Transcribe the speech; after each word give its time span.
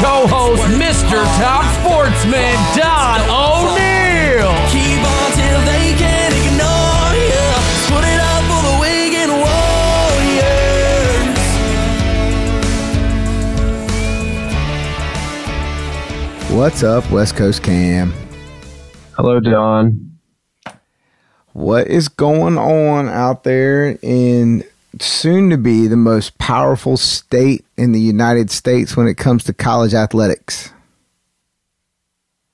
co-host 0.00 0.62
Mr. 0.76 1.24
Top 1.40 1.64
Sportsman 1.80 2.56
Don 2.76 3.20
O'Neill. 3.32 4.52
Keep 4.68 5.00
on 5.00 5.32
till 5.32 5.60
they 5.64 5.94
can't 5.96 6.34
ignore 6.36 7.16
you. 7.16 7.44
Put 7.88 8.04
it 8.04 8.20
up 8.20 8.42
for 8.44 8.60
the 8.68 8.76
Wigan 8.80 9.30
Warriors. 9.40 10.36
What's 16.50 16.82
up, 16.82 17.10
West 17.10 17.36
Coast 17.36 17.62
Cam? 17.62 18.12
Hello, 19.16 19.40
Don. 19.40 20.18
What 21.54 21.86
is 21.86 22.08
going 22.08 22.58
on 22.58 23.08
out 23.08 23.44
there 23.44 23.98
in 24.02 24.62
soon 25.02 25.50
to 25.50 25.56
be 25.58 25.86
the 25.86 25.96
most 25.96 26.38
powerful 26.38 26.96
state 26.96 27.64
in 27.76 27.92
the 27.92 28.00
United 28.00 28.50
States 28.50 28.96
when 28.96 29.06
it 29.06 29.16
comes 29.16 29.44
to 29.44 29.52
college 29.52 29.94
athletics? 29.94 30.72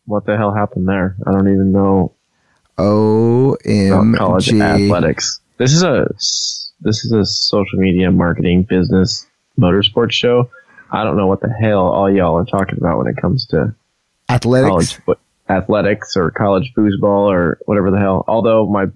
What 0.07 0.27
the 0.27 0.37
hell 0.37 0.53
happened 0.53 0.89
there? 0.89 1.17
I 1.27 1.33
don't 1.33 1.49
even 1.49 1.73
know 1.73 2.15
O 2.79 3.57
M 3.65 4.15
college 4.15 4.53
athletics. 4.53 5.41
This 5.59 5.73
is 5.73 5.83
a 5.83 6.09
this 6.81 7.05
is 7.05 7.13
a 7.13 7.25
social 7.25 7.79
media 7.79 8.11
marketing 8.11 8.65
business 8.65 9.27
motorsports 9.59 10.13
show. 10.13 10.51
I 10.91 11.05
don't 11.05 11.17
know 11.17 11.27
what 11.27 11.41
the 11.41 11.53
hell 11.53 11.89
all 11.89 12.13
y'all 12.13 12.37
are 12.37 12.45
talking 12.45 12.79
about 12.79 12.99
when 12.99 13.07
it 13.07 13.17
comes 13.17 13.47
to 13.49 13.75
Athletics. 14.29 14.99
college 15.05 15.19
athletics 15.49 16.17
or 16.17 16.31
college 16.31 16.73
foosball 16.77 17.31
or 17.31 17.59
whatever 17.67 17.91
the 17.91 17.99
hell. 17.99 18.25
Although 18.27 18.67
my 18.67 18.87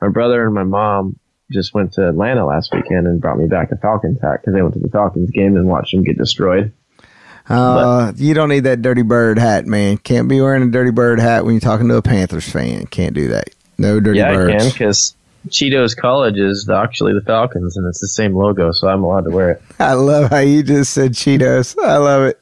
my 0.00 0.08
brother 0.08 0.44
and 0.44 0.54
my 0.54 0.64
mom 0.64 1.18
just 1.52 1.74
went 1.74 1.92
to 1.94 2.08
Atlanta 2.08 2.44
last 2.46 2.72
weekend 2.74 3.06
and 3.06 3.20
brought 3.20 3.38
me 3.38 3.46
back 3.46 3.70
a 3.72 3.76
Falcons 3.76 4.20
hat 4.20 4.40
because 4.40 4.54
they 4.54 4.62
went 4.62 4.74
to 4.74 4.80
the 4.80 4.88
Falcons 4.88 5.30
game 5.30 5.56
and 5.56 5.66
watched 5.68 5.92
them 5.94 6.02
get 6.02 6.18
destroyed. 6.18 6.72
Uh, 7.48 8.12
you 8.16 8.34
don't 8.34 8.48
need 8.48 8.64
that 8.64 8.82
dirty 8.82 9.02
bird 9.02 9.38
hat, 9.38 9.66
man. 9.66 9.98
Can't 9.98 10.28
be 10.28 10.40
wearing 10.40 10.62
a 10.62 10.70
dirty 10.70 10.90
bird 10.92 11.18
hat 11.20 11.44
when 11.44 11.54
you're 11.54 11.60
talking 11.60 11.88
to 11.88 11.96
a 11.96 12.02
Panthers 12.02 12.48
fan. 12.50 12.86
Can't 12.86 13.14
do 13.14 13.28
that. 13.28 13.50
No 13.78 13.98
dirty 14.00 14.18
yeah, 14.20 14.30
I 14.30 14.34
can 14.58 14.70
because 14.70 15.14
Cheetos 15.48 15.96
College 15.96 16.38
is 16.38 16.68
actually 16.68 17.14
the 17.14 17.20
Falcons 17.20 17.76
and 17.76 17.86
it's 17.88 18.00
the 18.00 18.06
same 18.08 18.34
logo, 18.36 18.70
so 18.70 18.86
I'm 18.86 19.02
allowed 19.02 19.24
to 19.24 19.30
wear 19.30 19.50
it. 19.50 19.62
I 19.80 19.94
love 19.94 20.30
how 20.30 20.38
you 20.38 20.62
just 20.62 20.92
said 20.92 21.12
Cheetos. 21.14 21.76
I 21.82 21.96
love 21.96 22.22
it. 22.24 22.38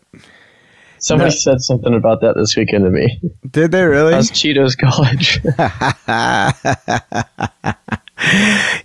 Somebody 0.98 1.30
No. 1.30 1.36
said 1.36 1.62
something 1.62 1.94
about 1.94 2.20
that 2.20 2.34
this 2.36 2.54
weekend 2.54 2.84
to 2.84 2.90
me. 2.90 3.18
Did 3.50 3.72
they 3.72 3.84
really? 3.84 4.12
That's 4.12 4.30
Cheetos 4.30 4.76
College. 4.76 5.40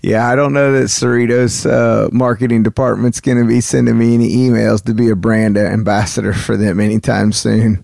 yeah, 0.01 0.29
I 0.29 0.35
don't 0.35 0.53
know 0.53 0.71
that 0.71 0.85
Cerritos 0.85 1.69
uh, 1.69 2.09
marketing 2.11 2.63
department's 2.63 3.19
going 3.19 3.37
to 3.37 3.45
be 3.45 3.59
sending 3.59 3.97
me 3.97 4.13
any 4.13 4.29
emails 4.29 4.83
to 4.85 4.93
be 4.93 5.09
a 5.09 5.15
brand 5.15 5.57
ambassador 5.57 6.33
for 6.33 6.55
them 6.55 6.79
anytime 6.79 7.31
soon. 7.31 7.83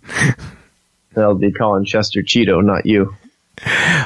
They'll 1.14 1.36
be 1.36 1.52
calling 1.52 1.84
Chester 1.84 2.22
Cheeto, 2.22 2.64
not 2.64 2.86
you. 2.86 3.16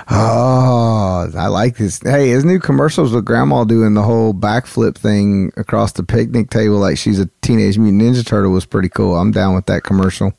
Oh, 0.10 1.30
I 1.38 1.48
like 1.48 1.78
this. 1.78 2.02
Hey, 2.02 2.30
his 2.30 2.44
new 2.44 2.60
commercials 2.60 3.14
with 3.14 3.26
Grandma 3.26 3.64
doing 3.64 3.94
the 3.94 4.02
whole 4.02 4.34
backflip 4.34 4.96
thing 4.96 5.52
across 5.56 5.92
the 5.92 6.04
picnic 6.04 6.50
table 6.50 6.78
like 6.78 6.98
she's 6.98 7.20
a 7.20 7.30
Teenage 7.42 7.78
Mutant 7.78 8.02
Ninja 8.02 8.26
Turtle 8.26 8.52
was 8.52 8.66
pretty 8.66 8.90
cool. 8.90 9.16
I'm 9.16 9.32
down 9.32 9.54
with 9.54 9.68
that 9.68 9.84
commercial. 9.84 10.34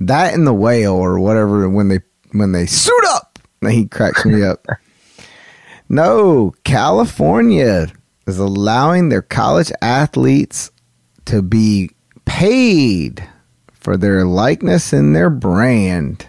That 0.00 0.32
and 0.32 0.46
the 0.46 0.54
whale 0.54 0.94
or 0.94 1.18
whatever 1.18 1.68
when 1.68 1.88
they 1.88 2.00
when 2.32 2.52
they 2.52 2.66
suit 2.66 3.04
up, 3.08 3.38
he 3.68 3.86
cracks 3.86 4.24
me 4.24 4.42
up. 4.42 4.64
No, 5.88 6.52
California 6.64 7.86
is 8.26 8.38
allowing 8.38 9.08
their 9.08 9.22
college 9.22 9.70
athletes 9.82 10.70
to 11.26 11.42
be 11.42 11.90
paid 12.24 13.26
for 13.72 13.96
their 13.96 14.24
likeness 14.24 14.92
and 14.92 15.14
their 15.14 15.30
brand. 15.30 16.26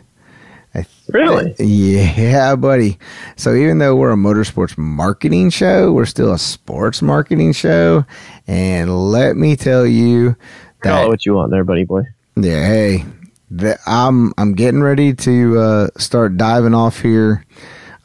I 0.75 0.81
th- 0.81 0.89
Really? 1.11 1.55
yeah, 1.59 2.55
buddy. 2.55 2.99
So 3.35 3.55
even 3.55 3.79
though 3.79 3.95
we're 3.95 4.11
a 4.11 4.15
motorsports 4.15 4.77
marketing 4.77 5.49
show, 5.49 5.91
we're 5.91 6.05
still 6.05 6.33
a 6.33 6.37
sports 6.37 7.01
marketing 7.01 7.53
show. 7.53 8.05
And 8.45 9.11
let 9.11 9.37
me 9.37 9.55
tell 9.55 9.87
you 9.87 10.35
Call 10.81 11.05
it 11.05 11.07
what 11.07 11.25
you 11.25 11.33
want 11.33 11.49
there, 11.49 11.63
buddy 11.63 11.83
boy. 11.83 12.03
yeah, 12.35 12.67
hey, 12.67 13.05
the, 13.49 13.79
I'm 13.87 14.33
I'm 14.37 14.53
getting 14.53 14.83
ready 14.83 15.13
to 15.15 15.57
uh, 15.59 15.87
start 15.97 16.37
diving 16.37 16.75
off 16.75 17.01
here. 17.01 17.43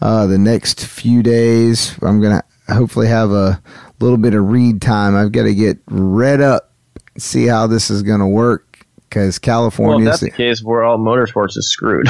Uh, 0.03 0.27
the 0.27 0.39
next 0.39 0.85
few 0.85 1.23
days, 1.23 1.97
I'm 2.03 2.21
gonna 2.21 2.43
hopefully 2.69 3.07
have 3.07 3.31
a 3.31 3.63
little 4.01 4.19
bit 4.19 4.35
of 4.35 4.51
read 4.51 4.83
time. 4.83 5.15
I've 5.15 5.31
got 5.31 5.45
to 5.45 5.55
get 5.55 5.79
read 5.89 6.41
up, 6.41 6.73
see 7.17 7.47
how 7.47 7.69
this 7.69 7.89
is 7.89 8.03
gonna 8.03 8.29
work 8.29 8.73
because 9.13 9.39
California. 9.39 9.97
Well, 9.97 10.05
that's 10.07 10.21
the 10.21 10.31
case, 10.31 10.63
we're 10.63 10.83
all 10.83 10.99
motorsports 10.99 11.57
is 11.57 11.71
screwed. 11.71 12.09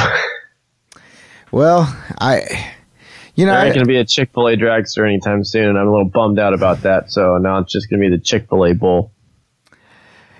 well, 1.52 1.82
I, 2.18 2.74
you 3.34 3.44
know, 3.44 3.52
there 3.52 3.60
I- 3.60 3.64
ain't 3.66 3.74
going 3.74 3.84
to 3.84 3.88
be 3.88 3.98
a 3.98 4.04
Chick 4.04 4.30
fil 4.32 4.48
A 4.48 4.56
dragster 4.56 5.06
anytime 5.06 5.44
soon, 5.44 5.68
and 5.68 5.78
I'm 5.78 5.88
a 5.88 5.90
little 5.90 6.08
bummed 6.08 6.38
out 6.38 6.54
about 6.54 6.82
that. 6.82 7.10
So 7.10 7.38
now 7.38 7.58
it's 7.58 7.72
just 7.72 7.90
going 7.90 8.00
to 8.00 8.08
be 8.08 8.16
the 8.16 8.22
Chick 8.22 8.48
fil 8.48 8.64
A 8.64 8.72
Bowl. 8.72 9.10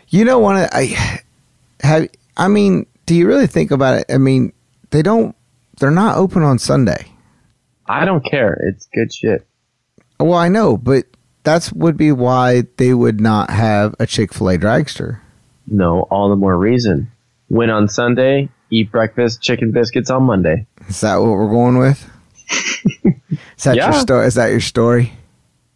You 0.09 0.25
know, 0.25 0.39
one 0.39 0.57
I 0.57 0.97
have. 1.81 2.09
I 2.37 2.49
mean, 2.49 2.87
do 3.07 3.15
you 3.15 3.27
really 3.27 3.47
think 3.47 3.73
about 3.73 3.99
it? 3.99 4.07
I 4.09 4.19
mean, 4.19 4.53
they 4.91 5.03
don't. 5.03 5.35
They're 5.81 5.91
not 5.91 6.17
open 6.17 6.43
on 6.43 6.59
Sunday. 6.59 7.12
I 7.93 8.05
don't 8.05 8.25
care. 8.25 8.59
It's 8.69 8.87
good 8.87 9.13
shit. 9.13 9.47
Well, 10.19 10.35
I 10.35 10.49
know, 10.49 10.77
but 10.77 11.05
that's 11.45 11.73
would 11.73 11.97
be 11.97 12.13
why 12.13 12.65
they 12.77 12.95
would 12.95 13.21
not 13.21 13.51
have 13.51 13.95
a 13.99 14.07
Chick 14.07 14.33
Fil 14.33 14.51
A 14.51 14.59
dragster. 14.59 15.21
No, 15.67 16.03
all 16.03 16.29
the 16.31 16.37
more 16.37 16.57
reason. 16.57 17.11
Win 17.49 17.71
on 17.71 17.89
Sunday, 17.89 18.49
eat 18.71 18.91
breakfast, 18.91 19.43
chicken 19.43 19.73
biscuits 19.73 20.11
on 20.11 20.23
Monday. 20.23 20.67
Is 20.89 21.01
that 21.03 21.17
what 21.17 21.31
we're 21.31 21.51
going 21.51 21.79
with? 21.79 22.09
Is 23.59 23.65
that 23.65 23.77
your 23.77 23.93
story? 23.93 24.27
Is 24.27 24.35
that 24.35 24.51
your 24.51 24.61
story? 24.61 25.13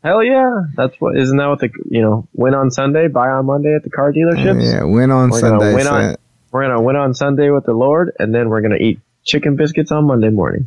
Hell 0.03 0.22
yeah. 0.22 0.62
That's 0.77 0.94
what, 1.00 1.16
isn't 1.16 1.37
that 1.37 1.47
what 1.48 1.59
the, 1.60 1.71
you 1.91 2.00
know, 2.00 2.28
win 2.33 2.54
on 2.54 2.71
Sunday, 2.71 3.09
buy 3.09 3.28
on 3.28 3.47
Monday 3.47 3.75
at 3.75 3.83
the 3.83 3.91
car 3.91 4.12
dealerships? 4.12 4.62
Yeah, 4.65 4.84
win 4.84 5.10
on 5.10 5.31
We're 5.31 5.41
gonna 5.41 5.60
Sunday. 5.60 5.75
win 5.75 5.87
on- 5.87 6.16
We're 6.53 6.69
to 6.69 6.81
win 6.81 6.97
on 6.97 7.12
Sunday 7.12 7.50
with 7.50 7.65
the 7.65 7.72
Lord, 7.75 8.12
and 8.19 8.34
then 8.34 8.48
we're 8.48 8.60
going 8.60 8.77
to 8.78 8.83
eat 8.83 9.00
chicken 9.25 9.56
biscuits 9.56 9.91
on 9.93 10.04
Monday 10.06 10.31
morning. 10.31 10.66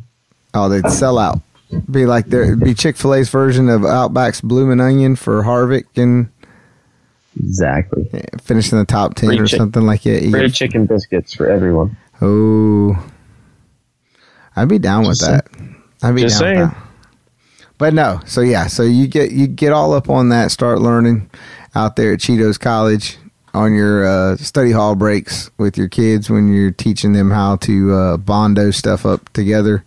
Oh, 0.54 0.70
they'd 0.70 0.90
sell 0.90 1.18
out. 1.18 1.40
Be 1.92 2.06
like 2.06 2.26
there. 2.28 2.56
Be 2.56 2.74
Chick 2.74 2.98
Fil 2.98 3.14
A's 3.14 3.30
version 3.30 3.70
of 3.70 3.82
Outback's 3.82 4.42
Bloomin' 4.42 4.80
Onion 4.82 5.16
for 5.16 5.44
Harvick 5.44 5.86
and 5.96 6.30
Exactly. 7.40 8.10
yeah, 8.12 8.22
finish 8.42 8.72
in 8.72 8.80
the 8.80 8.86
top 8.86 9.14
ten 9.14 9.30
Free 9.30 9.40
or 9.40 9.46
chick- 9.46 9.58
something 9.60 9.84
like 9.86 10.02
that. 10.04 10.30
Free 10.32 10.50
chicken 10.50 10.86
biscuits 10.88 11.34
for 11.34 11.48
everyone. 11.48 11.96
Oh, 12.22 12.98
I'd 14.56 14.68
be 14.68 14.80
down 14.80 15.02
with 15.08 15.20
Just 15.20 15.22
that. 15.32 15.48
I'd 16.04 16.16
be 16.16 16.22
Just 16.24 16.40
down 16.40 16.48
saying. 16.56 16.60
with 16.62 16.72
that. 16.72 16.84
But 17.78 17.94
no, 17.94 18.20
so 18.26 18.42
yeah, 18.42 18.68
so 18.68 18.84
you 18.84 19.08
get 19.08 19.32
you 19.32 19.48
get 19.48 19.72
all 19.72 19.94
up 19.94 20.10
on 20.10 20.30
that. 20.30 20.52
Start 20.52 20.80
learning 20.82 21.30
out 21.76 21.96
there 21.96 22.14
at 22.14 22.20
Cheetos 22.20 22.60
College 22.60 23.18
on 23.54 23.74
your 23.74 24.06
uh, 24.06 24.36
study 24.38 24.72
hall 24.72 24.96
breaks 24.96 25.50
with 25.58 25.78
your 25.78 25.88
kids 25.88 26.30
when 26.30 26.52
you're 26.54 26.72
teaching 26.72 27.14
them 27.14 27.32
how 27.32 27.56
to 27.58 27.94
uh, 27.94 28.18
bondo 28.18 28.72
stuff 28.72 29.06
up 29.06 29.30
together 29.34 29.86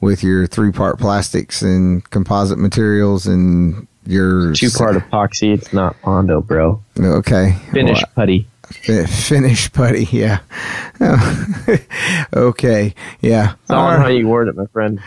with 0.00 0.22
your 0.22 0.46
three 0.46 0.72
part 0.72 0.98
plastics 0.98 1.62
and 1.62 2.08
composite 2.10 2.58
materials 2.58 3.26
and 3.26 3.86
your 4.06 4.54
Two 4.54 4.70
part 4.70 4.96
epoxy. 4.96 5.54
It's 5.54 5.72
not 5.72 5.96
Bondo, 6.02 6.40
bro. 6.40 6.82
Okay, 6.98 7.56
Finish 7.72 8.02
putty. 8.14 8.46
Fi- 8.66 9.06
finish 9.06 9.72
putty. 9.72 10.04
Yeah. 10.04 10.40
okay. 12.34 12.94
Yeah. 13.20 13.54
It's 13.62 13.70
all 13.70 13.86
on 13.86 14.00
how 14.00 14.08
you 14.08 14.28
word 14.28 14.48
it, 14.48 14.56
my 14.56 14.66
friend. 14.66 15.00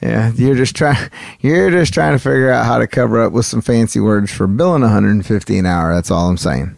Yeah. 0.00 0.32
You're 0.32 0.56
just 0.56 0.74
trying. 0.74 1.10
You're 1.40 1.70
just 1.70 1.94
trying 1.94 2.14
to 2.14 2.18
figure 2.18 2.50
out 2.50 2.66
how 2.66 2.78
to 2.78 2.86
cover 2.86 3.22
up 3.22 3.32
with 3.32 3.46
some 3.46 3.60
fancy 3.60 4.00
words 4.00 4.32
for 4.32 4.46
billing 4.46 4.82
150 4.82 5.58
an 5.58 5.66
hour. 5.66 5.94
That's 5.94 6.10
all 6.10 6.28
I'm 6.28 6.36
saying. 6.36 6.74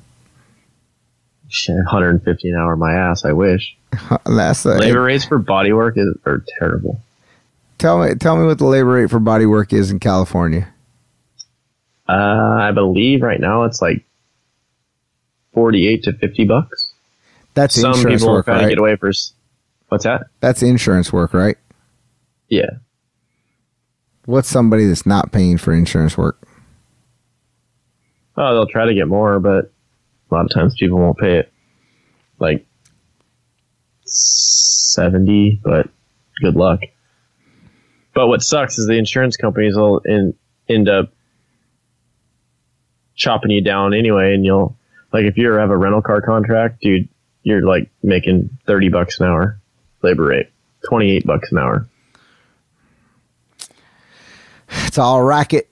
Shit, 1.48 1.76
150 1.76 2.50
an 2.50 2.56
hour, 2.56 2.76
my 2.76 2.92
ass. 2.92 3.24
I 3.24 3.32
wish. 3.32 3.76
That's 4.26 4.62
the 4.62 4.76
Labor 4.76 5.02
rates 5.02 5.24
for 5.24 5.38
body 5.38 5.72
work 5.72 5.96
is, 5.96 6.08
are 6.26 6.44
terrible. 6.58 7.00
Tell 7.78 7.99
me. 8.02 8.14
Tell 8.14 8.37
me 8.37 8.44
what 8.46 8.58
the 8.58 8.67
labor 8.67 8.93
rate 8.93 9.11
for 9.11 9.20
body 9.20 9.46
work 9.46 9.73
is 9.73 9.90
in 9.90 10.00
California. 10.00 10.73
Uh, 12.08 12.56
I 12.58 12.70
believe 12.73 13.23
right 13.23 13.40
now 13.40 13.64
it's 13.64 13.82
like 13.82 14.05
48 15.55 16.02
to 16.05 16.12
50 16.14 16.44
bucks. 16.44 16.93
That's 17.55 17.81
Some 17.81 17.93
insurance 17.94 18.23
people 18.23 18.32
are 18.32 18.37
work, 18.38 18.46
trying 18.46 18.58
to 18.58 18.64
right? 18.64 18.69
get 18.70 18.78
away 18.78 18.96
for. 18.96 19.11
What's 19.88 20.05
that? 20.05 20.26
That's 20.40 20.62
insurance 20.62 21.12
work, 21.12 21.32
right? 21.34 21.56
Yeah. 22.49 22.70
What's 24.25 24.49
somebody 24.49 24.87
that's 24.87 25.06
not 25.06 25.32
paying 25.32 25.56
for 25.58 25.72
insurance 25.72 26.17
work? 26.19 26.43
Oh, 28.37 28.55
they'll 28.55 28.67
try 28.67 28.84
to 28.87 28.94
get 28.94 29.08
more, 29.08 29.38
but 29.40 29.72
a 30.31 30.34
lot 30.34 30.44
of 30.44 30.50
times 30.52 30.75
people 30.79 30.99
won't 30.99 31.19
pay 31.19 31.38
it. 31.38 31.52
Like 32.38 32.67
70, 34.05 35.61
but 35.64 35.88
good 36.43 36.55
luck. 36.56 36.81
But 38.16 38.28
what 38.28 38.42
sucks 38.42 38.78
is 38.78 38.86
the 38.86 38.94
insurance 38.94 39.36
companies 39.36 39.76
will 39.76 39.98
in, 39.98 40.32
end 40.70 40.88
up 40.88 41.12
chopping 43.14 43.50
you 43.50 43.60
down 43.60 43.92
anyway, 43.92 44.32
and 44.32 44.42
you'll 44.42 44.74
like 45.12 45.26
if 45.26 45.36
you 45.36 45.52
have 45.52 45.68
a 45.68 45.76
rental 45.76 46.00
car 46.00 46.22
contract, 46.22 46.80
dude, 46.80 47.10
you're 47.42 47.60
like 47.60 47.90
making 48.02 48.58
thirty 48.66 48.88
bucks 48.88 49.20
an 49.20 49.26
hour 49.26 49.60
labor 50.02 50.24
rate, 50.28 50.48
twenty 50.88 51.10
eight 51.10 51.26
bucks 51.26 51.52
an 51.52 51.58
hour. 51.58 51.86
It's 54.86 54.96
all 54.96 55.22
racket. 55.22 55.69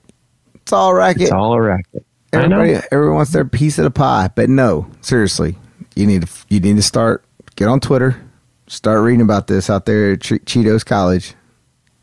It's 0.53 0.71
all 0.71 0.93
racket. 0.93 1.23
It's 1.23 1.31
all 1.31 1.53
a 1.53 1.61
racket. 1.61 2.05
Everybody, 2.31 2.75
everyone 2.91 3.15
wants 3.15 3.31
their 3.31 3.45
piece 3.45 3.79
of 3.79 3.85
the 3.85 3.91
pie, 3.91 4.29
but 4.35 4.49
no, 4.51 4.87
seriously, 5.01 5.57
you 5.95 6.05
need 6.05 6.27
to 6.27 6.45
you 6.49 6.59
need 6.59 6.75
to 6.75 6.83
start 6.83 7.25
get 7.55 7.69
on 7.69 7.79
Twitter, 7.79 8.21
start 8.67 9.01
reading 9.01 9.21
about 9.21 9.47
this 9.47 9.67
out 9.67 9.87
there 9.87 10.11
at 10.11 10.19
Cheetos 10.19 10.85
College. 10.85 11.33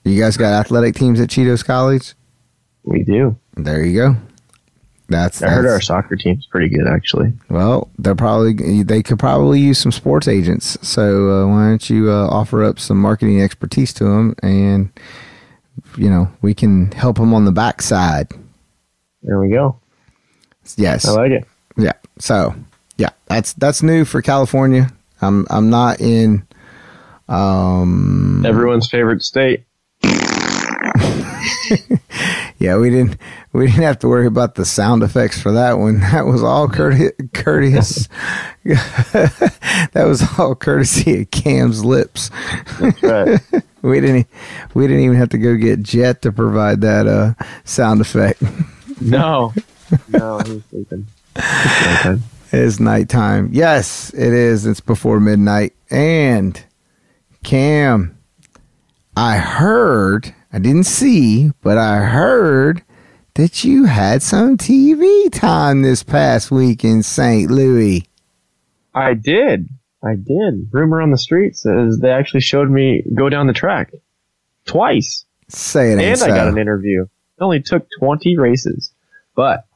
You 0.05 0.21
guys 0.21 0.37
got 0.37 0.53
athletic 0.53 0.95
teams 0.95 1.21
at 1.21 1.29
Cheetos 1.29 1.65
College? 1.65 2.15
We 2.83 3.05
do. 3.05 3.37
There 3.57 3.85
you 3.85 3.99
go. 3.99 4.17
That's, 5.09 5.43
I 5.43 5.51
heard 5.51 5.67
our 5.67 5.81
soccer 5.81 6.17
team's 6.17 6.47
pretty 6.47 6.69
good 6.71 6.89
actually. 6.89 7.33
well. 7.51 7.91
They're 7.99 8.15
probably 8.15 8.83
they 8.83 9.03
could 9.03 9.19
probably 9.19 9.61
use 9.61 9.79
some 9.79 9.93
sports 9.93 10.27
agents. 10.27 10.79
So 10.81 11.31
uh, 11.31 11.49
why 11.49 11.69
don't 11.69 11.91
you 11.91 12.11
uh, 12.11 12.29
offer 12.29 12.65
up 12.65 12.79
some 12.79 12.99
marketing 12.99 13.43
expertise 13.43 13.93
to 13.95 14.05
them, 14.05 14.35
and 14.43 14.91
you 15.99 16.09
know 16.09 16.31
we 16.41 16.55
can 16.55 16.91
help 16.93 17.17
them 17.17 17.35
on 17.35 17.45
the 17.45 17.53
backside. 17.53 18.33
There 19.23 19.39
we 19.39 19.51
go. 19.51 19.79
Yes. 20.77 21.07
I 21.07 21.13
like 21.13 21.33
it. 21.33 21.47
Yeah. 21.77 21.93
So 22.19 22.55
yeah, 22.97 23.11
that's 23.27 23.53
that's 23.53 23.83
new 23.83 24.05
for 24.07 24.23
California. 24.23 24.91
I'm 25.21 25.47
I'm 25.51 25.69
not 25.69 26.01
in. 26.01 26.47
Um. 27.29 28.45
Everyone's 28.47 28.89
favorite 28.89 29.23
state. 29.23 29.65
Yeah, 32.59 32.77
we 32.77 32.91
didn't 32.91 33.17
we 33.53 33.67
didn't 33.67 33.83
have 33.83 33.99
to 34.01 34.09
worry 34.09 34.27
about 34.27 34.55
the 34.55 34.65
sound 34.65 35.03
effects 35.03 35.41
for 35.41 35.51
that 35.53 35.79
one. 35.79 35.99
That 36.13 36.27
was 36.27 36.45
all 36.45 36.69
courteous. 36.69 37.11
courteous. 37.35 38.09
that 38.65 40.05
was 40.07 40.23
all 40.39 40.55
courtesy 40.55 41.23
of 41.23 41.31
Cam's 41.33 41.85
lips. 41.85 42.31
Right. 43.03 43.41
We 43.83 44.01
didn't 44.01 44.29
we 44.75 44.87
didn't 44.87 45.03
even 45.03 45.17
have 45.17 45.31
to 45.31 45.39
go 45.39 45.57
get 45.57 45.83
Jet 45.83 46.23
to 46.23 46.31
provide 46.31 46.83
that 46.83 47.09
uh, 47.09 47.35
sound 47.65 48.01
effect. 48.01 48.41
no. 49.01 49.53
No, 50.09 50.39
he's 50.39 50.63
sleeping. 50.71 51.07
It's 51.35 51.41
nighttime. 51.85 52.23
It's 52.53 52.81
nighttime. 52.81 53.49
Yes, 53.53 54.15
it 54.15 54.33
is. 54.33 54.67
It's 54.67 54.81
before 54.81 55.19
midnight. 55.19 55.73
And 55.91 56.63
Cam, 57.43 58.17
I 59.17 59.39
heard, 59.39 60.33
I 60.53 60.59
didn't 60.59 60.85
see, 60.85 61.51
but 61.63 61.79
I 61.79 62.01
heard 62.01 62.83
that 63.35 63.65
you 63.65 63.85
had 63.85 64.23
some 64.23 64.59
TV 64.59 65.33
time 65.33 65.81
this 65.81 66.03
past 66.03 66.51
week 66.51 66.85
in 66.85 67.03
St. 67.03 67.51
Louis. 67.51 68.07
I 68.95 69.15
did. 69.15 69.69
I 70.05 70.17
did. 70.17 70.69
Rumor 70.71 71.01
on 71.01 71.11
the 71.11 71.19
street 71.19 71.57
says 71.57 71.99
they 71.99 72.11
actually 72.11 72.41
showed 72.41 72.71
me 72.71 73.03
go 73.15 73.29
down 73.29 73.47
the 73.47 73.53
track 73.55 73.93
twice. 74.67 75.25
Say 75.49 75.93
it 75.93 75.99
and 75.99 76.19
so. 76.19 76.27
I 76.27 76.29
got 76.29 76.49
an 76.49 76.59
interview. 76.59 77.03
It 77.03 77.43
only 77.43 77.63
took 77.63 77.87
20 77.99 78.37
races, 78.37 78.93
but 79.35 79.67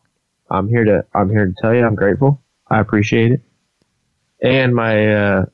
I'm 0.50 0.68
here 0.68 0.84
to 0.84 1.06
I'm 1.14 1.30
here 1.30 1.46
to 1.46 1.54
tell 1.58 1.74
you 1.74 1.86
I'm 1.86 1.94
grateful. 1.94 2.42
I 2.68 2.80
appreciate 2.80 3.32
it. 3.32 3.40
And 4.42 4.74
my 4.74 5.14
uh, 5.14 5.44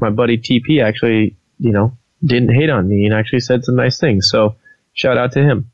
my 0.00 0.10
buddy 0.10 0.38
TP 0.38 0.82
actually, 0.82 1.36
you 1.58 1.72
know, 1.72 1.97
didn't 2.24 2.54
hate 2.54 2.70
on 2.70 2.88
me 2.88 3.04
and 3.04 3.14
actually 3.14 3.40
said 3.40 3.64
some 3.64 3.76
nice 3.76 3.98
things. 3.98 4.28
So 4.30 4.56
shout 4.92 5.18
out 5.18 5.32
to 5.32 5.42
him. 5.42 5.70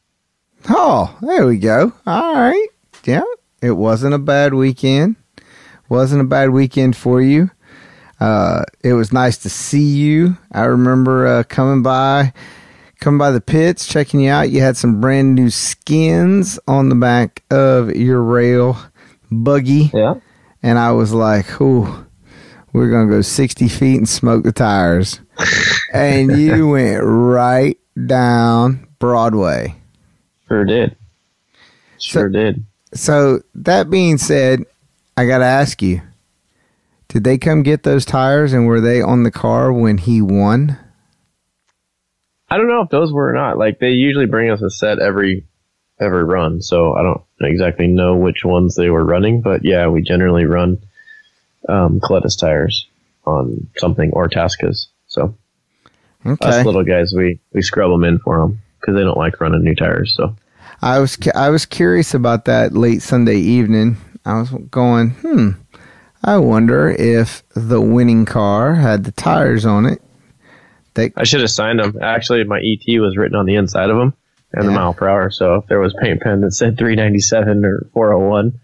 Oh, 0.68 1.16
there 1.22 1.46
we 1.46 1.58
go. 1.58 1.92
All 2.06 2.34
right. 2.34 2.68
Yeah, 3.04 3.22
it 3.62 3.72
wasn't 3.72 4.14
a 4.14 4.18
bad 4.18 4.54
weekend. 4.54 5.16
Wasn't 5.88 6.20
a 6.20 6.24
bad 6.24 6.50
weekend 6.50 6.96
for 6.96 7.20
you. 7.20 7.50
Uh, 8.20 8.62
it 8.82 8.94
was 8.94 9.12
nice 9.12 9.36
to 9.38 9.50
see 9.50 9.82
you. 9.84 10.38
I 10.52 10.62
remember 10.64 11.26
uh, 11.26 11.42
coming 11.42 11.82
by, 11.82 12.32
coming 13.00 13.18
by 13.18 13.30
the 13.32 13.40
pits, 13.42 13.86
checking 13.86 14.20
you 14.20 14.30
out. 14.30 14.48
You 14.50 14.60
had 14.62 14.78
some 14.78 15.00
brand 15.00 15.34
new 15.34 15.50
skins 15.50 16.58
on 16.66 16.88
the 16.88 16.94
back 16.94 17.42
of 17.50 17.94
your 17.94 18.22
rail 18.22 18.78
buggy, 19.30 19.90
Yeah. 19.92 20.14
and 20.62 20.78
I 20.78 20.92
was 20.92 21.12
like, 21.12 21.60
"Ooh, 21.60 22.06
we're 22.72 22.90
gonna 22.90 23.10
go 23.10 23.20
sixty 23.20 23.68
feet 23.68 23.96
and 23.98 24.08
smoke 24.08 24.44
the 24.44 24.52
tires." 24.52 25.20
and 25.94 26.36
you 26.36 26.68
went 26.70 27.02
right 27.02 27.78
down 28.06 28.86
Broadway. 28.98 29.76
Sure 30.48 30.64
did. 30.64 30.96
Sure 31.98 32.28
did. 32.28 32.64
So 32.92 33.40
that 33.54 33.88
being 33.88 34.18
said, 34.18 34.64
I 35.16 35.26
got 35.26 35.38
to 35.38 35.44
ask 35.44 35.80
you: 35.80 36.02
Did 37.08 37.24
they 37.24 37.38
come 37.38 37.62
get 37.62 37.82
those 37.82 38.04
tires, 38.04 38.52
and 38.52 38.66
were 38.66 38.80
they 38.80 39.00
on 39.00 39.22
the 39.22 39.30
car 39.30 39.72
when 39.72 39.98
he 39.98 40.20
won? 40.20 40.78
I 42.50 42.56
don't 42.56 42.68
know 42.68 42.82
if 42.82 42.90
those 42.90 43.12
were 43.12 43.30
or 43.30 43.32
not. 43.32 43.58
Like 43.58 43.78
they 43.78 43.90
usually 43.90 44.26
bring 44.26 44.50
us 44.50 44.62
a 44.62 44.70
set 44.70 44.98
every 44.98 45.44
every 46.00 46.24
run, 46.24 46.60
so 46.60 46.94
I 46.94 47.02
don't 47.02 47.22
exactly 47.40 47.86
know 47.86 48.16
which 48.16 48.44
ones 48.44 48.74
they 48.74 48.90
were 48.90 49.04
running. 49.04 49.40
But 49.40 49.64
yeah, 49.64 49.88
we 49.88 50.02
generally 50.02 50.44
run 50.44 50.78
um, 51.68 52.00
Coletus 52.00 52.36
tires 52.36 52.86
on 53.24 53.68
something 53.76 54.10
or 54.12 54.28
Tascas. 54.28 54.86
So 55.06 55.36
Okay, 56.26 56.48
us 56.48 56.66
little 56.66 56.84
guys, 56.84 57.12
we 57.16 57.40
we 57.52 57.62
scrub 57.62 57.90
them 57.90 58.04
in 58.04 58.18
for 58.18 58.38
them 58.38 58.60
because 58.80 58.94
they 58.94 59.02
don't 59.02 59.18
like 59.18 59.40
running 59.40 59.62
new 59.62 59.74
tires. 59.74 60.14
So 60.14 60.36
I 60.82 60.98
was 60.98 61.18
I 61.34 61.50
was 61.50 61.66
curious 61.66 62.14
about 62.14 62.46
that 62.46 62.72
late 62.72 63.02
Sunday 63.02 63.38
evening. 63.38 63.96
I 64.24 64.38
was 64.38 64.50
going, 64.70 65.10
hmm. 65.10 65.50
I 66.22 66.38
wonder 66.38 66.90
if 66.90 67.42
the 67.54 67.80
winning 67.80 68.24
car 68.24 68.74
had 68.74 69.04
the 69.04 69.12
tires 69.12 69.66
on 69.66 69.84
it. 69.84 70.00
They 70.94 71.12
I 71.16 71.24
should 71.24 71.40
have 71.40 71.50
signed 71.50 71.80
them. 71.80 71.98
Actually, 72.00 72.44
my 72.44 72.60
ET 72.60 73.00
was 73.00 73.16
written 73.16 73.36
on 73.36 73.46
the 73.46 73.56
inside 73.56 73.90
of 73.90 73.98
them 73.98 74.14
and 74.54 74.68
the 74.68 74.72
mile 74.72 74.94
per 74.94 75.08
hour. 75.08 75.30
So 75.30 75.56
if 75.56 75.66
there 75.66 75.80
was 75.80 75.94
paint 76.00 76.22
pen 76.22 76.40
that 76.42 76.52
said 76.52 76.78
397 76.78 77.64
or 77.64 77.86
401, 77.92 78.60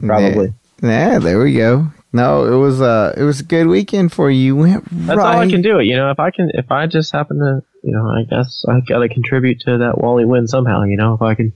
probably. 0.00 0.54
yeah, 0.82 1.18
there 1.18 1.42
we 1.42 1.54
go. 1.54 1.88
No, 2.14 2.44
it 2.44 2.56
was 2.56 2.80
uh 2.80 3.12
it 3.16 3.24
was 3.24 3.40
a 3.40 3.44
good 3.44 3.66
weekend 3.66 4.12
for 4.12 4.30
you. 4.30 4.64
That's 4.68 5.18
right. 5.18 5.34
all 5.34 5.40
I 5.40 5.50
can 5.50 5.62
do. 5.62 5.80
It, 5.80 5.86
you 5.86 5.96
know, 5.96 6.12
if 6.12 6.20
I 6.20 6.30
can, 6.30 6.48
if 6.54 6.70
I 6.70 6.86
just 6.86 7.10
happen 7.10 7.38
to, 7.38 7.64
you 7.82 7.90
know, 7.90 8.08
I 8.08 8.22
guess 8.22 8.64
I 8.68 8.78
got 8.86 9.00
to 9.00 9.08
contribute 9.08 9.58
to 9.62 9.78
that 9.78 9.98
Wally 9.98 10.24
win 10.24 10.46
somehow. 10.46 10.84
You 10.84 10.96
know, 10.96 11.14
if 11.14 11.22
I 11.22 11.34
can 11.34 11.52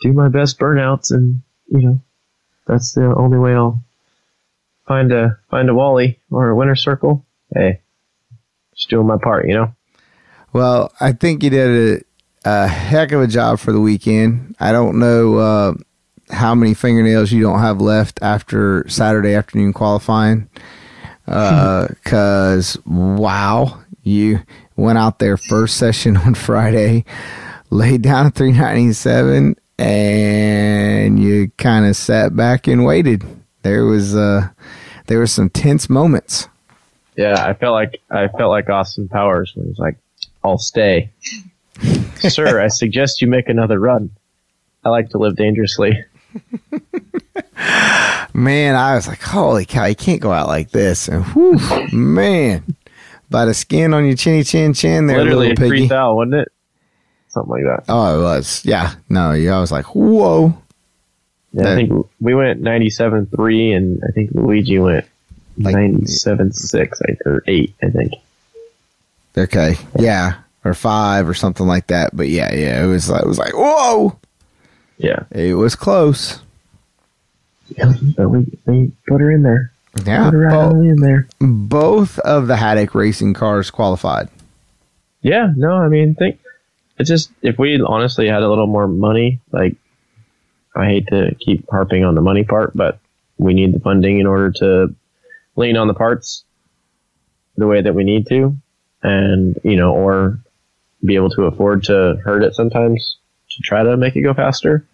do 0.00 0.12
my 0.12 0.26
best 0.26 0.58
burnouts, 0.58 1.12
and 1.12 1.42
you 1.68 1.80
know, 1.80 2.00
that's 2.66 2.94
the 2.94 3.04
only 3.04 3.38
way 3.38 3.54
I'll 3.54 3.80
find 4.88 5.12
a 5.12 5.38
find 5.48 5.70
a 5.70 5.74
Wally 5.74 6.18
or 6.28 6.48
a 6.48 6.56
winner 6.56 6.74
circle. 6.74 7.24
Hey, 7.54 7.82
just 8.74 8.90
doing 8.90 9.06
my 9.06 9.18
part. 9.18 9.46
You 9.46 9.54
know. 9.54 9.74
Well, 10.52 10.92
I 10.98 11.12
think 11.12 11.44
you 11.44 11.50
did 11.50 12.04
a, 12.44 12.64
a 12.64 12.66
heck 12.66 13.12
of 13.12 13.22
a 13.22 13.28
job 13.28 13.60
for 13.60 13.70
the 13.70 13.80
weekend. 13.80 14.56
I 14.58 14.72
don't 14.72 14.98
know 14.98 15.36
uh, 15.36 15.74
how 16.32 16.54
many 16.54 16.74
fingernails 16.74 17.30
you 17.30 17.42
don't 17.42 17.60
have 17.60 17.80
left 17.80 18.18
after 18.22 18.88
Saturday 18.88 19.34
afternoon 19.34 19.72
qualifying. 19.72 20.48
Because, 21.24 22.76
wow, 22.84 23.80
you 24.02 24.40
went 24.76 24.98
out 24.98 25.20
there 25.20 25.36
first 25.36 25.76
session 25.76 26.16
on 26.26 26.34
Friday, 26.34 27.04
laid 27.70 28.02
down 28.02 28.26
a 28.26 28.30
397, 28.30 29.56
and 29.78 31.18
you 31.22 31.50
kind 31.58 31.86
of 31.86 31.96
sat 31.96 32.34
back 32.34 32.66
and 32.66 32.84
waited. 32.84 33.24
There 33.62 33.84
was 33.84 34.14
uh, 34.14 34.48
there 35.06 35.18
were 35.18 35.26
some 35.26 35.50
tense 35.50 35.88
moments. 35.88 36.48
Yeah, 37.16 37.44
I 37.44 37.54
felt 37.54 37.72
like 37.74 38.00
I 38.10 38.28
felt 38.28 38.50
like 38.50 38.68
Austin 38.68 39.08
Powers 39.08 39.52
when 39.54 39.66
he's 39.68 39.78
like, 39.78 39.96
"I'll 40.42 40.58
stay." 40.58 41.10
Sir, 42.16 42.60
I 42.60 42.68
suggest 42.68 43.20
you 43.20 43.28
make 43.28 43.48
another 43.48 43.78
run. 43.78 44.10
I 44.84 44.88
like 44.88 45.10
to 45.10 45.18
live 45.18 45.36
dangerously. 45.36 46.04
Man, 48.34 48.74
I 48.76 48.94
was 48.94 49.06
like, 49.06 49.20
holy 49.22 49.64
cow, 49.66 49.84
you 49.84 49.94
can't 49.94 50.20
go 50.20 50.32
out 50.32 50.48
like 50.48 50.70
this. 50.70 51.06
And 51.08 51.24
whew, 51.26 51.58
man, 51.92 52.74
by 53.30 53.44
the 53.44 53.54
skin 53.54 53.92
on 53.94 54.06
your 54.06 54.16
chinny 54.16 54.42
chin 54.42 54.72
chin 54.74 55.06
there, 55.06 55.18
Literally 55.18 55.48
little 55.50 55.68
piggy. 55.70 55.86
thou, 55.88 56.14
wasn't 56.14 56.34
it? 56.34 56.48
Something 57.28 57.50
like 57.50 57.64
that. 57.64 57.84
Oh, 57.88 58.18
it 58.18 58.22
was. 58.22 58.64
Yeah. 58.64 58.94
No, 59.08 59.32
yeah, 59.32 59.56
I 59.56 59.60
was 59.60 59.70
like, 59.72 59.94
whoa. 59.94 60.54
Yeah, 61.52 61.72
I 61.72 61.74
think 61.74 62.06
we 62.20 62.34
went 62.34 62.62
ninety-seven 62.62 63.26
three, 63.26 63.72
and 63.72 64.02
I 64.08 64.12
think 64.12 64.30
Luigi 64.32 64.78
went 64.78 65.04
Like- 65.58 65.74
ninety-seven 65.74 66.52
six 66.52 67.00
or 67.26 67.42
eight. 67.46 67.74
I 67.82 67.90
think. 67.90 68.14
Okay. 69.36 69.74
Yeah. 69.98 70.36
Or 70.64 70.72
five 70.74 71.28
or 71.28 71.34
something 71.34 71.66
like 71.66 71.88
that. 71.88 72.16
But 72.16 72.28
yeah, 72.28 72.54
yeah, 72.54 72.82
it 72.82 72.86
was, 72.86 73.10
it 73.10 73.26
was 73.26 73.38
like, 73.38 73.52
whoa. 73.54 74.18
Yeah, 75.02 75.24
It 75.32 75.54
was 75.54 75.74
close. 75.74 76.40
but 78.16 78.28
we 78.28 78.46
they 78.66 78.90
put 79.08 79.20
her 79.20 79.30
in 79.30 79.42
there. 79.42 79.72
Yeah. 80.06 80.24
Put 80.24 80.34
her 80.34 80.38
right 80.40 80.70
Bo- 80.70 80.80
in 80.80 80.96
there. 80.96 81.26
both 81.40 82.18
of 82.20 82.46
the 82.46 82.56
Haddock 82.56 82.94
racing 82.94 83.34
cars 83.34 83.70
qualified. 83.70 84.28
Yeah, 85.22 85.52
no, 85.56 85.72
I 85.72 85.88
mean, 85.88 86.14
think 86.14 86.38
it's 86.98 87.08
just 87.08 87.30
if 87.42 87.58
we 87.58 87.80
honestly 87.80 88.28
had 88.28 88.42
a 88.42 88.48
little 88.48 88.66
more 88.66 88.88
money, 88.88 89.40
like 89.52 89.76
I 90.76 90.86
hate 90.86 91.06
to 91.08 91.34
keep 91.40 91.68
harping 91.70 92.04
on 92.04 92.14
the 92.14 92.20
money 92.20 92.44
part, 92.44 92.76
but 92.76 92.98
we 93.38 93.54
need 93.54 93.74
the 93.74 93.80
funding 93.80 94.20
in 94.20 94.26
order 94.26 94.50
to 94.52 94.94
lean 95.56 95.76
on 95.76 95.88
the 95.88 95.94
parts 95.94 96.44
the 97.56 97.66
way 97.66 97.82
that 97.82 97.94
we 97.94 98.04
need 98.04 98.26
to, 98.28 98.56
and 99.02 99.58
you 99.64 99.76
know, 99.76 99.92
or 99.92 100.38
be 101.04 101.14
able 101.16 101.30
to 101.30 101.42
afford 101.44 101.82
to 101.84 102.16
hurt 102.24 102.42
it 102.44 102.54
sometimes 102.54 103.16
to 103.50 103.62
try 103.62 103.82
to 103.82 103.96
make 103.96 104.16
it 104.16 104.22
go 104.22 104.32
faster. 104.32 104.84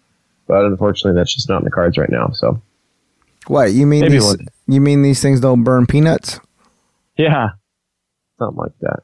But 0.49 0.65
unfortunately, 0.65 1.17
that's 1.17 1.33
just 1.33 1.47
not 1.47 1.59
in 1.59 1.63
the 1.63 1.71
cards 1.71 1.97
right 1.97 2.09
now. 2.09 2.31
So 2.33 2.59
What 3.47 3.71
you 3.71 3.85
mean? 3.85 4.01
Maybe 4.01 4.15
These, 4.15 4.25
one- 4.25 4.47
you 4.67 4.81
mean 4.81 5.01
these 5.03 5.21
things 5.21 5.39
don't 5.39 5.63
burn 5.63 5.85
peanuts? 5.85 6.39
yeah, 7.17 7.49
something 8.39 8.57
like 8.57 8.77
that. 8.81 9.03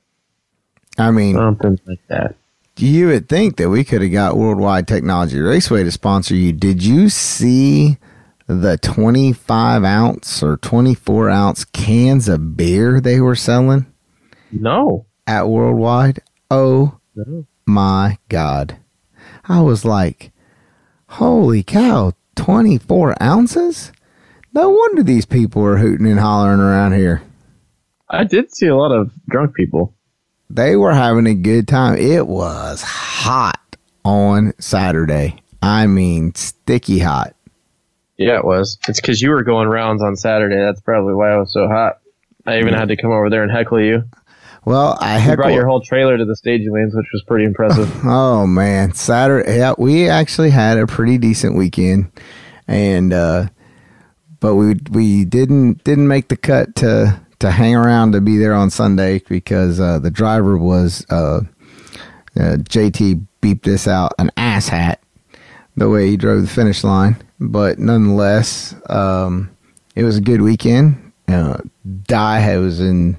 I 0.97 1.11
mean, 1.11 1.35
Something 1.35 1.79
like 1.85 1.99
that. 2.07 2.35
you 2.77 3.07
would 3.07 3.29
think 3.29 3.57
that 3.57 3.69
we 3.69 3.83
could 3.83 4.01
have 4.01 4.11
got 4.11 4.37
Worldwide 4.37 4.87
Technology 4.87 5.39
Raceway 5.39 5.83
to 5.83 5.91
sponsor 5.91 6.33
you. 6.35 6.51
Did 6.51 6.83
you 6.83 7.09
see 7.09 7.97
the 8.47 8.77
25 8.77 9.83
ounce 9.83 10.41
or 10.41 10.57
24 10.57 11.29
ounce 11.29 11.63
cans 11.65 12.27
of 12.29 12.55
beer 12.57 12.99
they 13.01 13.19
were 13.19 13.35
selling 13.35 13.85
No, 14.51 15.05
at 15.27 15.47
Worldwide? 15.49 16.21
Oh 16.49 16.97
no. 17.15 17.45
my 17.67 18.17
God. 18.29 18.77
I 19.47 19.61
was 19.61 19.83
like, 19.85 20.31
holy 21.15 21.63
cow, 21.63 22.11
24 22.35 23.21
ounces? 23.23 23.93
No 24.53 24.69
wonder 24.69 25.01
these 25.01 25.25
people 25.25 25.63
are 25.63 25.77
hooting 25.77 26.07
and 26.07 26.19
hollering 26.19 26.59
around 26.59 26.93
here. 26.93 27.21
I 28.09 28.25
did 28.25 28.53
see 28.53 28.67
a 28.67 28.75
lot 28.75 28.91
of 28.91 29.11
drunk 29.29 29.55
people. 29.55 29.93
They 30.49 30.75
were 30.75 30.93
having 30.93 31.25
a 31.25 31.33
good 31.33 31.69
time. 31.69 31.97
It 31.97 32.27
was 32.27 32.81
hot 32.81 33.77
on 34.03 34.53
Saturday. 34.59 35.41
I 35.61 35.87
mean, 35.87 36.35
sticky 36.35 36.99
hot. 36.99 37.33
Yeah, 38.17 38.37
it 38.37 38.45
was. 38.45 38.77
It's 38.89 38.99
because 38.99 39.21
you 39.21 39.29
were 39.29 39.43
going 39.43 39.69
rounds 39.69 40.03
on 40.03 40.17
Saturday. 40.17 40.59
That's 40.59 40.81
probably 40.81 41.13
why 41.13 41.33
it 41.33 41.39
was 41.39 41.53
so 41.53 41.69
hot. 41.69 41.99
I 42.45 42.59
even 42.59 42.73
had 42.73 42.89
to 42.89 42.97
come 42.97 43.11
over 43.11 43.29
there 43.29 43.43
and 43.43 43.51
heckle 43.51 43.81
you. 43.81 44.03
Well, 44.65 44.97
I 44.99 45.29
You 45.29 45.35
brought 45.35 45.53
your 45.53 45.67
whole 45.67 45.81
trailer 45.81 46.17
to 46.17 46.25
the 46.25 46.35
staging 46.35 46.73
lanes, 46.73 46.95
which 46.95 47.05
was 47.13 47.23
pretty 47.23 47.45
impressive. 47.45 47.91
Oh 48.05 48.47
man, 48.47 48.93
Saturday. 48.93 49.57
Yeah, 49.57 49.73
we 49.77 50.09
actually 50.09 50.49
had 50.49 50.77
a 50.79 50.87
pretty 50.87 51.17
decent 51.19 51.55
weekend, 51.55 52.11
and 52.67 53.13
uh, 53.13 53.47
but 54.39 54.55
we 54.55 54.75
we 54.89 55.23
didn't 55.23 55.83
didn't 55.83 56.07
make 56.07 56.29
the 56.29 56.37
cut 56.37 56.75
to 56.77 57.21
to 57.39 57.51
hang 57.51 57.75
around 57.75 58.13
to 58.13 58.21
be 58.21 58.37
there 58.37 58.53
on 58.53 58.69
Sunday 58.71 59.21
because 59.29 59.79
uh, 59.79 59.99
the 59.99 60.11
driver 60.11 60.57
was 60.57 61.05
uh, 61.11 61.41
uh, 62.35 62.57
JT 62.57 63.25
beeped 63.41 63.63
this 63.63 63.87
out 63.87 64.13
an 64.17 64.31
ass 64.35 64.67
hat 64.69 64.99
the 65.77 65.89
way 65.89 66.09
he 66.09 66.17
drove 66.17 66.41
the 66.41 66.47
finish 66.47 66.83
line, 66.83 67.17
but 67.39 67.77
nonetheless, 67.77 68.73
um, 68.89 69.49
it 69.95 70.03
was 70.03 70.17
a 70.17 70.21
good 70.21 70.41
weekend. 70.41 71.11
Uh, 71.27 71.57
Die 72.03 72.57
was 72.57 72.79
in 72.79 73.17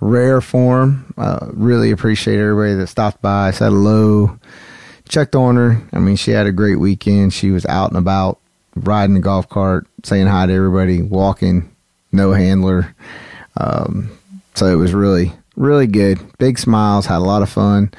rare 0.00 0.40
form. 0.40 1.12
Uh, 1.16 1.48
really 1.52 1.90
appreciate 1.90 2.38
everybody 2.38 2.74
that 2.74 2.88
stopped 2.88 3.22
by, 3.22 3.50
said 3.50 3.70
hello, 3.70 4.38
checked 5.08 5.34
on 5.34 5.56
her. 5.56 5.82
I 5.92 5.98
mean, 5.98 6.16
she 6.16 6.32
had 6.32 6.46
a 6.46 6.52
great 6.52 6.76
weekend. 6.76 7.32
She 7.32 7.50
was 7.50 7.66
out 7.66 7.90
and 7.90 7.98
about, 7.98 8.38
riding 8.74 9.14
the 9.14 9.20
golf 9.20 9.48
cart, 9.48 9.86
saying 10.04 10.26
hi 10.26 10.46
to 10.46 10.52
everybody, 10.52 11.02
walking, 11.02 11.74
no 12.12 12.32
handler. 12.32 12.94
Um, 13.56 14.10
so 14.54 14.66
it 14.66 14.76
was 14.76 14.94
really, 14.94 15.32
really 15.56 15.86
good. 15.86 16.18
Big 16.38 16.58
smiles, 16.58 17.06
had 17.06 17.18
a 17.18 17.20
lot 17.20 17.42
of 17.42 17.50
fun. 17.50 17.92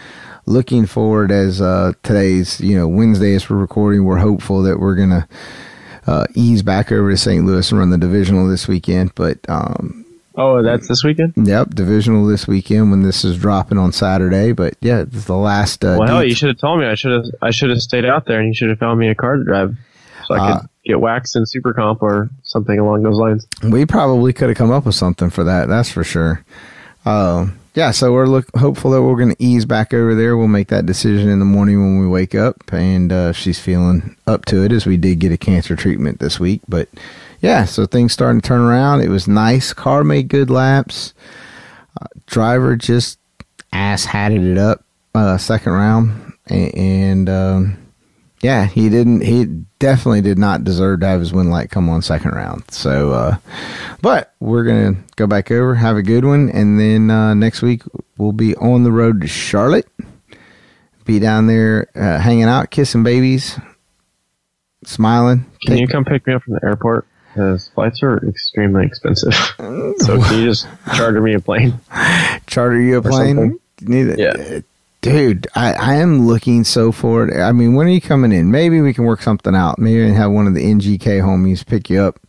Looking 0.46 0.86
forward 0.86 1.32
as 1.32 1.62
uh, 1.62 1.94
today's, 2.04 2.62
you 2.62 2.78
know, 2.78 2.88
Wednesday 2.88 3.36
as 3.36 3.50
we're 3.50 3.58
recording, 3.58 4.06
we're 4.06 4.18
hopeful 4.18 4.62
that 4.64 4.80
we're 4.80 4.96
gonna 4.96 5.28
uh, 6.06 6.26
ease 6.36 6.64
back 6.64 6.92
over 6.92 7.12
to 7.12 7.18
St. 7.18 7.46
Louis 7.46 7.70
and 7.70 7.80
run 7.80 7.90
the 7.90 7.98
divisional 7.98 8.48
this 8.48 8.68
weekend. 8.68 9.14
But 9.14 9.40
um, 9.50 10.06
oh, 10.38 10.62
that's 10.64 10.88
this 10.88 11.04
weekend? 11.04 11.34
Yep, 11.36 11.72
divisional 11.72 12.26
this 12.26 12.48
weekend 12.48 12.92
when 12.92 13.02
this 13.02 13.26
is 13.26 13.38
dropping 13.38 13.78
on 13.78 13.92
Saturday. 13.92 14.52
But 14.54 14.76
yeah, 14.80 15.02
it's 15.02 15.26
the 15.26 15.36
last. 15.36 15.84
Uh, 15.84 15.98
Well, 16.00 16.08
hell, 16.08 16.24
you 16.24 16.36
should 16.36 16.50
have 16.50 16.60
told 16.60 16.80
me. 16.80 16.86
I 16.86 16.96
should 16.96 17.12
have. 17.12 17.26
I 17.42 17.52
should 17.52 17.70
have 17.70 17.82
stayed 17.82 18.06
out 18.06 18.26
there, 18.26 18.40
and 18.40 18.48
you 18.48 18.54
should 18.54 18.70
have 18.70 18.80
found 18.80 19.00
me 19.00 19.10
a 19.10 19.16
car 19.16 19.36
to 19.38 19.44
drive, 19.44 19.76
so 20.28 20.36
I 20.36 20.38
Uh, 20.40 20.60
could 20.60 20.70
get 20.86 21.02
waxed 21.02 21.36
in 21.36 21.46
Super 21.46 21.74
Comp 21.74 22.02
or 22.02 22.30
something 22.44 22.80
along 22.80 23.04
those 23.04 23.18
lines. 23.18 23.46
we 23.64 23.86
probably 23.86 24.32
could 24.32 24.48
have 24.50 24.58
come 24.58 24.72
up 24.72 24.86
with 24.86 24.96
something 24.96 25.30
for 25.30 25.44
that. 25.44 25.68
That's 25.68 25.90
for 25.92 26.04
sure. 26.06 26.44
Um, 27.06 27.54
yeah, 27.76 27.92
so 27.92 28.12
we're 28.12 28.26
look 28.26 28.46
hopeful 28.58 28.92
that 28.92 29.02
we're 29.04 29.16
going 29.18 29.36
to 29.36 29.44
ease 29.44 29.66
back 29.66 29.94
over 29.94 30.16
there. 30.16 30.36
We'll 30.36 30.48
make 30.48 30.70
that 30.70 30.86
decision 30.88 31.30
in 31.30 31.38
the 31.40 31.46
morning 31.46 31.80
when 31.80 32.00
we 32.00 32.08
wake 32.08 32.34
up, 32.34 32.56
and 32.74 33.12
uh, 33.12 33.34
she's 33.34 33.60
feeling 33.60 34.16
up 34.26 34.46
to 34.46 34.64
it 34.64 34.72
as 34.72 34.86
we 34.88 34.98
did 34.98 35.20
get 35.20 35.32
a 35.32 35.38
cancer 35.38 35.76
treatment 35.76 36.20
this 36.20 36.40
week. 36.40 36.62
But 36.68 36.90
yeah, 37.40 37.66
so 37.66 37.86
things 37.86 38.14
starting 38.14 38.42
to 38.42 38.48
turn 38.48 38.62
around. 38.62 39.02
It 39.02 39.10
was 39.10 39.28
nice. 39.28 39.74
Car 39.74 40.04
made 40.04 40.28
good 40.28 40.50
laps. 40.50 41.14
Uh, 42.00 42.06
driver 42.26 42.76
just 42.76 43.20
ass 43.72 44.06
hatted 44.06 44.44
it 44.44 44.58
up 44.58 44.84
uh, 45.14 45.38
second 45.38 45.74
round, 45.74 46.34
and, 46.48 46.76
and 46.76 47.30
um, 47.30 47.78
yeah, 48.42 48.66
he 48.66 48.90
didn't. 48.90 49.22
He 49.22 49.46
definitely 49.80 50.22
did 50.22 50.38
not 50.38 50.64
deserve 50.64 51.02
to 51.02 51.08
have 51.08 51.20
his 51.20 51.34
win 51.34 51.50
light 51.50 51.70
come 51.70 51.90
on 51.90 52.02
second 52.02 52.32
round. 52.32 52.64
So, 52.72 53.12
uh, 53.12 53.38
but 54.02 54.34
we're 54.40 54.64
gonna 54.64 54.98
go 55.16 55.28
back 55.28 55.52
over, 55.52 55.76
have 55.76 55.98
a 55.98 56.04
good 56.04 56.26
one, 56.26 56.50
and 56.50 56.80
then 56.80 57.10
uh, 57.10 57.34
next 57.34 57.62
week 57.62 57.84
we'll 58.18 58.32
be 58.32 58.56
on 58.56 58.84
the 58.84 58.92
road 58.92 59.22
to 59.22 59.28
Charlotte. 59.28 59.88
Be 61.06 61.20
down 61.20 61.48
there 61.48 61.88
uh, 61.96 62.20
hanging 62.20 62.44
out, 62.44 62.70
kissing 62.70 63.04
babies, 63.04 63.60
smiling. 64.84 65.46
Can 65.66 65.78
you 65.78 65.88
come 65.88 66.04
pick 66.04 66.28
me 66.28 66.34
up 66.34 66.44
from 66.44 66.56
the 66.56 66.60
airport? 66.64 67.08
Because 67.38 67.68
flights 67.68 68.02
are 68.02 68.18
extremely 68.28 68.84
expensive. 68.84 69.32
so 69.60 70.20
can 70.24 70.40
you 70.40 70.46
just 70.48 70.68
charter 70.96 71.22
me 71.22 71.36
a 71.36 71.40
plane? 71.40 71.80
charter 72.48 72.82
you 72.82 72.98
a 72.98 73.02
plane? 73.04 73.60
it. 73.80 74.18
Yeah. 74.18 74.60
Dude, 75.02 75.46
I, 75.54 75.74
I 75.74 75.96
am 75.98 76.26
looking 76.26 76.64
so 76.64 76.92
forward. 76.92 77.32
I 77.38 77.52
mean, 77.52 77.76
when 77.76 77.86
are 77.86 77.92
you 77.92 78.02
coming 78.02 78.32
in? 78.32 78.50
Maybe 78.50 78.82
we 78.82 78.92
can 78.92 79.04
work 79.06 79.22
something 79.22 79.54
out. 79.56 79.78
Maybe 79.78 80.04
I 80.04 80.16
have 80.16 80.32
one 80.32 80.48
of 80.48 80.56
the 80.56 80.64
NGK 80.64 81.22
homies 81.22 81.64
pick 81.64 81.92
you 81.92 82.02
up. 82.02 82.20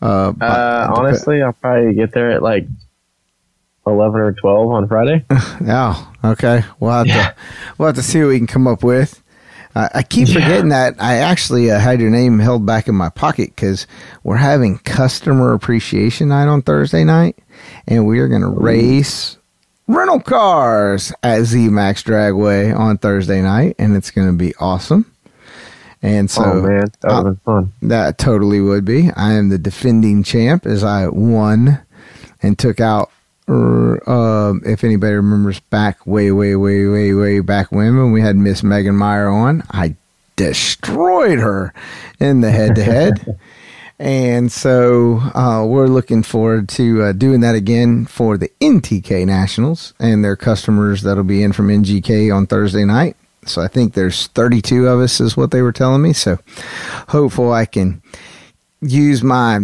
Uh, 0.00 0.32
Uh, 0.40 0.94
honestly, 0.96 1.42
I'll 1.42 1.52
probably 1.52 1.92
get 1.92 2.12
there 2.12 2.30
at 2.30 2.42
like 2.42 2.66
eleven 3.86 4.18
or 4.20 4.32
twelve 4.32 4.70
on 4.72 4.88
Friday. 4.88 5.24
Oh, 5.68 6.12
okay. 6.24 6.64
We'll 6.80 6.92
have 6.92 7.06
Yeah. 7.06 7.28
to 7.32 7.34
we'll 7.76 7.86
have 7.88 7.96
to 7.96 8.02
see 8.02 8.20
what 8.20 8.28
we 8.28 8.38
can 8.38 8.46
come 8.46 8.66
up 8.66 8.82
with. 8.82 9.21
Uh, 9.74 9.88
I 9.94 10.02
keep 10.02 10.28
Yeah. 10.28 10.34
forgetting 10.34 10.68
that 10.68 10.94
I 10.98 11.16
actually 11.16 11.70
uh, 11.70 11.78
had 11.78 12.00
your 12.00 12.10
name 12.10 12.38
held 12.38 12.66
back 12.66 12.88
in 12.88 12.94
my 12.94 13.08
pocket 13.08 13.52
because 13.54 13.86
we're 14.22 14.36
having 14.36 14.78
customer 14.78 15.52
appreciation 15.54 16.28
night 16.28 16.46
on 16.48 16.62
Thursday 16.62 17.04
night, 17.04 17.38
and 17.88 18.06
we 18.06 18.18
are 18.18 18.28
going 18.28 18.42
to 18.42 18.48
race 18.48 19.38
rental 19.88 20.20
cars 20.20 21.12
at 21.22 21.40
ZMAX 21.42 22.02
Dragway 22.04 22.76
on 22.78 22.98
Thursday 22.98 23.40
night, 23.42 23.74
and 23.78 23.96
it's 23.96 24.10
going 24.10 24.26
to 24.28 24.32
be 24.34 24.54
awesome. 24.60 25.06
And 26.04 26.28
so, 26.30 26.42
oh 26.44 26.62
man, 26.62 26.84
that 27.02 27.12
would 27.14 27.24
been 27.24 27.36
fun. 27.44 27.72
that 27.82 28.18
totally 28.18 28.60
would 28.60 28.84
be. 28.84 29.10
I 29.16 29.34
am 29.34 29.50
the 29.50 29.58
defending 29.58 30.22
champ 30.24 30.66
as 30.66 30.82
I 30.82 31.06
won 31.08 31.80
and 32.42 32.58
took 32.58 32.80
out. 32.80 33.10
Er, 33.48 34.02
Um, 34.08 34.62
if 34.64 34.84
anybody 34.84 35.14
remembers 35.14 35.60
back 35.60 36.06
way, 36.06 36.32
way, 36.32 36.56
way, 36.56 36.86
way, 36.86 37.14
way 37.14 37.40
back 37.40 37.70
when 37.72 37.96
when 37.96 38.12
we 38.12 38.20
had 38.20 38.36
Miss 38.36 38.62
Megan 38.62 38.96
Meyer 38.96 39.28
on, 39.28 39.62
I 39.70 39.96
destroyed 40.36 41.38
her 41.38 41.72
in 42.18 42.40
the 42.40 42.50
head 42.50 42.74
to 42.76 42.84
head. 42.84 43.38
And 43.98 44.50
so 44.50 45.18
uh, 45.34 45.64
we're 45.64 45.86
looking 45.86 46.24
forward 46.24 46.68
to 46.70 47.02
uh, 47.02 47.12
doing 47.12 47.40
that 47.40 47.54
again 47.54 48.06
for 48.06 48.36
the 48.36 48.50
NTK 48.60 49.24
Nationals 49.26 49.94
and 50.00 50.24
their 50.24 50.34
customers 50.34 51.02
that'll 51.02 51.22
be 51.22 51.42
in 51.44 51.52
from 51.52 51.68
NGK 51.68 52.34
on 52.34 52.48
Thursday 52.48 52.84
night. 52.84 53.16
So 53.44 53.62
I 53.62 53.68
think 53.68 53.94
there's 53.94 54.26
32 54.28 54.88
of 54.88 55.00
us, 55.00 55.20
is 55.20 55.36
what 55.36 55.52
they 55.52 55.62
were 55.62 55.72
telling 55.72 56.02
me. 56.02 56.12
So 56.12 56.38
hopeful 57.08 57.52
I 57.52 57.64
can 57.64 58.02
use 58.80 59.22
my 59.22 59.60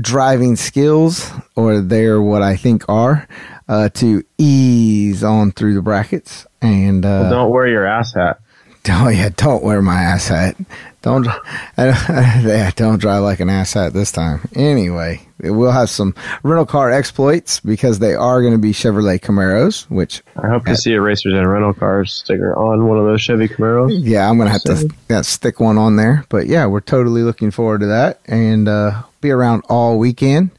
driving 0.00 0.56
skills, 0.56 1.30
or 1.56 1.80
they're 1.80 2.20
what 2.20 2.42
I 2.42 2.56
think 2.56 2.84
are, 2.88 3.28
uh, 3.68 3.88
to 3.90 4.22
ease 4.38 5.22
on 5.22 5.52
through 5.52 5.74
the 5.74 5.82
brackets. 5.82 6.46
And 6.60 7.04
uh, 7.04 7.08
Well, 7.22 7.30
don't 7.30 7.50
wear 7.50 7.66
your 7.66 7.86
ass 7.86 8.14
hat. 8.14 8.38
Oh 8.88 9.08
yeah, 9.08 9.28
don't 9.36 9.62
wear 9.62 9.80
my 9.80 10.02
ass 10.02 10.26
hat. 10.26 10.56
Don't, 11.02 11.24
yeah, 11.78 12.70
don't 12.76 13.00
drive 13.00 13.22
like 13.22 13.40
an 13.40 13.50
ass 13.50 13.74
hat 13.74 13.92
this 13.92 14.12
time. 14.12 14.40
Anyway, 14.54 15.20
we'll 15.40 15.72
have 15.72 15.90
some 15.90 16.14
rental 16.42 16.64
car 16.64 16.90
exploits 16.90 17.60
because 17.60 17.98
they 17.98 18.14
are 18.14 18.40
going 18.40 18.52
to 18.52 18.58
be 18.58 18.72
Chevrolet 18.72 19.20
Camaros, 19.20 19.90
which 19.90 20.22
I 20.36 20.48
hope 20.48 20.64
to 20.66 20.76
see 20.76 20.94
a 20.94 21.00
Racers 21.00 21.34
and 21.34 21.50
Rental 21.50 21.74
Cars 21.74 22.12
sticker 22.12 22.56
on 22.56 22.86
one 22.88 22.98
of 22.98 23.04
those 23.04 23.20
Chevy 23.20 23.48
Camaros. 23.48 23.90
yeah, 23.92 24.30
I'm 24.30 24.36
going 24.36 24.46
to 24.46 24.52
have 24.52 24.62
to 24.62 24.94
yeah, 25.10 25.22
stick 25.22 25.60
one 25.60 25.76
on 25.76 25.96
there. 25.96 26.24
But 26.28 26.46
yeah, 26.46 26.66
we're 26.66 26.80
totally 26.80 27.22
looking 27.22 27.50
forward 27.50 27.80
to 27.80 27.86
that 27.86 28.20
and 28.26 28.68
uh, 28.68 29.02
be 29.20 29.30
around 29.30 29.64
all 29.68 29.98
weekend. 29.98 30.50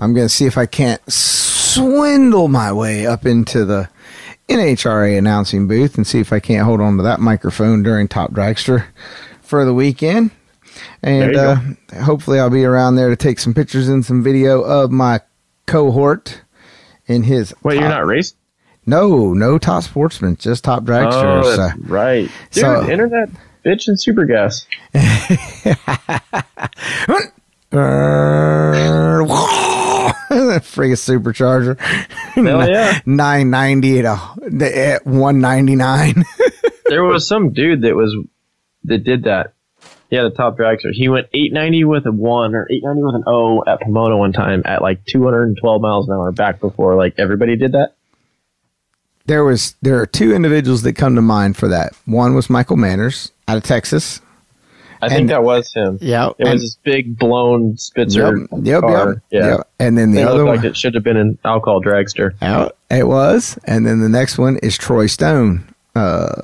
I'm 0.00 0.14
going 0.14 0.26
to 0.26 0.34
see 0.34 0.46
if 0.46 0.58
I 0.58 0.66
can't 0.66 1.00
swindle 1.10 2.48
my 2.48 2.72
way 2.72 3.06
up 3.06 3.24
into 3.24 3.64
the 3.64 3.88
NHRA 4.48 5.16
announcing 5.16 5.68
booth 5.68 5.96
and 5.96 6.06
see 6.06 6.18
if 6.18 6.32
I 6.32 6.40
can't 6.40 6.64
hold 6.66 6.80
on 6.80 6.96
to 6.96 7.04
that 7.04 7.20
microphone 7.20 7.82
during 7.82 8.08
Top 8.08 8.32
Dragster 8.32 8.86
for 9.52 9.66
the 9.66 9.74
weekend. 9.74 10.30
And 11.02 11.36
uh, 11.36 11.56
hopefully, 12.02 12.40
I'll 12.40 12.48
be 12.48 12.64
around 12.64 12.96
there 12.96 13.10
to 13.10 13.16
take 13.16 13.38
some 13.38 13.52
pictures 13.52 13.86
and 13.86 14.02
some 14.02 14.22
video 14.22 14.62
of 14.62 14.90
my 14.90 15.20
cohort 15.66 16.40
in 17.04 17.22
his. 17.22 17.54
Wait, 17.62 17.78
you're 17.78 17.86
not 17.86 18.06
racing? 18.06 18.38
No, 18.86 19.34
no 19.34 19.58
top 19.58 19.82
sportsman, 19.82 20.36
just 20.38 20.64
top 20.64 20.84
dragsters. 20.84 21.42
Oh, 21.44 21.56
so- 21.56 21.68
right. 21.82 22.30
Dude, 22.50 22.62
so- 22.62 22.88
internet 22.88 23.28
bitch 23.62 23.88
and 23.88 24.00
super 24.00 24.24
gas. 24.24 24.66
Friggin' 30.32 30.96
supercharger. 30.96 31.78
Hell 31.78 32.70
yeah. 32.70 33.00
990 33.04 33.98
at, 33.98 34.04
a, 34.06 34.94
at 34.94 35.06
199. 35.06 36.24
there 36.86 37.04
was 37.04 37.26
some 37.26 37.52
dude 37.52 37.82
that 37.82 37.94
was 37.94 38.16
that 38.84 39.04
did 39.04 39.24
that. 39.24 39.52
Yeah, 40.10 40.24
the 40.24 40.30
top 40.30 40.58
dragster. 40.58 40.92
He 40.92 41.08
went 41.08 41.28
890 41.32 41.84
with 41.84 42.06
a 42.06 42.12
one 42.12 42.54
or 42.54 42.66
890 42.70 43.02
with 43.02 43.14
an 43.14 43.24
O 43.26 43.64
at 43.66 43.80
Pomona 43.80 44.16
one 44.18 44.32
time 44.32 44.62
at 44.66 44.82
like 44.82 45.04
212 45.06 45.80
miles 45.80 46.06
an 46.08 46.14
hour. 46.14 46.30
Back 46.32 46.60
before 46.60 46.94
like 46.96 47.14
everybody 47.18 47.56
did 47.56 47.72
that. 47.72 47.94
there 49.26 49.44
was 49.44 49.74
there 49.82 49.98
are 50.00 50.06
two 50.06 50.34
individuals 50.34 50.82
that 50.82 50.94
come 50.94 51.14
to 51.14 51.22
mind 51.22 51.56
for 51.56 51.68
that. 51.68 51.94
One 52.06 52.34
was 52.34 52.50
Michael 52.50 52.76
Manners 52.76 53.32
out 53.48 53.56
of 53.56 53.62
Texas. 53.62 54.20
I 55.00 55.08
think 55.08 55.30
that 55.30 55.42
was 55.42 55.72
him. 55.72 55.98
Yeah, 56.00 56.28
It 56.28 56.34
and- 56.46 56.52
was 56.52 56.62
this 56.62 56.76
big 56.84 57.18
blown 57.18 57.76
Spitzer 57.76 58.36
Yep, 58.38 58.48
yep, 58.62 58.80
car. 58.82 59.08
yep, 59.08 59.18
Yeah. 59.32 59.46
yep. 59.56 59.68
And 59.80 59.98
then 59.98 60.12
the 60.12 60.20
It 60.20 60.28
other 60.28 60.38
looked 60.38 60.46
one, 60.46 60.56
like 60.58 60.64
it 60.66 60.76
should 60.76 60.94
have 60.94 61.02
been 61.02 61.16
an 61.16 61.38
alcohol 61.44 61.82
dragster. 61.82 62.34
out 62.40 62.76
it 62.88 63.08
was, 63.08 63.58
and 63.64 63.84
then 63.84 64.00
the 64.00 64.08
next 64.08 64.38
one 64.38 64.58
is 64.58 64.76
Troy 64.78 65.06
Stone, 65.06 65.64
uh, 65.94 66.42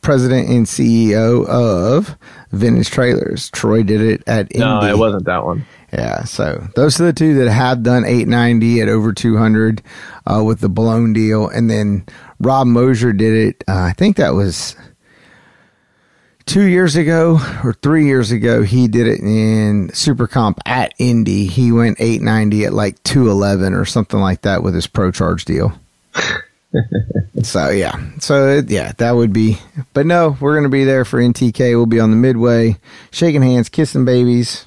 president 0.00 0.48
and 0.48 0.66
CEO 0.66 1.46
of 1.46 2.16
Vintage 2.52 2.90
Trailers. 2.90 3.50
Troy 3.50 3.82
did 3.82 4.00
it 4.00 4.22
at 4.26 4.54
No, 4.54 4.76
Indy. 4.80 4.88
it 4.92 4.98
wasn't 4.98 5.24
that 5.26 5.44
one. 5.44 5.66
Yeah, 5.92 6.24
so 6.24 6.66
those 6.74 7.00
are 7.00 7.04
the 7.04 7.12
two 7.12 7.34
that 7.34 7.50
have 7.50 7.82
done 7.82 8.04
890 8.04 8.80
at 8.80 8.88
over 8.88 9.12
200 9.12 9.82
uh, 10.26 10.42
with 10.44 10.60
the 10.60 10.68
blown 10.68 11.12
deal, 11.12 11.48
and 11.48 11.70
then 11.70 12.04
Rob 12.40 12.66
Mosier 12.66 13.12
did 13.12 13.32
it. 13.48 13.64
Uh, 13.68 13.74
I 13.82 13.92
think 13.92 14.16
that 14.16 14.34
was 14.34 14.74
two 16.46 16.64
years 16.64 16.96
ago 16.96 17.38
or 17.64 17.72
three 17.82 18.06
years 18.06 18.30
ago. 18.30 18.62
He 18.62 18.88
did 18.88 19.06
it 19.06 19.20
in 19.20 19.90
Super 19.94 20.26
Comp 20.26 20.58
at 20.66 20.92
Indy. 20.98 21.46
He 21.46 21.70
went 21.72 21.98
890 22.00 22.64
at 22.66 22.72
like 22.72 23.02
211 23.04 23.72
or 23.74 23.84
something 23.84 24.20
like 24.20 24.42
that 24.42 24.62
with 24.62 24.74
his 24.74 24.86
Pro 24.86 25.10
Charge 25.10 25.44
deal. 25.44 25.72
so 27.42 27.70
yeah, 27.70 27.98
so 28.18 28.62
yeah, 28.66 28.92
that 28.98 29.12
would 29.12 29.32
be. 29.32 29.58
But 29.92 30.06
no, 30.06 30.36
we're 30.40 30.56
gonna 30.56 30.68
be 30.68 30.84
there 30.84 31.04
for 31.04 31.20
NTK. 31.20 31.76
We'll 31.76 31.86
be 31.86 32.00
on 32.00 32.10
the 32.10 32.16
midway, 32.16 32.76
shaking 33.10 33.42
hands, 33.42 33.68
kissing 33.68 34.04
babies 34.04 34.66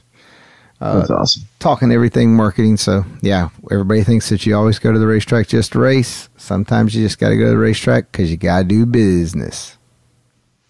That's 0.79 1.09
awesome. 1.09 1.43
talking 1.59 1.91
everything 1.91 2.35
marketing. 2.35 2.77
So 2.77 3.03
yeah, 3.21 3.49
everybody 3.69 4.03
thinks 4.03 4.29
that 4.29 4.45
you 4.45 4.55
always 4.55 4.79
go 4.79 4.91
to 4.91 4.99
the 4.99 5.07
racetrack 5.07 5.47
just 5.47 5.73
to 5.73 5.79
race. 5.79 6.29
Sometimes 6.37 6.95
you 6.95 7.03
just 7.03 7.19
got 7.19 7.29
to 7.29 7.37
go 7.37 7.45
to 7.45 7.51
the 7.51 7.57
racetrack 7.57 8.11
because 8.11 8.31
you 8.31 8.37
got 8.37 8.59
to 8.59 8.63
do 8.63 8.85
business. 8.85 9.77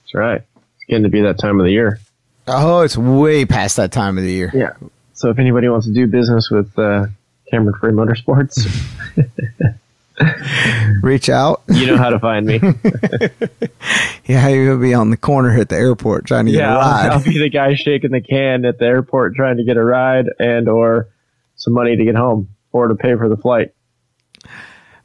That's 0.02 0.16
right. 0.16 0.42
It's 0.42 0.86
getting 0.88 1.04
to 1.04 1.10
be 1.10 1.22
that 1.22 1.38
time 1.38 1.60
of 1.60 1.66
the 1.66 1.72
year. 1.72 2.00
Oh, 2.48 2.82
it's 2.82 2.98
way 2.98 3.46
past 3.46 3.78
that 3.78 3.92
time 3.92 4.18
of 4.18 4.24
the 4.24 4.32
year. 4.32 4.52
Yeah. 4.54 4.74
So 5.14 5.30
if 5.30 5.38
anybody 5.38 5.70
wants 5.70 5.86
to 5.86 5.94
do 5.94 6.08
business 6.08 6.50
with 6.50 6.78
uh, 6.80 7.06
Cameron 7.52 7.76
Free 7.80 7.92
Motorsports, 7.92 8.66
Reach 11.02 11.30
out. 11.30 11.64
you 11.68 11.88
know 11.88 11.98
how 11.98 12.10
to 12.10 12.20
find 12.20 12.46
me. 12.46 12.60
Yeah, 14.26 14.48
you'll 14.50 14.78
be 14.78 14.94
on 14.94 15.10
the 15.10 15.18
corner 15.18 15.60
at 15.60 15.70
the 15.70 15.76
airport 15.76 16.26
trying 16.26 16.46
to 16.46 16.52
get 16.52 16.60
yeah, 16.60 16.76
a 16.76 16.80
I'll, 16.80 17.12
I'll 17.14 17.24
be 17.24 17.40
the 17.40 17.50
guy 17.50 17.74
shaking 17.74 18.12
the 18.12 18.22
can 18.22 18.64
at 18.64 18.78
the 18.78 18.86
airport 18.86 19.34
trying 19.34 19.58
to 19.58 19.64
get 19.64 19.76
a 19.76 19.84
ride 19.84 20.28
and 20.38 20.70
or 20.70 21.10
some 21.56 21.74
money 21.74 21.96
to 21.96 22.06
get 22.06 22.14
home 22.14 22.48
or 22.72 22.90
to 22.90 22.96
pay 22.96 23.16
for 23.16 23.28
the 23.28 23.38
flight. 23.38 23.74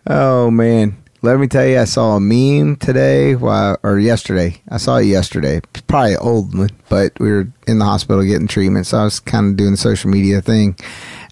Oh 0.06 0.50
man, 0.50 1.02
let 1.22 1.38
me 1.38 1.46
tell 1.46 1.64
you, 1.64 1.80
I 1.80 1.84
saw 1.84 2.16
a 2.16 2.20
meme 2.20 2.76
today, 2.76 3.34
or 3.34 3.98
yesterday. 3.98 4.60
I 4.68 4.76
saw 4.76 4.98
it 4.98 5.06
yesterday. 5.06 5.62
Probably 5.86 6.12
an 6.12 6.18
old 6.20 6.54
one, 6.54 6.68
but 6.90 7.18
we 7.18 7.32
were 7.32 7.48
in 7.66 7.78
the 7.78 7.86
hospital 7.86 8.22
getting 8.24 8.46
treatment, 8.46 8.86
so 8.86 8.98
I 8.98 9.04
was 9.04 9.20
kind 9.20 9.46
of 9.46 9.56
doing 9.56 9.70
the 9.70 9.78
social 9.78 10.10
media 10.10 10.42
thing, 10.42 10.76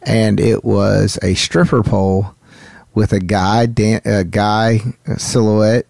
and 0.01 0.41
it 0.41 0.65
was 0.65 1.19
a 1.23 1.35
stripper 1.35 1.83
pole 1.83 2.35
with 2.95 3.13
a 3.13 3.21
guy, 3.21 3.67
dan- 3.67 4.03
a 4.05 4.25
guy 4.25 4.81
silhouette, 5.17 5.87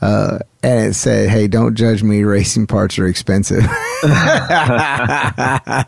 uh, 0.00 0.38
and 0.62 0.90
it 0.90 0.94
said, 0.94 1.28
"Hey, 1.30 1.48
don't 1.48 1.74
judge 1.74 2.02
me. 2.02 2.22
Racing 2.22 2.66
parts 2.66 2.98
are 2.98 3.06
expensive." 3.06 3.64
I 4.02 5.84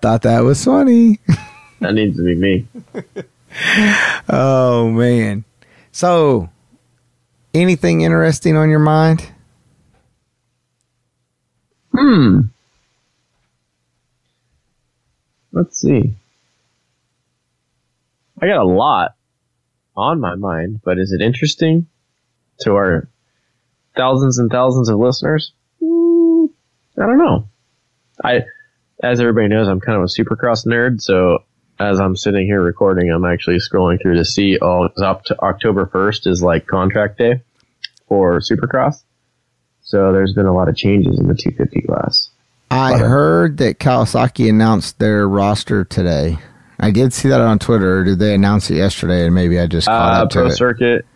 thought 0.00 0.22
that 0.22 0.40
was 0.40 0.64
funny. 0.64 1.20
That 1.80 1.94
needs 1.94 2.16
to 2.16 2.24
be 2.24 2.34
me. 2.34 2.66
Oh 4.28 4.90
man. 4.90 5.44
So, 5.92 6.48
anything 7.54 8.00
interesting 8.00 8.56
on 8.56 8.70
your 8.70 8.78
mind? 8.78 9.30
Hmm. 11.92 12.40
Let's 15.52 15.78
see. 15.78 16.14
I 18.42 18.46
got 18.48 18.58
a 18.58 18.64
lot 18.64 19.14
on 19.96 20.20
my 20.20 20.34
mind, 20.34 20.80
but 20.84 20.98
is 20.98 21.12
it 21.12 21.24
interesting 21.24 21.86
to 22.62 22.72
our 22.72 23.08
thousands 23.96 24.38
and 24.38 24.50
thousands 24.50 24.88
of 24.88 24.98
listeners? 24.98 25.52
Hmm, 25.80 26.46
I 27.00 27.06
don't 27.06 27.18
know. 27.18 27.48
I, 28.22 28.40
as 29.00 29.20
everybody 29.20 29.46
knows, 29.46 29.68
I'm 29.68 29.78
kind 29.78 29.96
of 29.96 30.02
a 30.02 30.06
supercross 30.06 30.66
nerd, 30.66 31.00
so 31.00 31.44
as 31.78 32.00
I'm 32.00 32.16
sitting 32.16 32.46
here 32.46 32.60
recording, 32.60 33.10
I'm 33.10 33.24
actually 33.24 33.58
scrolling 33.58 34.02
through 34.02 34.16
to 34.16 34.24
see. 34.24 34.58
Oh, 34.60 34.88
up 35.00 35.24
to 35.26 35.40
October 35.40 35.86
1st 35.86 36.26
is 36.26 36.42
like 36.42 36.66
contract 36.66 37.18
day 37.18 37.42
for 38.08 38.40
supercross. 38.40 39.04
So 39.82 40.12
there's 40.12 40.32
been 40.32 40.46
a 40.46 40.54
lot 40.54 40.68
of 40.68 40.76
changes 40.76 41.20
in 41.20 41.28
the 41.28 41.34
250 41.34 41.86
class. 41.86 42.30
I 42.72 42.98
heard 42.98 43.58
that 43.58 43.78
Kawasaki 43.78 44.48
announced 44.48 44.98
their 44.98 45.28
roster 45.28 45.84
today. 45.84 46.38
I 46.82 46.90
did 46.90 47.12
see 47.12 47.28
that 47.28 47.40
on 47.40 47.58
Twitter. 47.58 48.00
Or 48.00 48.04
did 48.04 48.18
they 48.18 48.34
announce 48.34 48.70
it 48.70 48.76
yesterday? 48.76 49.24
And 49.26 49.34
maybe 49.34 49.58
I 49.58 49.66
just 49.66 49.86
caught 49.86 50.14
Uh, 50.20 50.24
up 50.24 50.30
to 50.30 50.38
Pro 50.40 50.46
it. 50.48 50.50
Circuit, 50.52 51.06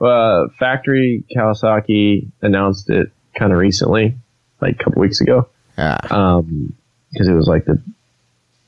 uh, 0.00 0.48
factory 0.58 1.22
Kawasaki 1.36 2.26
announced 2.40 2.88
it 2.90 3.10
kind 3.38 3.52
of 3.52 3.58
recently, 3.58 4.16
like 4.60 4.80
a 4.80 4.84
couple 4.84 5.00
weeks 5.00 5.20
ago, 5.20 5.48
Yeah. 5.78 5.98
um, 6.10 6.72
because 7.12 7.28
it 7.28 7.34
was 7.34 7.46
like 7.46 7.66
the 7.66 7.78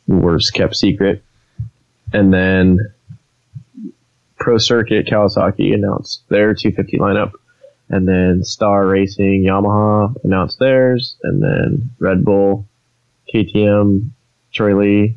worst 0.07 0.53
kept 0.55 0.77
secret. 0.77 1.23
And 2.13 2.33
then 2.33 2.79
Pro 4.39 4.59
Circuit 4.59 5.07
Kawasaki 5.07 5.73
announced 5.75 6.29
their 6.29 6.55
250 6.55 6.99
lineup, 6.99 7.33
and 7.89 8.07
then 8.07 8.45
Star 8.45 8.87
Racing 8.87 9.45
Yamaha 9.45 10.15
announced 10.25 10.59
theirs, 10.59 11.17
and 11.23 11.43
then 11.43 11.91
Red 11.99 12.23
Bull, 12.25 12.67
KTM, 13.33 14.11
Troy 14.53 14.77
Lee 14.79 15.17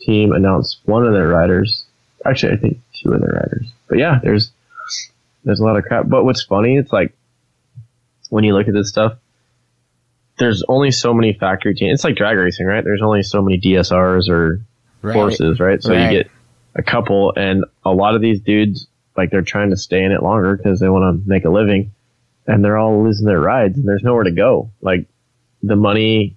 team 0.00 0.32
announced 0.32 0.78
one 0.84 1.06
of 1.06 1.12
their 1.12 1.28
riders. 1.28 1.84
Actually, 2.24 2.52
I 2.54 2.56
think 2.56 2.78
two 3.02 3.12
of 3.12 3.20
their 3.20 3.30
riders. 3.30 3.66
But 3.88 3.98
yeah, 3.98 4.18
there's 4.22 4.50
there's 5.44 5.60
a 5.60 5.64
lot 5.64 5.76
of 5.76 5.84
crap. 5.84 6.08
But 6.08 6.24
what's 6.24 6.42
funny, 6.42 6.76
it's 6.76 6.92
like 6.92 7.14
when 8.28 8.44
you 8.44 8.54
look 8.54 8.68
at 8.68 8.74
this 8.74 8.88
stuff, 8.88 9.14
there's 10.38 10.62
only 10.68 10.90
so 10.90 11.12
many 11.14 11.32
factory 11.32 11.74
teams. 11.74 11.94
It's 11.94 12.04
like 12.04 12.16
drag 12.16 12.36
racing, 12.36 12.66
right? 12.66 12.82
There's 12.84 13.02
only 13.02 13.22
so 13.22 13.42
many 13.42 13.58
DSRs 13.60 14.28
or 14.28 14.60
Right. 15.02 15.14
forces, 15.14 15.58
right? 15.60 15.82
So 15.82 15.92
Right. 15.94 16.02
you 16.02 16.18
get 16.18 16.30
a 16.74 16.82
couple, 16.82 17.32
and 17.34 17.64
a 17.84 17.90
lot 17.92 18.14
of 18.14 18.20
these 18.20 18.40
dudes, 18.40 18.86
like 19.16 19.30
they're 19.30 19.40
trying 19.42 19.70
to 19.70 19.76
stay 19.76 20.04
in 20.04 20.12
it 20.12 20.22
longer 20.22 20.56
because 20.56 20.78
they 20.78 20.88
want 20.90 21.22
to 21.24 21.28
make 21.28 21.44
a 21.46 21.50
living, 21.50 21.90
and 22.46 22.62
they're 22.62 22.76
all 22.76 23.02
losing 23.02 23.26
their 23.26 23.40
rides, 23.40 23.78
and 23.78 23.88
there's 23.88 24.02
nowhere 24.02 24.24
to 24.24 24.30
go. 24.30 24.70
Like 24.82 25.06
the 25.62 25.76
money 25.76 26.36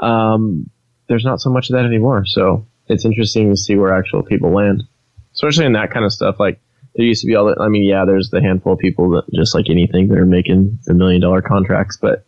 um, 0.00 0.70
there's 1.06 1.24
not 1.24 1.40
so 1.40 1.50
much 1.50 1.70
of 1.70 1.74
that 1.74 1.84
anymore. 1.84 2.24
So 2.26 2.66
it's 2.88 3.04
interesting 3.04 3.50
to 3.50 3.56
see 3.56 3.76
where 3.76 3.94
actual 3.94 4.22
people 4.22 4.52
land 4.52 4.84
especially 5.32 5.66
in 5.66 5.72
that 5.72 5.90
kind 5.90 6.04
of 6.04 6.12
stuff. 6.12 6.38
Like 6.38 6.60
there 6.94 7.04
used 7.04 7.22
to 7.22 7.26
be 7.26 7.34
all 7.34 7.46
that 7.46 7.60
i 7.60 7.68
mean 7.68 7.88
yeah 7.88 8.04
there's 8.04 8.30
the 8.30 8.40
handful 8.40 8.74
of 8.74 8.78
people 8.78 9.10
that 9.10 9.24
just 9.34 9.54
like 9.54 9.68
anything 9.68 10.08
that 10.08 10.18
are 10.18 10.26
making 10.26 10.78
the 10.84 10.94
million 10.94 11.20
dollar 11.20 11.42
contracts 11.42 11.96
but 11.96 12.24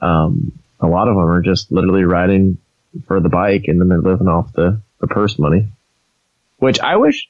um, 0.00 0.52
a 0.80 0.86
lot 0.86 1.08
of 1.08 1.14
them 1.14 1.24
are 1.24 1.40
just 1.40 1.72
literally 1.72 2.04
riding 2.04 2.58
for 3.06 3.20
the 3.20 3.28
bike 3.28 3.64
and 3.66 3.80
then 3.80 3.88
they're 3.88 3.98
living 3.98 4.28
off 4.28 4.52
the, 4.52 4.80
the 5.00 5.06
purse 5.06 5.38
money 5.38 5.68
which 6.58 6.80
i 6.80 6.96
wish 6.96 7.28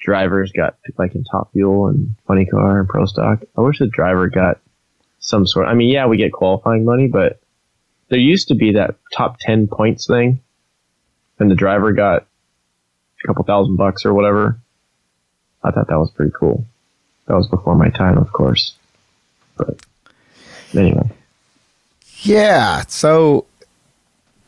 drivers 0.00 0.52
got 0.52 0.76
like 0.96 1.14
in 1.14 1.24
top 1.24 1.52
fuel 1.52 1.88
and 1.88 2.14
funny 2.26 2.46
car 2.46 2.80
and 2.80 2.88
pro 2.88 3.04
stock 3.04 3.40
i 3.56 3.60
wish 3.60 3.78
the 3.78 3.86
driver 3.88 4.28
got 4.28 4.60
some 5.18 5.46
sort 5.46 5.66
i 5.66 5.74
mean 5.74 5.88
yeah 5.88 6.06
we 6.06 6.16
get 6.16 6.32
qualifying 6.32 6.84
money 6.84 7.08
but 7.08 7.40
there 8.08 8.18
used 8.18 8.48
to 8.48 8.54
be 8.54 8.72
that 8.72 8.94
top 9.12 9.36
10 9.40 9.66
points 9.66 10.06
thing 10.06 10.40
and 11.38 11.50
the 11.50 11.54
driver 11.54 11.92
got 11.92 12.26
a 13.22 13.26
couple 13.26 13.44
thousand 13.44 13.76
bucks 13.76 14.04
or 14.04 14.14
whatever 14.14 14.58
i 15.64 15.70
thought 15.70 15.88
that 15.88 15.98
was 15.98 16.10
pretty 16.12 16.32
cool 16.38 16.64
that 17.28 17.36
was 17.36 17.46
before 17.46 17.76
my 17.76 17.90
time, 17.90 18.16
of 18.16 18.32
course. 18.32 18.72
But 19.56 19.78
anyway, 20.74 21.10
Yeah. 22.22 22.84
So 22.88 23.44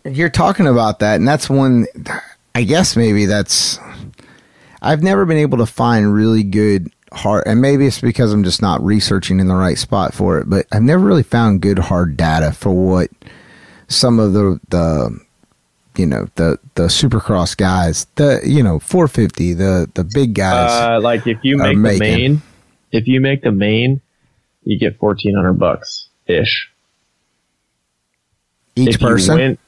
you're 0.05 0.31
talking 0.31 0.67
about 0.67 0.99
that, 1.01 1.17
and 1.17 1.29
that's 1.29 1.49
one. 1.49 1.87
I 2.55 2.65
guess 2.65 2.97
maybe 2.97 3.27
that's. 3.27 3.79
I've 4.83 5.03
never 5.03 5.25
been 5.27 5.39
able 5.39 5.59
to 5.59 5.67
find 5.67 6.13
really 6.13 6.43
good 6.43 6.93
hard, 7.13 7.45
and 7.47 7.61
maybe 7.61 7.87
it's 7.87 8.01
because 8.01 8.33
I'm 8.33 8.45
just 8.45 8.63
not 8.63 8.83
researching 8.83 9.41
in 9.41 9.49
the 9.49 9.55
right 9.55 9.79
spot 9.79 10.15
for 10.15 10.39
it. 10.39 10.49
But 10.49 10.67
I've 10.73 10.83
never 10.83 11.05
really 11.05 11.23
found 11.23 11.61
good 11.61 11.79
hard 11.79 12.17
data 12.17 12.53
for 12.53 12.71
what 12.73 13.11
some 13.89 14.19
of 14.19 14.33
the 14.33 14.61
the 14.69 15.21
you 15.97 16.07
know 16.07 16.29
the 16.37 16.59
the 16.75 16.85
supercross 16.85 17.57
guys, 17.57 18.07
the 18.15 18.41
you 18.45 18.63
know 18.63 18.79
450, 18.79 19.55
the 19.55 19.91
the 19.95 20.05
big 20.05 20.35
guys. 20.35 20.71
uh, 20.71 21.01
like 21.01 21.27
if 21.27 21.39
you 21.43 21.57
make 21.59 21.77
the 21.77 21.99
main, 21.99 22.43
if 22.93 23.07
you 23.07 23.21
make 23.21 23.43
the 23.43 23.53
main, 23.53 24.01
you 24.63 24.79
get 24.79 24.99
fourteen 24.99 25.35
hundred 25.35 25.55
bucks 25.55 26.09
ish. 26.27 26.71
each 28.77 28.95
if 28.95 29.01
person. 29.01 29.37
win- 29.37 29.59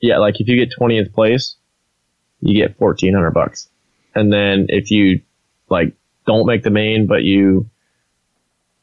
yeah, 0.00 0.18
like 0.18 0.40
if 0.40 0.48
you 0.48 0.56
get 0.56 0.70
twentieth 0.70 1.12
place, 1.12 1.56
you 2.40 2.54
get 2.54 2.76
fourteen 2.76 3.14
hundred 3.14 3.32
bucks, 3.32 3.68
and 4.14 4.32
then 4.32 4.66
if 4.68 4.90
you 4.90 5.20
like 5.68 5.94
don't 6.26 6.46
make 6.46 6.62
the 6.62 6.70
main, 6.70 7.06
but 7.06 7.22
you 7.22 7.68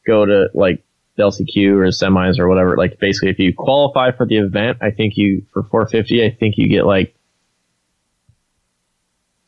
go 0.06 0.24
to 0.24 0.48
like 0.54 0.82
LCQ 1.18 1.76
or 1.76 1.86
semis 1.88 2.38
or 2.38 2.48
whatever, 2.48 2.76
like 2.76 2.98
basically 2.98 3.30
if 3.30 3.38
you 3.38 3.54
qualify 3.54 4.10
for 4.10 4.26
the 4.26 4.38
event, 4.38 4.78
I 4.80 4.90
think 4.90 5.16
you 5.16 5.44
for 5.52 5.62
four 5.62 5.86
fifty, 5.86 6.24
I 6.24 6.30
think 6.30 6.56
you 6.58 6.68
get 6.68 6.86
like 6.86 7.14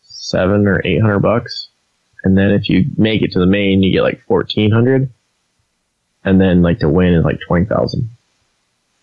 seven 0.02 0.66
or 0.66 0.80
eight 0.84 1.00
hundred 1.00 1.20
bucks, 1.20 1.68
and 2.24 2.36
then 2.36 2.50
if 2.50 2.68
you 2.68 2.86
make 2.96 3.22
it 3.22 3.32
to 3.32 3.38
the 3.38 3.46
main, 3.46 3.82
you 3.82 3.92
get 3.92 4.02
like 4.02 4.22
fourteen 4.22 4.70
hundred, 4.70 5.10
and 6.24 6.40
then 6.40 6.62
like 6.62 6.80
to 6.80 6.88
win 6.88 7.14
is 7.14 7.24
like 7.24 7.40
twenty 7.46 7.66
thousand. 7.66 8.10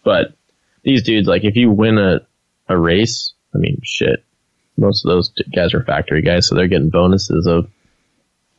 But 0.04 0.34
these 0.84 1.04
dudes, 1.04 1.28
like, 1.28 1.44
if 1.44 1.56
you 1.56 1.70
win 1.70 1.98
a, 1.98 2.22
a 2.68 2.78
race, 2.78 3.34
I 3.54 3.58
mean, 3.58 3.82
shit, 3.84 4.24
most 4.78 5.06
of 5.06 5.10
those 5.10 5.32
guys 5.54 5.74
are 5.74 5.84
factory 5.84 6.22
guys, 6.22 6.48
so 6.48 6.56
they're 6.56 6.68
getting 6.68 6.90
bonuses 6.90 7.46
of 7.48 7.70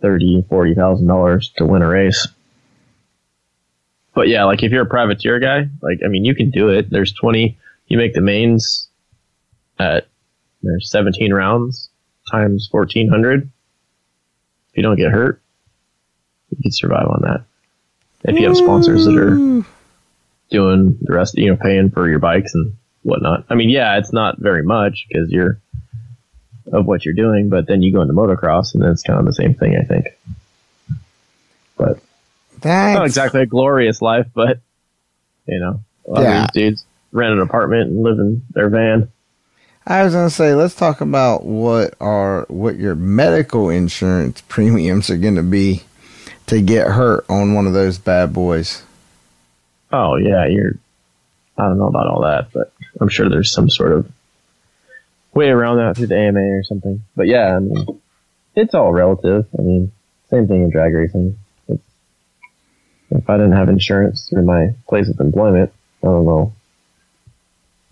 thirty, 0.00 0.44
forty 0.48 0.74
thousand 0.74 1.06
dollars 1.06 1.52
to 1.56 1.64
win 1.64 1.82
a 1.82 1.88
race. 1.88 2.28
But 4.14 4.28
yeah, 4.28 4.44
like 4.44 4.62
if 4.62 4.72
you're 4.72 4.82
a 4.82 4.86
privateer 4.86 5.38
guy, 5.38 5.68
like 5.80 5.98
I 6.04 6.08
mean, 6.08 6.24
you 6.24 6.34
can 6.34 6.50
do 6.50 6.68
it. 6.68 6.90
There's 6.90 7.12
twenty. 7.12 7.58
You 7.86 7.98
make 7.98 8.14
the 8.14 8.20
mains 8.20 8.88
at 9.78 10.06
there's 10.62 10.90
seventeen 10.90 11.32
rounds 11.32 11.88
times 12.30 12.68
fourteen 12.70 13.08
hundred. 13.08 13.50
If 14.70 14.76
you 14.76 14.82
don't 14.82 14.96
get 14.96 15.10
hurt, 15.10 15.40
you 16.50 16.58
can 16.62 16.72
survive 16.72 17.06
on 17.08 17.22
that. 17.22 17.44
If 18.24 18.38
you 18.38 18.46
have 18.46 18.56
sponsors 18.56 19.04
that 19.06 19.16
are 19.16 19.64
doing 20.50 20.98
the 21.00 21.12
rest, 21.12 21.36
you 21.36 21.50
know, 21.50 21.56
paying 21.56 21.90
for 21.90 22.08
your 22.08 22.20
bikes 22.20 22.54
and 22.54 22.74
whatnot. 23.02 23.46
I 23.50 23.54
mean, 23.54 23.68
yeah, 23.68 23.98
it's 23.98 24.12
not 24.12 24.38
very 24.38 24.62
much 24.62 25.06
because 25.08 25.28
you're 25.30 25.60
of 26.72 26.86
what 26.86 27.04
you're 27.04 27.14
doing, 27.14 27.48
but 27.48 27.66
then 27.66 27.82
you 27.82 27.92
go 27.92 28.02
into 28.02 28.14
motocross 28.14 28.74
and 28.74 28.82
then 28.82 28.90
it's 28.90 29.02
kind 29.02 29.18
of 29.18 29.24
the 29.26 29.32
same 29.34 29.54
thing, 29.54 29.76
I 29.76 29.82
think. 29.82 30.06
But 31.76 31.98
That's 32.60 32.94
not 32.96 33.06
exactly 33.06 33.42
a 33.42 33.46
glorious 33.46 34.00
life, 34.02 34.26
but 34.34 34.60
you 35.46 35.58
know, 35.58 35.80
a 36.06 36.10
lot 36.10 36.22
Yeah. 36.22 36.44
of 36.44 36.50
these 36.52 36.62
dudes 36.70 36.84
rent 37.10 37.32
an 37.32 37.40
apartment 37.40 37.90
and 37.90 38.02
live 38.02 38.18
in 38.18 38.42
their 38.50 38.68
van. 38.68 39.08
I 39.86 40.04
was 40.04 40.14
gonna 40.14 40.30
say, 40.30 40.54
let's 40.54 40.76
talk 40.76 41.00
about 41.00 41.44
what 41.44 41.94
are 42.00 42.46
what 42.48 42.76
your 42.76 42.94
medical 42.94 43.68
insurance 43.68 44.40
premiums 44.48 45.10
are 45.10 45.16
gonna 45.16 45.42
be 45.42 45.82
to 46.46 46.60
get 46.62 46.88
hurt 46.88 47.24
on 47.28 47.54
one 47.54 47.66
of 47.66 47.72
those 47.72 47.98
bad 47.98 48.32
boys. 48.32 48.82
Oh 49.90 50.16
yeah, 50.16 50.46
you're. 50.46 50.72
I 51.58 51.64
don't 51.66 51.78
know 51.78 51.88
about 51.88 52.06
all 52.06 52.22
that, 52.22 52.52
but 52.52 52.72
I'm 53.00 53.08
sure 53.08 53.28
there's 53.28 53.52
some 53.52 53.68
sort 53.68 53.92
of 53.92 54.10
way 55.34 55.48
around 55.48 55.78
that 55.78 55.96
through 55.96 56.08
the 56.08 56.16
AMA 56.16 56.40
or 56.40 56.62
something. 56.64 57.02
But 57.16 57.26
yeah, 57.26 57.56
I 57.56 57.58
mean, 57.60 58.00
it's 58.54 58.74
all 58.74 58.92
relative. 58.92 59.46
I 59.58 59.62
mean, 59.62 59.92
same 60.30 60.46
thing 60.48 60.62
in 60.62 60.70
drag 60.70 60.92
racing. 60.94 61.38
It's, 61.68 61.82
if 63.10 63.28
I 63.28 63.36
didn't 63.36 63.52
have 63.56 63.68
insurance 63.68 64.28
through 64.28 64.44
my 64.44 64.74
place 64.88 65.08
of 65.08 65.18
employment, 65.20 65.72
I 66.02 66.06
don't 66.06 66.24
know 66.24 66.52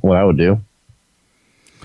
what 0.00 0.16
I 0.16 0.24
would 0.24 0.38
do. 0.38 0.60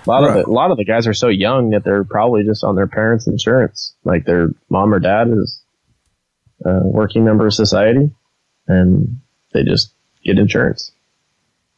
A 0.06 0.10
lot 0.10 0.24
Right. 0.24 0.40
of 0.40 0.46
the, 0.46 0.52
a 0.52 0.54
lot 0.54 0.72
of 0.72 0.78
the 0.78 0.86
guys 0.86 1.08
are 1.08 1.14
so 1.14 1.28
young 1.30 1.72
that 1.72 1.84
they're 1.84 2.04
probably 2.04 2.44
just 2.44 2.64
on 2.64 2.76
their 2.76 2.88
parents' 2.88 3.28
insurance. 3.28 3.94
Like 4.04 4.26
their 4.26 4.50
mom 4.70 4.94
or 4.94 5.00
dad 5.00 5.30
is 5.30 5.62
a 6.64 6.80
working 6.88 7.24
member 7.26 7.48
of 7.48 7.54
society, 7.54 8.12
and 8.68 9.20
they 9.54 9.64
just 9.64 9.94
get 10.24 10.38
insurance 10.38 10.92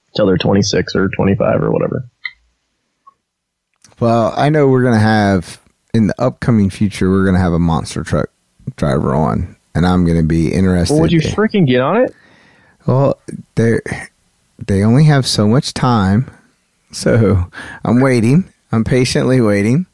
until 0.09 0.25
they're 0.27 0.37
26 0.37 0.95
or 0.95 1.09
25 1.09 1.63
or 1.63 1.71
whatever. 1.71 2.05
Well, 3.99 4.33
I 4.35 4.49
know 4.49 4.67
we're 4.67 4.83
gonna 4.83 4.99
have 4.99 5.59
in 5.93 6.07
the 6.07 6.21
upcoming 6.21 6.69
future 6.69 7.09
we're 7.09 7.25
gonna 7.25 7.39
have 7.39 7.53
a 7.53 7.59
monster 7.59 8.03
truck 8.03 8.29
driver 8.75 9.15
on, 9.15 9.55
and 9.73 9.85
I'm 9.85 10.05
gonna 10.05 10.23
be 10.23 10.53
interested. 10.53 10.93
Well, 10.93 11.01
would 11.01 11.11
you 11.11 11.21
freaking 11.21 11.65
get 11.65 11.81
on 11.81 12.03
it? 12.03 12.15
Well, 12.85 13.19
they 13.55 13.79
they 14.65 14.83
only 14.83 15.05
have 15.05 15.25
so 15.25 15.47
much 15.47 15.73
time, 15.73 16.29
so 16.91 17.49
I'm 17.83 17.99
waiting. 17.99 18.51
I'm 18.71 18.83
patiently 18.83 19.41
waiting, 19.41 19.85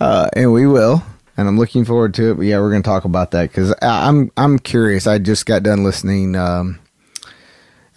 uh, 0.00 0.28
and 0.34 0.52
we 0.52 0.66
will. 0.66 1.02
And 1.36 1.48
I'm 1.48 1.58
looking 1.58 1.84
forward 1.84 2.14
to 2.14 2.30
it. 2.30 2.34
But 2.34 2.42
yeah, 2.42 2.60
we're 2.60 2.70
going 2.70 2.82
to 2.82 2.88
talk 2.88 3.04
about 3.04 3.32
that 3.32 3.50
because 3.50 3.74
I'm 3.82 4.30
I'm 4.36 4.56
curious. 4.58 5.08
I 5.08 5.18
just 5.18 5.46
got 5.46 5.64
done 5.64 5.82
listening. 5.82 6.36
Um, 6.36 6.78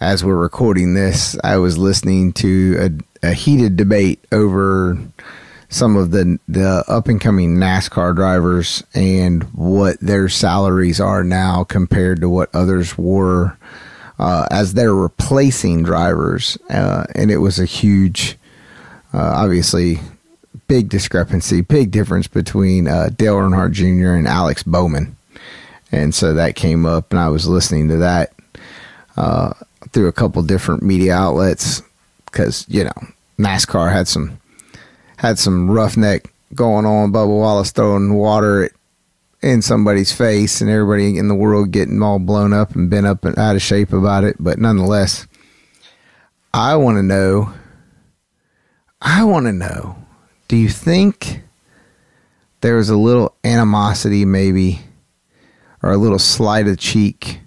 as 0.00 0.24
we're 0.24 0.36
recording 0.36 0.94
this, 0.94 1.36
I 1.42 1.56
was 1.56 1.76
listening 1.76 2.32
to 2.34 3.00
a, 3.22 3.28
a 3.30 3.32
heated 3.32 3.76
debate 3.76 4.24
over 4.30 4.98
some 5.68 5.96
of 5.96 6.12
the 6.12 6.38
the 6.48 6.84
up 6.88 7.08
and 7.08 7.20
coming 7.20 7.56
NASCAR 7.56 8.14
drivers 8.14 8.82
and 8.94 9.42
what 9.54 10.00
their 10.00 10.28
salaries 10.28 11.00
are 11.00 11.24
now 11.24 11.64
compared 11.64 12.20
to 12.20 12.28
what 12.28 12.54
others 12.54 12.96
were 12.96 13.56
uh, 14.18 14.46
as 14.50 14.74
they're 14.74 14.94
replacing 14.94 15.82
drivers, 15.82 16.58
uh, 16.70 17.04
and 17.14 17.30
it 17.30 17.38
was 17.38 17.60
a 17.60 17.64
huge, 17.64 18.36
uh, 19.14 19.32
obviously, 19.36 20.00
big 20.66 20.88
discrepancy, 20.88 21.60
big 21.60 21.92
difference 21.92 22.26
between 22.26 22.88
uh, 22.88 23.10
Dale 23.16 23.36
Earnhardt 23.36 23.72
Jr. 23.72 24.14
and 24.14 24.26
Alex 24.26 24.62
Bowman, 24.64 25.16
and 25.92 26.14
so 26.14 26.34
that 26.34 26.56
came 26.56 26.84
up, 26.84 27.12
and 27.12 27.20
I 27.20 27.28
was 27.28 27.46
listening 27.46 27.88
to 27.88 27.96
that 27.98 28.32
uh, 29.16 29.52
through 29.92 30.08
a 30.08 30.12
couple 30.12 30.42
different 30.42 30.82
media 30.82 31.14
outlets 31.14 31.82
because 32.26 32.66
you 32.68 32.84
know 32.84 33.08
NASCAR 33.38 33.92
had 33.92 34.08
some 34.08 34.40
had 35.16 35.38
some 35.38 35.70
roughneck 35.70 36.32
going 36.54 36.86
on. 36.86 37.12
Bubba 37.12 37.28
Wallace 37.28 37.72
throwing 37.72 38.14
water 38.14 38.70
in 39.42 39.62
somebody's 39.62 40.12
face 40.12 40.60
and 40.60 40.70
everybody 40.70 41.16
in 41.16 41.28
the 41.28 41.34
world 41.34 41.70
getting 41.70 42.02
all 42.02 42.18
blown 42.18 42.52
up 42.52 42.74
and 42.74 42.90
bent 42.90 43.06
up 43.06 43.24
and 43.24 43.38
out 43.38 43.56
of 43.56 43.62
shape 43.62 43.92
about 43.92 44.24
it. 44.24 44.36
But 44.38 44.58
nonetheless, 44.58 45.26
I 46.52 46.76
want 46.76 46.96
to 46.98 47.02
know. 47.02 47.52
I 49.00 49.24
want 49.24 49.46
to 49.46 49.52
know. 49.52 49.96
Do 50.48 50.56
you 50.56 50.68
think 50.68 51.42
there 52.62 52.76
was 52.76 52.88
a 52.88 52.96
little 52.96 53.36
animosity, 53.44 54.24
maybe, 54.24 54.80
or 55.82 55.92
a 55.92 55.96
little 55.96 56.18
slight 56.18 56.66
of 56.66 56.78
cheek 56.78 57.40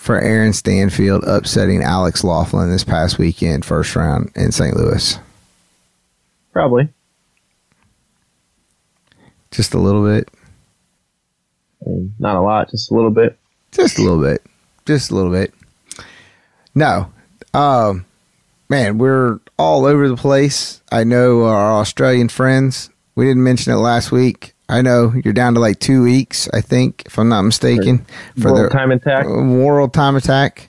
for 0.00 0.18
Aaron 0.18 0.54
Stanfield 0.54 1.24
upsetting 1.24 1.82
Alex 1.82 2.24
Laughlin 2.24 2.70
this 2.70 2.82
past 2.82 3.18
weekend, 3.18 3.66
first 3.66 3.94
round 3.94 4.32
in 4.34 4.50
St. 4.50 4.74
Louis? 4.74 5.18
Probably. 6.54 6.88
Just 9.50 9.74
a 9.74 9.78
little 9.78 10.02
bit. 10.02 10.30
I 11.84 11.90
mean, 11.90 12.14
not 12.18 12.36
a 12.36 12.40
lot, 12.40 12.70
just 12.70 12.90
a 12.90 12.94
little 12.94 13.10
bit. 13.10 13.38
Just 13.72 13.98
a 13.98 14.02
little 14.02 14.22
bit. 14.22 14.42
Just 14.86 15.10
a 15.10 15.14
little 15.14 15.30
bit. 15.30 15.52
No. 16.74 17.12
Um 17.52 18.06
man, 18.70 18.96
we're 18.96 19.38
all 19.58 19.84
over 19.84 20.08
the 20.08 20.16
place. 20.16 20.80
I 20.90 21.04
know 21.04 21.44
our 21.44 21.72
Australian 21.74 22.30
friends. 22.30 22.88
We 23.16 23.26
didn't 23.26 23.44
mention 23.44 23.74
it 23.74 23.76
last 23.76 24.10
week. 24.10 24.54
I 24.70 24.82
know 24.82 25.12
you're 25.24 25.34
down 25.34 25.54
to 25.54 25.60
like 25.60 25.80
two 25.80 26.02
weeks, 26.02 26.48
I 26.52 26.60
think, 26.60 27.02
if 27.06 27.18
I'm 27.18 27.28
not 27.28 27.42
mistaken, 27.42 28.06
for 28.40 28.52
World 28.52 28.66
the 28.66 28.68
time 28.70 28.92
attack. 28.92 29.26
World 29.26 29.92
Time 29.92 30.16
Attack. 30.16 30.68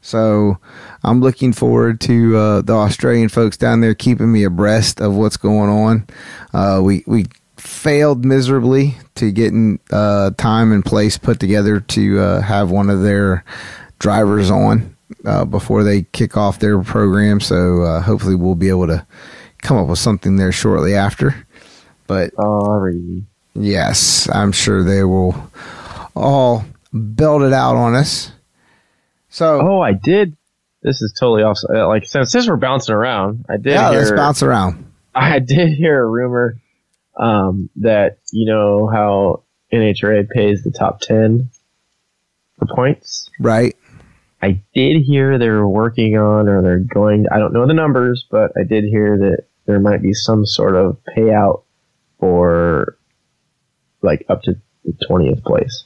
So 0.00 0.58
I'm 1.02 1.20
looking 1.20 1.52
forward 1.52 2.00
to 2.02 2.36
uh, 2.36 2.62
the 2.62 2.74
Australian 2.74 3.30
folks 3.30 3.56
down 3.56 3.80
there 3.80 3.94
keeping 3.94 4.30
me 4.30 4.44
abreast 4.44 5.00
of 5.00 5.14
what's 5.16 5.38
going 5.38 5.70
on. 5.70 6.06
Uh, 6.52 6.80
we 6.82 7.02
we 7.06 7.26
failed 7.56 8.24
miserably 8.24 8.96
to 9.14 9.32
getting 9.32 9.80
uh, 9.90 10.30
time 10.36 10.72
and 10.72 10.84
place 10.84 11.16
put 11.16 11.40
together 11.40 11.80
to 11.80 12.20
uh, 12.20 12.40
have 12.42 12.70
one 12.70 12.90
of 12.90 13.02
their 13.02 13.44
drivers 13.98 14.50
on 14.50 14.94
uh, 15.24 15.44
before 15.44 15.82
they 15.82 16.02
kick 16.12 16.36
off 16.36 16.58
their 16.58 16.80
program. 16.82 17.40
So 17.40 17.82
uh, 17.82 18.00
hopefully 18.02 18.34
we'll 18.34 18.54
be 18.54 18.68
able 18.68 18.86
to 18.88 19.06
come 19.62 19.78
up 19.78 19.88
with 19.88 19.98
something 19.98 20.36
there 20.36 20.52
shortly 20.52 20.94
after. 20.94 21.46
But 22.06 22.34
Sorry. 22.34 23.24
Yes, 23.54 24.28
I'm 24.32 24.52
sure 24.52 24.82
they 24.84 25.04
will 25.04 25.50
all 26.16 26.64
belt 26.92 27.42
it 27.42 27.52
out 27.52 27.76
on 27.76 27.94
us. 27.94 28.32
So 29.30 29.60
Oh, 29.60 29.80
I 29.80 29.92
did. 29.92 30.36
This 30.82 31.00
is 31.00 31.14
totally 31.18 31.42
off. 31.42 31.58
uh, 31.72 31.86
Like 31.88 32.04
since 32.06 32.30
since 32.32 32.46
we're 32.48 32.56
bouncing 32.56 32.94
around, 32.94 33.46
I 33.48 33.56
did. 33.56 33.72
yeah, 33.72 33.90
hear, 33.90 33.98
let's 34.00 34.10
bounce 34.12 34.42
around. 34.42 34.84
I 35.14 35.38
did 35.38 35.70
hear 35.72 36.02
a 36.02 36.06
rumor 36.08 36.56
um, 37.16 37.70
that 37.76 38.18
you 38.32 38.46
know 38.46 38.86
how 38.88 39.42
NHRA 39.72 40.28
pays 40.28 40.62
the 40.62 40.70
top 40.72 41.00
ten 41.00 41.50
for 42.58 42.66
points. 42.74 43.30
Right. 43.40 43.76
I 44.42 44.60
did 44.74 45.00
hear 45.02 45.38
they're 45.38 45.66
working 45.66 46.18
on, 46.18 46.48
or 46.48 46.60
they're 46.60 46.78
going. 46.80 47.26
I 47.32 47.38
don't 47.38 47.52
know 47.54 47.66
the 47.66 47.72
numbers, 47.72 48.26
but 48.30 48.52
I 48.60 48.64
did 48.64 48.84
hear 48.84 49.16
that 49.18 49.44
there 49.66 49.80
might 49.80 50.02
be 50.02 50.12
some 50.12 50.44
sort 50.44 50.76
of 50.76 50.98
payout 51.16 51.62
for 52.20 52.96
like 54.02 54.24
up 54.28 54.42
to 54.42 54.54
the 54.84 54.92
twentieth 55.06 55.42
place. 55.44 55.84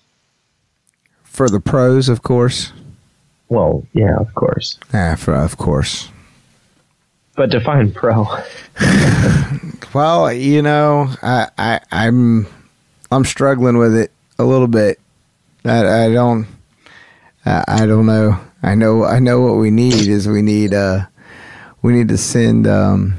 For 1.25 1.49
the 1.49 1.61
pros, 1.61 2.09
of 2.09 2.23
course. 2.23 2.73
Well, 3.49 3.87
yeah, 3.93 4.17
of 4.19 4.35
course, 4.35 4.79
Yeah, 4.93 5.15
for 5.17 5.35
of 5.35 5.57
course. 5.57 6.09
but 7.37 7.51
define 7.51 7.93
pro. 7.93 8.27
Well, 9.95 10.31
you 10.33 10.61
know, 10.61 11.09
I, 11.23 11.49
I 11.57 11.81
I'm 11.91 12.47
I'm 13.11 13.25
struggling 13.25 13.79
with 13.79 13.97
it 13.97 14.13
a 14.39 14.45
little 14.45 14.67
bit. 14.67 15.01
I, 15.65 16.05
I 16.05 16.13
don't 16.13 16.47
I, 17.47 17.65
I 17.67 17.87
don't 17.87 18.05
know. 18.05 18.39
I 18.63 18.75
know 18.75 19.05
I 19.05 19.19
know 19.19 19.41
what 19.41 19.55
we 19.57 19.71
need 19.71 20.09
is 20.09 20.29
we 20.29 20.43
need 20.43 20.75
uh 20.75 21.07
we 21.81 21.95
need 21.95 22.09
to 22.09 22.19
send 22.19 22.67
um 22.67 23.15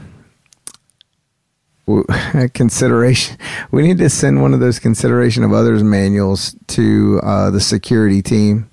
consideration 2.54 3.38
we 3.72 3.82
need 3.82 3.98
to 3.98 4.10
send 4.10 4.42
one 4.42 4.54
of 4.54 4.60
those 4.60 4.80
consideration 4.80 5.44
of 5.44 5.54
others 5.54 5.84
manuals 5.84 6.56
to 6.68 7.20
uh, 7.24 7.50
the 7.50 7.60
security 7.60 8.22
team 8.22 8.70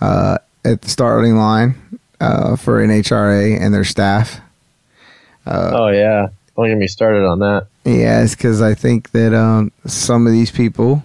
uh, 0.00 0.38
at 0.64 0.82
the 0.82 0.88
starting 0.88 1.36
line 1.36 1.74
uh, 2.20 2.56
for 2.56 2.84
NHRA 2.84 3.60
and 3.60 3.72
their 3.72 3.84
staff. 3.84 4.40
oh 5.46 5.88
yeah, 5.88 6.28
don't 6.56 6.68
get 6.68 6.78
me 6.78 6.88
started 6.88 7.24
on 7.26 7.38
that. 7.40 7.66
Yes, 7.84 8.34
because 8.34 8.62
I 8.62 8.74
think 8.74 9.10
that 9.10 9.34
um, 9.34 9.72
some 9.86 10.26
of 10.26 10.32
these 10.32 10.50
people 10.50 11.04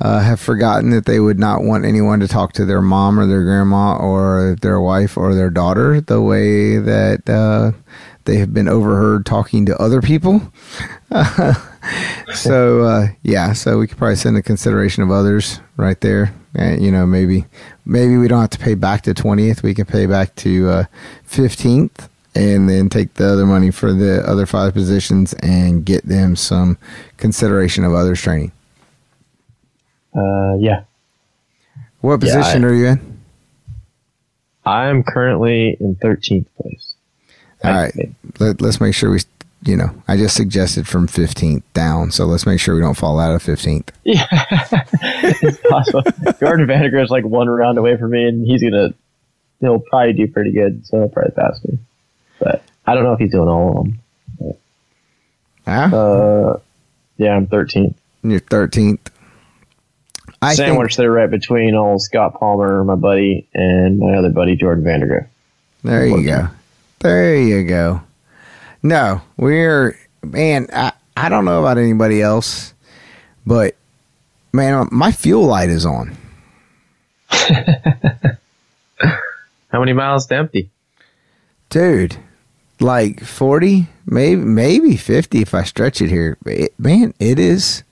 uh, 0.00 0.20
have 0.20 0.40
forgotten 0.40 0.90
that 0.90 1.04
they 1.04 1.20
would 1.20 1.38
not 1.38 1.62
want 1.62 1.84
anyone 1.84 2.20
to 2.20 2.28
talk 2.28 2.52
to 2.54 2.64
their 2.64 2.80
mom 2.80 3.18
or 3.18 3.26
their 3.26 3.44
grandma 3.44 3.96
or 3.96 4.56
their 4.60 4.80
wife 4.80 5.16
or 5.16 5.34
their 5.34 5.50
daughter 5.50 6.00
the 6.00 6.20
way 6.20 6.78
that 6.78 7.28
uh, 7.28 7.72
they 8.24 8.36
have 8.36 8.52
been 8.54 8.68
overheard 8.68 9.24
talking 9.26 9.66
to 9.66 9.76
other 9.80 10.00
people. 10.02 10.40
so 12.34 12.82
uh, 12.82 13.06
yeah, 13.22 13.52
so 13.52 13.78
we 13.78 13.86
could 13.86 13.98
probably 13.98 14.16
send 14.16 14.36
a 14.36 14.42
consideration 14.42 15.02
of 15.02 15.10
others 15.10 15.60
right 15.76 16.00
there. 16.00 16.34
And 16.54 16.82
you 16.82 16.90
know, 16.90 17.06
maybe 17.06 17.44
maybe 17.84 18.16
we 18.16 18.28
don't 18.28 18.40
have 18.40 18.50
to 18.50 18.58
pay 18.58 18.74
back 18.74 19.02
to 19.02 19.14
twentieth. 19.14 19.62
We 19.62 19.74
can 19.74 19.86
pay 19.86 20.06
back 20.06 20.34
to 20.36 20.84
fifteenth, 21.24 22.08
and 22.34 22.68
then 22.68 22.88
take 22.88 23.14
the 23.14 23.26
other 23.32 23.46
money 23.46 23.70
for 23.70 23.92
the 23.92 24.22
other 24.28 24.46
five 24.46 24.74
positions 24.74 25.32
and 25.34 25.84
get 25.84 26.04
them 26.06 26.36
some 26.36 26.76
consideration 27.16 27.84
of 27.84 27.92
others 27.94 28.20
training. 28.20 28.52
Uh, 30.16 30.54
yeah, 30.58 30.82
What 32.00 32.20
Yeah, 32.22 32.34
position 32.36 32.64
I- 32.64 32.68
are 32.68 32.74
you 32.74 32.86
in? 32.88 33.18
I'm 34.66 35.02
currently 35.04 35.76
in 35.80 35.94
thirteenth 35.96 36.48
place. 36.60 36.89
All 37.64 37.72
right, 37.72 37.92
Let, 38.38 38.60
let's 38.60 38.80
make 38.80 38.94
sure 38.94 39.10
we. 39.10 39.20
You 39.62 39.76
know, 39.76 39.90
I 40.08 40.16
just 40.16 40.36
suggested 40.36 40.88
from 40.88 41.06
fifteenth 41.06 41.64
down, 41.74 42.12
so 42.12 42.24
let's 42.24 42.46
make 42.46 42.58
sure 42.60 42.74
we 42.74 42.80
don't 42.80 42.96
fall 42.96 43.20
out 43.20 43.34
of 43.34 43.42
fifteenth. 43.42 43.92
Yeah, 44.04 44.26
it's 44.32 45.58
possible. 45.68 46.02
Jordan 46.40 46.66
Vandergrift's 46.66 47.10
like 47.10 47.24
one 47.26 47.46
round 47.48 47.76
away 47.76 47.96
from 47.98 48.12
me, 48.12 48.24
and 48.24 48.46
he's 48.46 48.62
gonna. 48.62 48.94
He'll 49.60 49.78
probably 49.80 50.14
do 50.14 50.26
pretty 50.28 50.52
good, 50.52 50.86
so 50.86 50.98
he'll 51.00 51.08
probably 51.10 51.32
pass 51.32 51.62
me. 51.66 51.78
But 52.38 52.62
I 52.86 52.94
don't 52.94 53.04
know 53.04 53.12
if 53.12 53.18
he's 53.18 53.30
doing 53.32 53.48
all 53.48 53.80
of 53.80 53.84
them. 53.84 54.56
Huh? 55.66 55.96
Uh, 55.96 56.60
yeah, 57.18 57.36
I'm 57.36 57.46
13th. 57.46 57.94
You're 58.22 58.40
thirteenth. 58.40 59.10
I 60.42 60.54
think 60.54 60.68
Sandwiched 60.68 60.96
there 60.96 61.10
right 61.12 61.30
between 61.30 61.74
old 61.74 62.00
Scott 62.00 62.38
Palmer, 62.40 62.82
my 62.84 62.94
buddy, 62.94 63.46
and 63.52 63.98
my 63.98 64.14
other 64.14 64.30
buddy 64.30 64.56
Jordan 64.56 64.82
Vandergrift. 64.84 65.26
There 65.84 66.06
you 66.06 66.24
go. 66.24 66.48
There 67.00 67.36
you 67.36 67.64
go. 67.64 68.02
No, 68.82 69.20
we're 69.36 69.98
man. 70.22 70.68
I 70.72 70.92
I 71.16 71.28
don't 71.28 71.44
know 71.44 71.60
about 71.60 71.78
anybody 71.78 72.22
else, 72.22 72.72
but 73.44 73.76
man, 74.52 74.88
my 74.90 75.12
fuel 75.12 75.46
light 75.46 75.70
is 75.70 75.84
on. 75.84 76.16
How 79.68 79.78
many 79.78 79.92
miles 79.92 80.26
to 80.26 80.36
empty? 80.36 80.70
dude 81.70 82.18
like 82.80 83.22
40 83.22 83.86
maybe 84.04 84.40
maybe 84.42 84.96
50 84.96 85.40
if 85.40 85.54
i 85.54 85.62
stretch 85.62 86.02
it 86.02 86.10
here 86.10 86.36
it, 86.44 86.74
man 86.78 87.14
it 87.20 87.38
is 87.38 87.84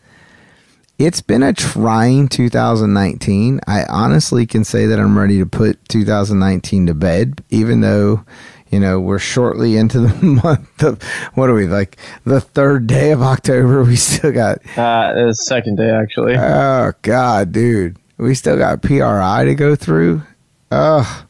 it's 0.99 1.21
been 1.21 1.45
a 1.45 1.53
trying 1.53 2.27
2019 2.27 3.61
i 3.69 3.85
honestly 3.85 4.47
can 4.47 4.65
say 4.65 4.87
that 4.87 4.99
i'm 4.99 5.17
ready 5.17 5.39
to 5.39 5.47
put 5.47 5.79
2019 5.89 6.87
to 6.89 6.95
bed 6.95 7.45
even 7.51 7.81
though 7.83 8.25
you 8.71 8.79
know 8.81 9.01
we're 9.01 9.19
shortly 9.19 9.77
into 9.77 10.01
the 10.01 10.25
month 10.45 10.83
of 10.83 11.03
what 11.35 11.49
are 11.49 11.55
we 11.55 11.67
like 11.67 11.97
the 12.25 12.41
third 12.41 12.87
day 12.87 13.11
of 13.13 13.23
october 13.23 13.83
we 13.85 13.97
still 13.97 14.33
got 14.33 14.59
Uh, 14.77 15.13
was 15.17 15.47
second 15.47 15.77
day 15.77 15.91
actually. 15.91 16.37
Oh 16.37 16.93
God, 17.03 17.53
dude, 17.53 17.97
we 18.19 18.35
still 18.35 18.57
got 18.59 18.83
PRI 18.83 19.45
to 19.45 19.55
go 19.55 19.75
through. 19.75 20.23
Oh 20.71 21.25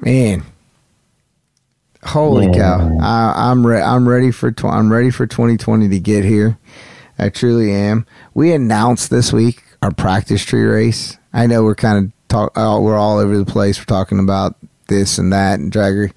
man, 0.00 0.42
holy 2.04 2.46
Yeah. 2.46 2.52
cow! 2.78 2.98
I, 3.00 3.50
I'm 3.50 3.66
re- 3.66 3.80
I'm 3.82 4.08
ready 4.08 4.30
for 4.30 4.50
tw- 4.52 4.64
I'm 4.66 4.92
ready 4.92 5.10
for 5.10 5.26
2020 5.26 5.88
to 5.88 5.98
get 6.00 6.24
here. 6.24 6.58
I 7.18 7.28
truly 7.30 7.72
am. 7.72 8.04
We 8.34 8.52
announced 8.52 9.10
this 9.10 9.32
week 9.32 9.62
our 9.82 9.90
practice 9.92 10.44
tree 10.44 10.64
race. 10.64 11.16
I 11.32 11.46
know 11.46 11.62
we're 11.62 11.74
kind 11.74 12.04
of 12.06 12.12
talk. 12.28 12.52
Uh, 12.56 12.78
we're 12.80 12.96
all 12.96 13.18
over 13.18 13.36
the 13.38 13.44
place. 13.46 13.78
We're 13.78 13.84
talking 13.84 14.18
about 14.18 14.56
this 14.88 15.18
and 15.18 15.32
that 15.32 15.58
and 15.58 15.72
dragger. 15.72 16.12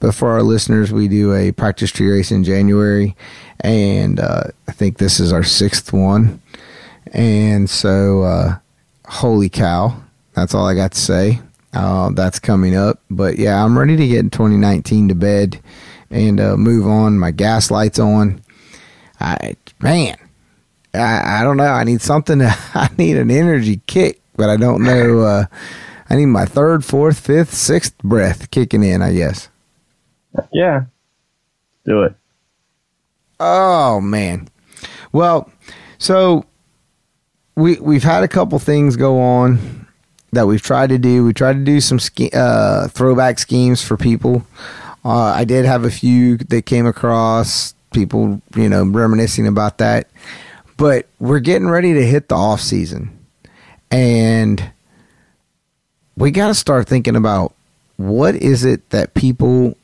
But 0.00 0.14
for 0.14 0.30
our 0.30 0.42
listeners, 0.42 0.92
we 0.92 1.08
do 1.08 1.34
a 1.34 1.52
practice 1.52 1.90
tree 1.90 2.10
race 2.10 2.30
in 2.30 2.44
January, 2.44 3.16
and 3.60 4.20
uh, 4.20 4.44
I 4.68 4.72
think 4.72 4.98
this 4.98 5.20
is 5.20 5.32
our 5.32 5.42
sixth 5.42 5.92
one. 5.92 6.40
And 7.12 7.68
so, 7.68 8.22
uh, 8.22 8.58
holy 9.06 9.48
cow, 9.48 9.96
that's 10.34 10.54
all 10.54 10.66
I 10.66 10.74
got 10.74 10.92
to 10.92 11.00
say. 11.00 11.40
Uh, 11.72 12.10
that's 12.10 12.38
coming 12.38 12.76
up. 12.76 13.00
But 13.10 13.38
yeah, 13.38 13.62
I'm 13.62 13.78
ready 13.78 13.96
to 13.96 14.08
get 14.08 14.32
2019 14.32 15.08
to 15.08 15.14
bed 15.14 15.60
and 16.10 16.40
uh, 16.40 16.56
move 16.56 16.86
on. 16.86 17.18
My 17.18 17.30
gas 17.30 17.70
lights 17.70 17.98
on. 17.98 18.42
I 19.20 19.56
man, 19.80 20.16
I, 20.94 21.40
I 21.40 21.44
don't 21.44 21.56
know. 21.56 21.64
I 21.64 21.84
need 21.84 22.00
something. 22.00 22.38
To, 22.38 22.54
I 22.74 22.88
need 22.96 23.16
an 23.16 23.30
energy 23.30 23.80
kick, 23.86 24.20
but 24.36 24.48
I 24.48 24.56
don't 24.56 24.82
know. 24.82 25.46
I 26.10 26.16
need 26.16 26.26
my 26.26 26.44
third, 26.44 26.84
fourth, 26.84 27.20
fifth, 27.20 27.54
sixth 27.54 27.96
breath 27.98 28.50
kicking 28.50 28.82
in. 28.82 29.02
I 29.02 29.12
guess. 29.12 29.48
Yeah, 30.52 30.84
do 31.84 32.02
it. 32.02 32.14
Oh 33.40 34.00
man. 34.00 34.48
Well, 35.12 35.50
so 35.98 36.44
we 37.56 37.78
we've 37.80 38.04
had 38.04 38.22
a 38.22 38.28
couple 38.28 38.58
things 38.58 38.96
go 38.96 39.20
on 39.20 39.86
that 40.32 40.46
we've 40.46 40.62
tried 40.62 40.90
to 40.90 40.98
do. 40.98 41.24
We 41.24 41.32
tried 41.32 41.54
to 41.54 41.64
do 41.64 41.80
some 41.80 41.98
ske- 41.98 42.34
uh, 42.34 42.88
throwback 42.88 43.38
schemes 43.38 43.82
for 43.82 43.96
people. 43.96 44.46
Uh, 45.04 45.32
I 45.32 45.44
did 45.44 45.64
have 45.64 45.84
a 45.84 45.90
few 45.90 46.36
that 46.36 46.66
came 46.66 46.86
across 46.86 47.74
people, 47.92 48.42
you 48.54 48.68
know, 48.68 48.84
reminiscing 48.84 49.46
about 49.46 49.78
that. 49.78 50.08
But 50.76 51.06
we're 51.18 51.40
getting 51.40 51.68
ready 51.68 51.94
to 51.94 52.06
hit 52.06 52.28
the 52.28 52.34
off 52.36 52.60
season, 52.60 53.18
and 53.90 54.70
we 56.18 56.32
got 56.32 56.48
to 56.48 56.54
start 56.54 56.88
thinking 56.88 57.16
about 57.16 57.54
what 57.96 58.34
is 58.34 58.64
it 58.64 58.90
that 58.90 59.14
people 59.14 59.76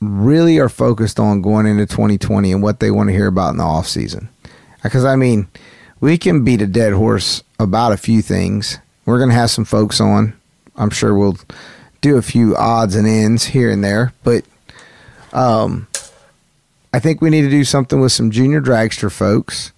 really 0.00 0.58
are 0.58 0.70
focused 0.70 1.20
on 1.20 1.42
going 1.42 1.66
into 1.66 1.84
2020 1.84 2.50
and 2.50 2.62
what 2.62 2.80
they 2.80 2.90
want 2.90 3.08
to 3.08 3.14
hear 3.14 3.26
about 3.26 3.50
in 3.50 3.58
the 3.58 3.64
off 3.64 3.86
season. 3.86 4.30
Because 4.82 5.04
I 5.04 5.16
mean, 5.16 5.48
we 6.00 6.16
can 6.16 6.44
beat 6.44 6.62
a 6.62 6.66
dead 6.66 6.94
horse 6.94 7.42
about 7.58 7.92
a 7.92 7.98
few 7.98 8.22
things. 8.22 8.78
We're 9.04 9.18
going 9.18 9.28
to 9.28 9.36
have 9.36 9.50
some 9.50 9.66
folks 9.66 10.00
on. 10.00 10.32
I'm 10.76 10.90
sure 10.90 11.14
we'll 11.14 11.36
do 12.00 12.16
a 12.16 12.22
few 12.22 12.56
odds 12.56 12.96
and 12.96 13.06
ends 13.06 13.44
here 13.44 13.70
and 13.70 13.84
there, 13.84 14.14
but 14.24 14.44
um, 15.34 15.86
I 16.94 17.00
think 17.00 17.20
we 17.20 17.28
need 17.28 17.42
to 17.42 17.50
do 17.50 17.64
something 17.64 18.00
with 18.00 18.12
some 18.12 18.30
junior 18.30 18.62
dragster 18.62 19.12
folks. 19.12 19.72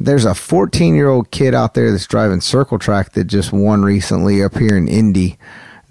There's 0.00 0.24
a 0.24 0.34
14 0.34 0.94
year 0.94 1.08
old 1.08 1.30
kid 1.30 1.54
out 1.54 1.74
there 1.74 1.90
that's 1.90 2.06
driving 2.06 2.40
circle 2.40 2.78
track 2.78 3.12
that 3.12 3.24
just 3.24 3.52
won 3.52 3.82
recently 3.82 4.42
up 4.42 4.56
here 4.56 4.76
in 4.76 4.88
Indy. 4.88 5.38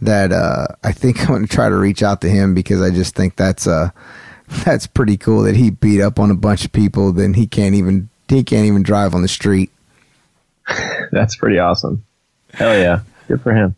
That 0.01 0.31
uh, 0.31 0.67
I 0.83 0.91
think 0.91 1.19
I'm 1.21 1.27
going 1.27 1.45
to 1.45 1.53
try 1.53 1.69
to 1.69 1.75
reach 1.75 2.01
out 2.01 2.21
to 2.21 2.29
him 2.29 2.53
because 2.53 2.81
I 2.81 2.89
just 2.89 3.15
think 3.15 3.35
that's 3.35 3.67
uh, 3.67 3.91
that's 4.65 4.87
pretty 4.87 5.15
cool 5.15 5.43
that 5.43 5.55
he 5.55 5.69
beat 5.69 6.01
up 6.01 6.19
on 6.19 6.31
a 6.31 6.35
bunch 6.35 6.65
of 6.65 6.71
people. 6.71 7.13
Then 7.13 7.35
he 7.35 7.45
can't 7.45 7.75
even 7.75 8.09
he 8.27 8.43
can't 8.43 8.65
even 8.65 8.83
drive 8.83 9.13
on 9.13 9.21
the 9.21 9.27
street. 9.27 9.71
That's 11.11 11.35
pretty 11.35 11.57
awesome. 11.57 12.05
Hell 12.53 12.77
yeah. 12.77 13.01
Good 13.27 13.41
for 13.41 13.53
him. 13.53 13.75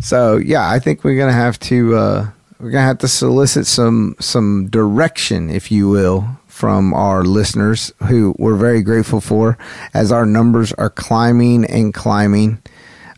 So 0.00 0.36
yeah, 0.36 0.68
I 0.68 0.78
think 0.78 1.04
we're 1.04 1.18
gonna 1.18 1.32
have 1.32 1.58
to 1.60 1.96
uh, 1.96 2.28
we're 2.58 2.70
gonna 2.70 2.84
have 2.84 2.98
to 2.98 3.08
solicit 3.08 3.66
some 3.66 4.16
some 4.20 4.68
direction, 4.68 5.50
if 5.50 5.70
you 5.70 5.88
will, 5.88 6.28
from 6.56 6.94
our 6.94 7.22
listeners, 7.22 7.92
who 8.08 8.34
we're 8.38 8.56
very 8.56 8.80
grateful 8.80 9.20
for, 9.20 9.58
as 9.92 10.10
our 10.10 10.24
numbers 10.24 10.72
are 10.72 10.88
climbing 10.88 11.66
and 11.66 11.92
climbing. 11.92 12.62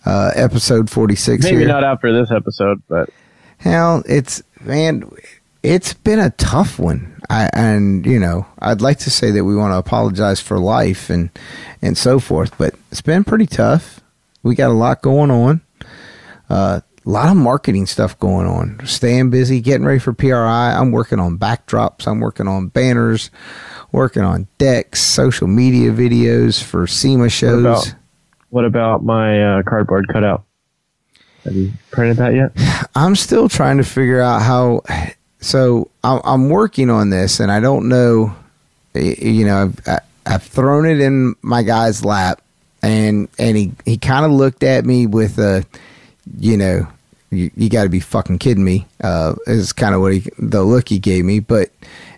Uh, 0.05 0.33
episode 0.35 0.91
forty 0.91 1.15
six 1.15 1.45
Maybe 1.45 1.59
here. 1.59 1.69
not 1.69 1.85
after 1.85 2.13
this 2.13 2.33
episode, 2.33 2.83
but 2.89 3.11
Hell, 3.59 4.03
it's 4.07 4.43
man, 4.61 5.09
it's 5.63 5.95
been 5.95 6.19
a 6.19 6.31
tough 6.31 6.81
one. 6.81 7.21
I 7.31 7.49
and 7.53 8.05
you 8.05 8.19
know, 8.19 8.45
I'd 8.59 8.81
like 8.81 8.99
to 9.01 9.11
say 9.11 9.31
that 9.31 9.45
we 9.45 9.55
want 9.55 9.73
to 9.73 9.79
apologize 9.79 10.41
for 10.41 10.59
life 10.59 11.09
and 11.09 11.31
and 11.81 11.97
so 11.97 12.19
forth, 12.19 12.59
but 12.59 12.75
it's 12.91 13.03
been 13.03 13.23
pretty 13.23 13.47
tough. 13.47 14.01
We 14.43 14.57
got 14.57 14.71
a 14.71 14.75
lot 14.75 15.01
going 15.01 15.31
on. 15.31 15.61
Uh, 16.51 16.81
a 17.09 17.11
lot 17.11 17.31
of 17.31 17.37
marketing 17.39 17.87
stuff 17.87 18.19
going 18.19 18.47
on. 18.47 18.79
Staying 18.87 19.31
busy, 19.31 19.63
getting 19.63 19.87
ready 19.87 19.99
for 19.99 20.13
PRI. 20.13 20.73
I'm 20.75 20.93
working 20.93 21.19
on 21.19 21.39
backdrops. 21.39 22.07
I'm 22.07 22.21
working 22.21 22.47
on 22.47 22.69
banners, 22.69 23.31
working 23.93 24.23
on 24.23 24.47
decks, 24.59 25.01
social 25.01 25.47
media 25.47 25.91
videos 25.91 26.63
for 26.63 26.87
SEMA 26.87 27.31
shows. 27.31 27.61
about- 27.65 27.95
what 28.51 28.65
about 28.67 29.05
my 29.05 29.43
uh, 29.59 29.63
cardboard 29.63 30.09
cutout? 30.09 30.45
Have 31.45 31.55
you 31.55 31.73
printed 31.91 32.19
that 32.19 32.35
yet? 32.35 32.53
I'm 32.95 33.17
still 33.17 33.49
trying 33.49 33.79
to 33.79 33.85
figure 33.85 34.21
out 34.21 34.43
how. 34.43 34.83
So 35.41 35.91
I'm, 36.05 36.21
I'm 36.25 36.49
working 36.51 36.91
on 36.91 37.09
this, 37.11 37.41
and 37.41 37.51
I 37.51 37.61
don't 37.61 37.89
know. 37.89 38.35
You 38.95 39.45
know, 39.47 39.73
I've, 39.87 40.01
I've 40.27 40.43
thrown 40.43 40.85
it 40.87 41.01
in 41.01 41.37
my 41.43 41.63
guy's 41.63 42.05
lap, 42.05 42.43
and 42.83 43.29
and 43.39 43.57
he 43.57 43.73
he 43.85 43.97
kind 43.99 44.25
of 44.25 44.31
looked 44.33 44.63
at 44.63 44.85
me 44.85 45.07
with 45.07 45.39
a, 45.39 45.65
you 46.39 46.57
know, 46.57 46.87
you, 47.31 47.51
you 47.57 47.69
got 47.69 47.85
to 47.85 47.89
be 47.89 48.01
fucking 48.01 48.39
kidding 48.39 48.65
me. 48.65 48.87
Uh, 49.03 49.35
is 49.47 49.73
kind 49.73 49.95
of 49.95 50.01
what 50.01 50.15
he 50.15 50.31
the 50.39 50.63
look 50.63 50.89
he 50.89 50.99
gave 50.99 51.25
me, 51.25 51.41
but 51.41 51.71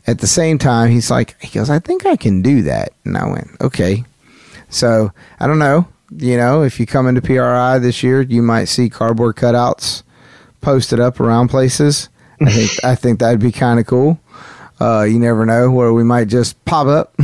at 0.06 0.18
the 0.20 0.26
same 0.26 0.58
time, 0.58 0.90
he's 0.90 1.10
like, 1.10 1.40
he 1.42 1.58
goes, 1.58 1.70
I 1.70 1.78
think 1.78 2.06
I 2.06 2.16
can 2.16 2.42
do 2.42 2.62
that, 2.62 2.92
and 3.04 3.16
I 3.16 3.28
went, 3.28 3.48
okay. 3.60 4.04
So 4.68 5.12
I 5.38 5.46
don't 5.46 5.58
know. 5.58 5.88
You 6.16 6.36
know, 6.36 6.62
if 6.62 6.80
you 6.80 6.86
come 6.86 7.06
into 7.06 7.22
PRI 7.22 7.78
this 7.78 8.02
year, 8.02 8.22
you 8.22 8.42
might 8.42 8.64
see 8.64 8.88
cardboard 8.88 9.36
cutouts 9.36 10.02
posted 10.60 11.00
up 11.00 11.20
around 11.20 11.48
places. 11.48 12.08
I 12.40 12.50
think 12.50 12.70
I 12.84 12.94
think 12.94 13.18
that'd 13.20 13.40
be 13.40 13.52
kind 13.52 13.78
of 13.78 13.86
cool. 13.86 14.18
Uh, 14.80 15.02
you 15.02 15.18
never 15.18 15.44
know 15.44 15.70
where 15.70 15.92
we 15.92 16.02
might 16.02 16.28
just 16.28 16.64
pop 16.64 16.86
up. 16.86 17.14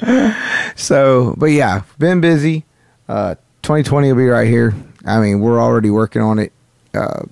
so, 0.76 1.34
but 1.36 1.46
yeah, 1.46 1.82
been 1.98 2.20
busy. 2.20 2.64
Uh, 3.06 3.34
2020 3.62 4.08
will 4.08 4.16
be 4.16 4.26
right 4.26 4.48
here. 4.48 4.74
I 5.04 5.20
mean, 5.20 5.40
we're 5.40 5.60
already 5.60 5.90
working 5.90 6.22
on 6.22 6.38
it, 6.38 6.52
uh, 6.94 7.22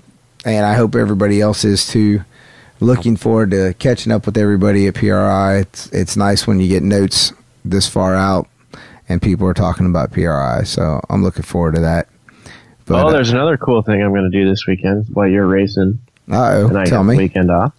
and 0.44 0.66
I 0.66 0.74
hope 0.74 0.94
everybody 0.94 1.40
else 1.40 1.64
is 1.64 1.86
too. 1.86 2.22
Looking 2.80 3.16
forward 3.16 3.50
to 3.50 3.74
catching 3.78 4.12
up 4.12 4.24
with 4.26 4.36
everybody 4.36 4.86
at 4.86 4.94
PRI. 4.94 5.58
It's 5.58 5.88
it's 5.88 6.16
nice 6.16 6.46
when 6.46 6.60
you 6.60 6.68
get 6.68 6.82
notes 6.82 7.32
this 7.64 7.88
far 7.88 8.14
out, 8.14 8.48
and 9.08 9.20
people 9.20 9.46
are 9.48 9.54
talking 9.54 9.86
about 9.86 10.12
PRI. 10.12 10.62
So 10.62 11.00
I'm 11.10 11.22
looking 11.22 11.42
forward 11.42 11.74
to 11.74 11.80
that. 11.80 12.08
But, 12.86 13.04
oh, 13.04 13.10
there's 13.10 13.30
another 13.30 13.58
cool 13.58 13.82
thing 13.82 14.02
I'm 14.02 14.12
going 14.12 14.30
to 14.30 14.38
do 14.38 14.48
this 14.48 14.66
weekend 14.66 15.08
while 15.12 15.28
you're 15.28 15.46
racing 15.46 16.00
uh 16.30 16.68
oh, 16.70 16.84
tell 16.84 17.04
me. 17.04 17.16
weekend 17.16 17.50
off. 17.50 17.72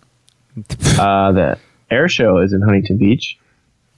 Uh, 1.00 1.32
the 1.32 1.58
air 1.90 2.10
show 2.10 2.40
is 2.40 2.52
in 2.52 2.62
Huntington 2.62 2.98
Beach. 2.98 3.40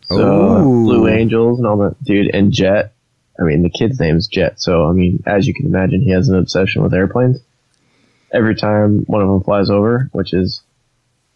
So 0.04 0.18
uh, 0.18 0.62
Ooh. 0.62 0.84
Blue 0.84 1.08
Angels 1.08 1.58
and 1.58 1.66
all 1.66 1.78
the 1.78 1.96
dude 2.04 2.30
and 2.36 2.52
Jet. 2.52 2.94
I 3.42 3.44
mean, 3.46 3.64
the 3.64 3.70
kid's 3.72 4.00
name's 4.00 4.28
Jet. 4.28 4.62
So 4.62 4.86
I 4.86 4.92
mean, 4.92 5.24
as 5.26 5.48
you 5.48 5.54
can 5.56 5.66
imagine, 5.66 6.02
he 6.02 6.12
has 6.12 6.30
an 6.30 6.36
obsession 6.38 6.84
with 6.84 6.94
airplanes. 6.94 7.40
Every 8.32 8.56
time 8.56 9.00
one 9.08 9.22
of 9.22 9.28
them 9.28 9.42
flies 9.44 9.70
over, 9.72 10.10
which 10.14 10.34
is 10.34 10.62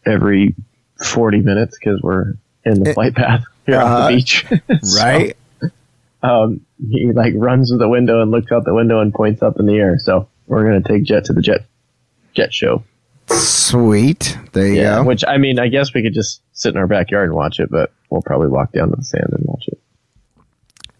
every 0.06 0.56
40 1.04 1.40
minutes 1.42 1.78
because 1.80 2.00
we're 2.02 2.36
in 2.64 2.84
the 2.84 2.92
It- 2.92 2.94
flight 2.94 3.16
path 3.16 3.44
here 3.66 3.78
on 3.82 3.92
Uh, 3.92 4.08
the 4.10 4.16
beach. 4.16 4.46
So, 4.84 5.04
Right? 5.04 5.36
um, 6.24 6.62
he 6.90 7.12
like 7.12 7.34
runs 7.36 7.72
to 7.72 7.78
the 7.78 7.90
window 7.90 8.22
and 8.22 8.32
looks 8.32 8.52
out 8.52 8.64
the 8.66 8.74
window 8.74 9.00
and 9.02 9.14
points 9.14 9.42
up 9.42 9.60
in 9.60 9.66
the 9.66 9.76
air. 9.76 9.98
So 10.00 10.28
we're 10.48 10.64
gonna 10.64 10.82
take 10.84 11.04
Jet 11.04 11.26
to 11.26 11.34
the 11.34 11.42
Jet 11.42 11.66
Jet 12.34 12.54
show. 12.54 12.84
Sweet. 13.28 14.38
There 14.54 14.68
you 14.68 14.76
Yeah, 14.82 14.98
go. 14.98 15.04
which 15.06 15.24
I 15.28 15.38
mean, 15.38 15.60
I 15.60 15.68
guess 15.68 15.94
we 15.94 16.04
could 16.04 16.14
just 16.14 16.42
sit 16.54 16.74
in 16.74 16.78
our 16.78 16.88
backyard 16.88 17.30
and 17.30 17.36
watch 17.36 17.60
it, 17.60 17.70
but 17.72 17.92
we'll 18.10 18.22
probably 18.22 18.48
walk 18.48 18.72
down 18.72 18.90
to 18.92 18.96
the 18.96 19.04
sand 19.04 19.30
and 19.32 19.44
watch 19.46 19.68
it. 19.68 19.75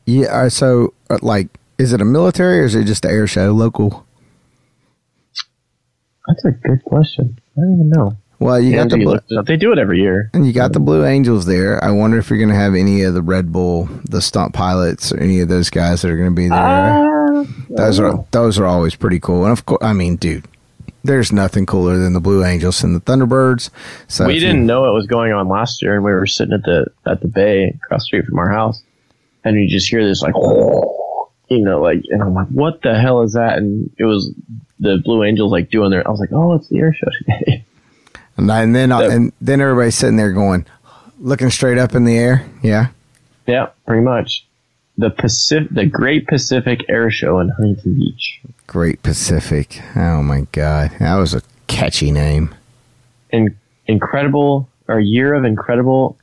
Yeah. 0.06 0.28
uh, 0.28 0.50
So, 0.50 0.94
uh, 1.10 1.18
like, 1.22 1.48
is 1.78 1.94
it 1.94 2.02
a 2.02 2.06
military 2.06 2.60
or 2.62 2.64
is 2.66 2.76
it 2.76 2.86
just 2.86 3.06
an 3.06 3.12
air 3.12 3.28
show 3.28 3.52
local? 3.52 4.06
That's 6.28 6.46
a 6.46 6.52
good 6.52 6.84
question. 6.86 7.38
I 7.58 7.62
don't 7.62 7.74
even 7.74 7.90
know. 7.90 8.18
Well, 8.40 8.60
you 8.60 8.76
got 8.76 8.90
the 8.90 8.98
Blue. 8.98 9.44
They 9.44 9.56
do 9.56 9.72
it 9.72 9.78
every 9.80 10.02
year. 10.02 10.30
and 10.34 10.46
you 10.46 10.52
got 10.52 10.74
the 10.74 10.80
Blue 10.80 11.06
Angels 11.06 11.46
there. 11.46 11.82
I 11.84 11.92
wonder 11.92 12.18
if 12.18 12.30
you're 12.30 12.40
going 12.40 12.50
to 12.50 12.56
have 12.56 12.76
any 12.76 13.02
of 13.04 13.14
the 13.14 13.22
Red 13.22 13.52
Bull, 13.54 13.88
the 14.10 14.22
stunt 14.22 14.54
pilots, 14.54 15.12
or 15.14 15.20
any 15.20 15.40
of 15.40 15.48
those 15.48 15.70
guys 15.70 16.02
that 16.02 16.12
are 16.12 16.18
going 16.18 16.32
to 16.32 16.36
be 16.36 16.50
there. 16.50 16.58
Ah, 16.58 17.46
those 17.70 18.00
are 18.00 18.26
those 18.32 18.60
are 18.60 18.66
always 18.66 18.96
pretty 18.96 19.20
cool. 19.20 19.44
And 19.44 19.52
of 19.54 19.66
course, 19.66 19.80
I 19.82 19.94
mean, 19.94 20.18
dude, 20.18 20.48
there's 21.04 21.32
nothing 21.32 21.66
cooler 21.66 21.98
than 21.98 22.12
the 22.14 22.20
Blue 22.20 22.44
Angels 22.44 22.84
and 22.84 22.94
the 22.96 23.00
Thunderbirds. 23.00 23.70
So 24.10 24.26
we 24.28 24.40
didn't 24.40 24.66
know 24.66 24.86
it 24.90 24.94
was 24.94 25.08
going 25.08 25.32
on 25.32 25.48
last 25.48 25.82
year, 25.82 25.96
and 25.96 26.04
we 26.04 26.12
were 26.12 26.28
sitting 26.28 26.54
at 26.54 26.64
the 26.64 26.88
at 27.06 27.22
the 27.22 27.28
bay 27.30 27.70
across 27.84 28.02
the 28.02 28.06
street 28.06 28.26
from 28.26 28.38
our 28.40 28.50
house, 28.50 28.82
and 29.46 29.56
you 29.56 29.70
just 29.70 29.88
hear 29.90 30.06
this 30.06 30.22
like, 30.22 30.34
you 31.50 31.60
know, 31.64 31.82
like, 31.82 32.02
and 32.10 32.22
I'm 32.22 32.34
like, 32.34 32.48
what 32.48 32.82
the 32.82 33.00
hell 33.00 33.22
is 33.22 33.34
that? 33.34 33.58
And 33.58 33.90
it 33.98 34.04
was 34.04 34.34
the 34.80 34.98
Blue 35.04 35.24
Angels 35.24 35.52
like 35.52 35.70
doing 35.70 35.92
their. 35.92 36.06
I 36.06 36.12
was 36.12 36.20
like, 36.20 36.34
oh, 36.34 36.56
it's 36.56 36.68
the 36.68 36.80
air 36.80 36.94
show 36.94 37.08
today. 37.20 37.64
And 38.38 38.50
then 38.76 38.92
uh, 38.92 39.00
and 39.00 39.10
then, 39.10 39.18
and 39.18 39.34
then 39.40 39.62
everybody's 39.62 39.96
sitting 39.96 40.18
there 40.18 40.34
going, 40.34 40.66
looking 41.20 41.50
straight 41.50 41.78
up 41.78 41.96
in 41.96 42.04
the 42.04 42.18
air. 42.18 42.46
Yeah. 42.62 42.88
yeah, 43.48 43.68
pretty 43.88 44.04
much. 44.04 44.46
The 44.98 45.10
Pacific, 45.10 45.70
the 45.72 45.86
Great 45.86 46.28
Pacific 46.28 46.82
Air 46.90 47.10
Show 47.10 47.40
in 47.40 47.48
Huntington 47.48 47.96
Beach. 47.96 48.42
Great 48.68 49.02
Pacific. 49.04 49.82
Oh 49.96 50.22
my 50.22 50.48
God, 50.52 50.92
that 51.00 51.16
was 51.16 51.34
a 51.34 51.44
catchy 51.68 52.12
name. 52.12 52.54
in, 53.30 53.56
incredible 53.88 54.68
or 54.90 55.00
year 55.00 55.34
of 55.34 55.46
incredible 55.46 56.18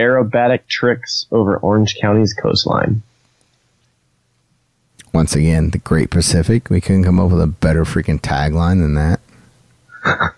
aerobatic 0.00 0.66
tricks 0.68 1.26
over 1.30 1.56
Orange 1.58 1.96
County's 2.00 2.32
coastline. 2.32 3.02
Once 5.12 5.34
again, 5.34 5.70
the 5.70 5.78
Great 5.78 6.10
Pacific. 6.10 6.70
We 6.70 6.80
couldn't 6.80 7.04
come 7.04 7.20
up 7.20 7.30
with 7.30 7.40
a 7.40 7.46
better 7.46 7.84
freaking 7.84 8.20
tagline 8.20 8.80
than 8.80 8.94
that. 8.94 9.20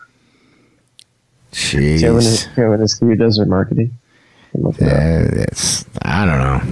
Kevin 1.53 2.19
is, 2.19 2.47
Jeez. 2.47 2.55
Kevin 2.55 2.83
is 2.83 2.99
who 2.99 3.15
does 3.15 3.37
their 3.37 3.47
marketing. 3.47 3.93
I'm 4.55 4.63
looking 4.63 4.87
it 4.87 4.93
up. 4.93 4.99
Yeah, 4.99 5.45
it's 5.45 5.85
I 6.01 6.25
don't 6.25 6.39
know. 6.39 6.63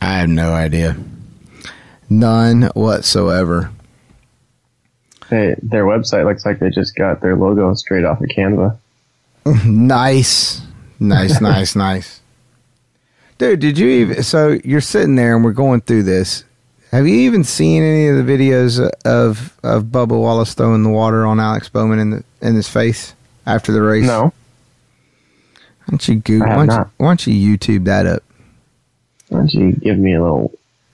I 0.00 0.18
have 0.18 0.28
no 0.28 0.52
idea. 0.52 0.96
None 2.10 2.62
whatsoever. 2.74 3.70
They, 5.30 5.54
their 5.62 5.86
website 5.86 6.26
looks 6.26 6.44
like 6.44 6.58
they 6.58 6.68
just 6.68 6.94
got 6.94 7.22
their 7.22 7.36
logo 7.36 7.72
straight 7.74 8.04
off 8.04 8.20
of 8.20 8.28
Canva. 8.28 8.78
Nice. 9.64 10.60
Nice, 11.02 11.40
nice, 11.40 11.74
nice. 11.76 12.20
Dude, 13.38 13.60
did 13.60 13.78
you 13.78 13.88
even 13.88 14.22
so 14.22 14.58
you're 14.64 14.80
sitting 14.80 15.16
there 15.16 15.34
and 15.34 15.44
we're 15.44 15.52
going 15.52 15.80
through 15.80 16.04
this. 16.04 16.44
Have 16.92 17.06
you 17.08 17.14
even 17.14 17.42
seen 17.42 17.82
any 17.82 18.06
of 18.08 18.24
the 18.24 18.32
videos 18.32 18.78
of 19.04 19.56
of 19.62 19.84
Bubba 19.84 20.18
Wallace 20.20 20.54
throwing 20.54 20.82
the 20.82 20.90
water 20.90 21.24
on 21.26 21.40
Alex 21.40 21.68
Bowman 21.68 21.98
in 21.98 22.10
the 22.10 22.24
in 22.40 22.54
his 22.54 22.68
face 22.68 23.14
after 23.46 23.72
the 23.72 23.82
race? 23.82 24.06
No, 24.06 24.24
Why 24.24 24.32
don't 25.90 26.08
you 26.08 26.16
Google? 26.16 26.48
Why 26.48 26.66
don't 26.66 26.78
you, 26.78 26.90
why 26.98 27.06
don't 27.08 27.26
you 27.26 27.56
YouTube 27.58 27.84
that 27.86 28.06
up? 28.06 28.22
why 29.28 29.38
don't 29.38 29.54
you 29.54 29.72
give 29.72 29.98
me 29.98 30.14
a 30.14 30.20
little, 30.22 30.52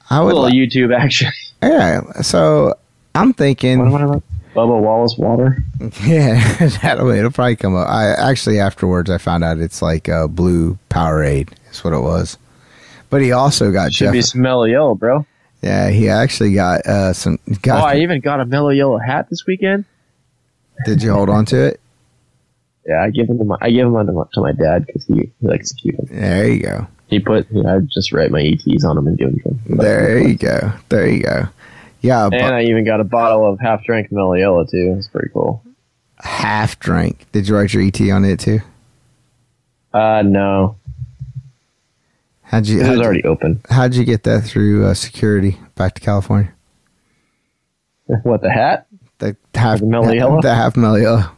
I 0.09 0.21
would. 0.21 0.29
little 0.35 0.45
Li- 0.45 0.53
YouTube 0.69 0.97
action? 0.97 1.33
yeah. 1.63 2.01
So 2.23 2.75
I'm 3.17 3.33
thinking. 3.35 3.91
what 3.91 4.01
like? 4.09 4.23
Bubba 4.59 4.81
Wallace 4.81 5.17
Water. 5.17 5.63
Yeah, 6.05 6.67
that'll 6.83 7.09
it'll 7.11 7.31
probably 7.31 7.55
come 7.57 7.77
up. 7.77 7.89
I 7.89 8.09
actually 8.11 8.59
afterwards 8.59 9.09
I 9.11 9.19
found 9.19 9.45
out 9.45 9.59
it's 9.59 9.81
like 9.81 10.09
a 10.09 10.27
blue 10.27 10.77
Powerade. 10.91 11.51
Is 11.71 11.85
what 11.85 11.93
it 11.93 12.01
was. 12.01 12.37
But 13.11 13.23
he 13.23 13.31
also 13.33 13.71
got 13.71 13.93
Should 13.93 14.07
Jeff. 14.07 14.13
be 14.13 14.23
some 14.23 14.43
mellow 14.43 14.65
yellow, 14.65 14.95
bro. 14.97 15.25
yeah, 15.63 15.91
he 15.91 16.09
actually 16.09 16.55
got 16.55 16.85
uh 16.87 17.13
some. 17.13 17.39
Oh, 17.49 17.55
Got, 17.63 17.85
I 17.85 18.01
even 18.01 18.21
got 18.21 18.41
a 18.41 18.45
mellow 18.47 18.71
yellow 18.71 18.99
hat 18.99 19.31
this 19.31 19.45
weekend. 19.47 19.85
did 20.85 21.03
you 21.03 21.13
hold 21.13 21.31
on 21.31 21.45
to 21.47 21.57
it? 21.69 21.81
Yeah, 22.87 23.03
I 23.03 23.11
give 23.11 23.29
him 23.29 23.37
to 23.37 23.45
my, 23.45 23.57
I 23.61 23.69
give 23.71 23.87
him 23.87 23.93
to 24.07 24.13
my, 24.13 24.25
to 24.33 24.41
my 24.41 24.53
dad 24.53 24.87
because 24.87 25.05
he, 25.05 25.31
he 25.43 25.47
likes 25.47 25.69
to 25.69 25.75
keep 25.77 25.95
them. 25.99 26.07
There 26.11 26.49
you 26.49 26.63
go. 26.63 26.87
He 27.09 27.21
put, 27.21 27.47
I 27.67 27.81
just 27.81 28.13
write 28.15 28.31
my 28.31 28.41
ETs 28.41 28.83
on 28.83 28.97
them 28.97 29.07
and 29.07 29.19
give 29.19 29.29
them 29.31 29.41
to 29.41 29.49
him. 29.51 29.77
There 29.77 30.19
you 30.27 30.35
go. 30.37 30.73
There 30.89 31.07
you 31.07 31.23
go. 31.23 31.49
Yeah, 32.01 32.27
And 32.27 32.55
I 32.55 32.63
even 32.65 32.85
got 32.85 33.01
a 33.01 33.05
bottle 33.05 33.51
of 33.51 33.59
half 33.61 33.85
drink 33.85 34.13
mellow 34.13 34.35
yellow 34.35 34.65
too. 34.65 34.95
It's 34.97 35.09
pretty 35.09 35.31
cool. 35.33 35.63
half 36.19 36.79
drink. 36.79 37.27
Did 37.33 37.49
you 37.49 37.57
write 37.57 37.75
your 37.75 37.83
ET 37.83 38.01
on 38.11 38.25
it 38.25 38.39
too? 38.41 38.61
Uh, 39.93 40.23
no. 40.25 40.77
How'd 42.43 42.67
you? 42.67 42.81
It 42.81 42.83
How'd 42.85 42.91
was 42.93 42.99
you, 42.99 43.05
already 43.05 43.25
open. 43.25 43.61
how'd 43.69 43.95
you 43.95 44.05
get 44.05 44.23
that 44.25 44.43
through 44.43 44.87
uh, 44.87 44.95
security 44.95 45.59
back 45.75 45.95
to 45.95 46.01
California? 46.01 46.53
What 48.23 48.41
the 48.43 48.51
hat? 48.51 48.87
The 49.19 49.37
half 49.55 49.81
The 49.81 49.87
mellow? 49.87 50.41
The 50.43 50.55
half 50.55 50.77
mellow 50.77 50.97
yellow. 50.97 51.31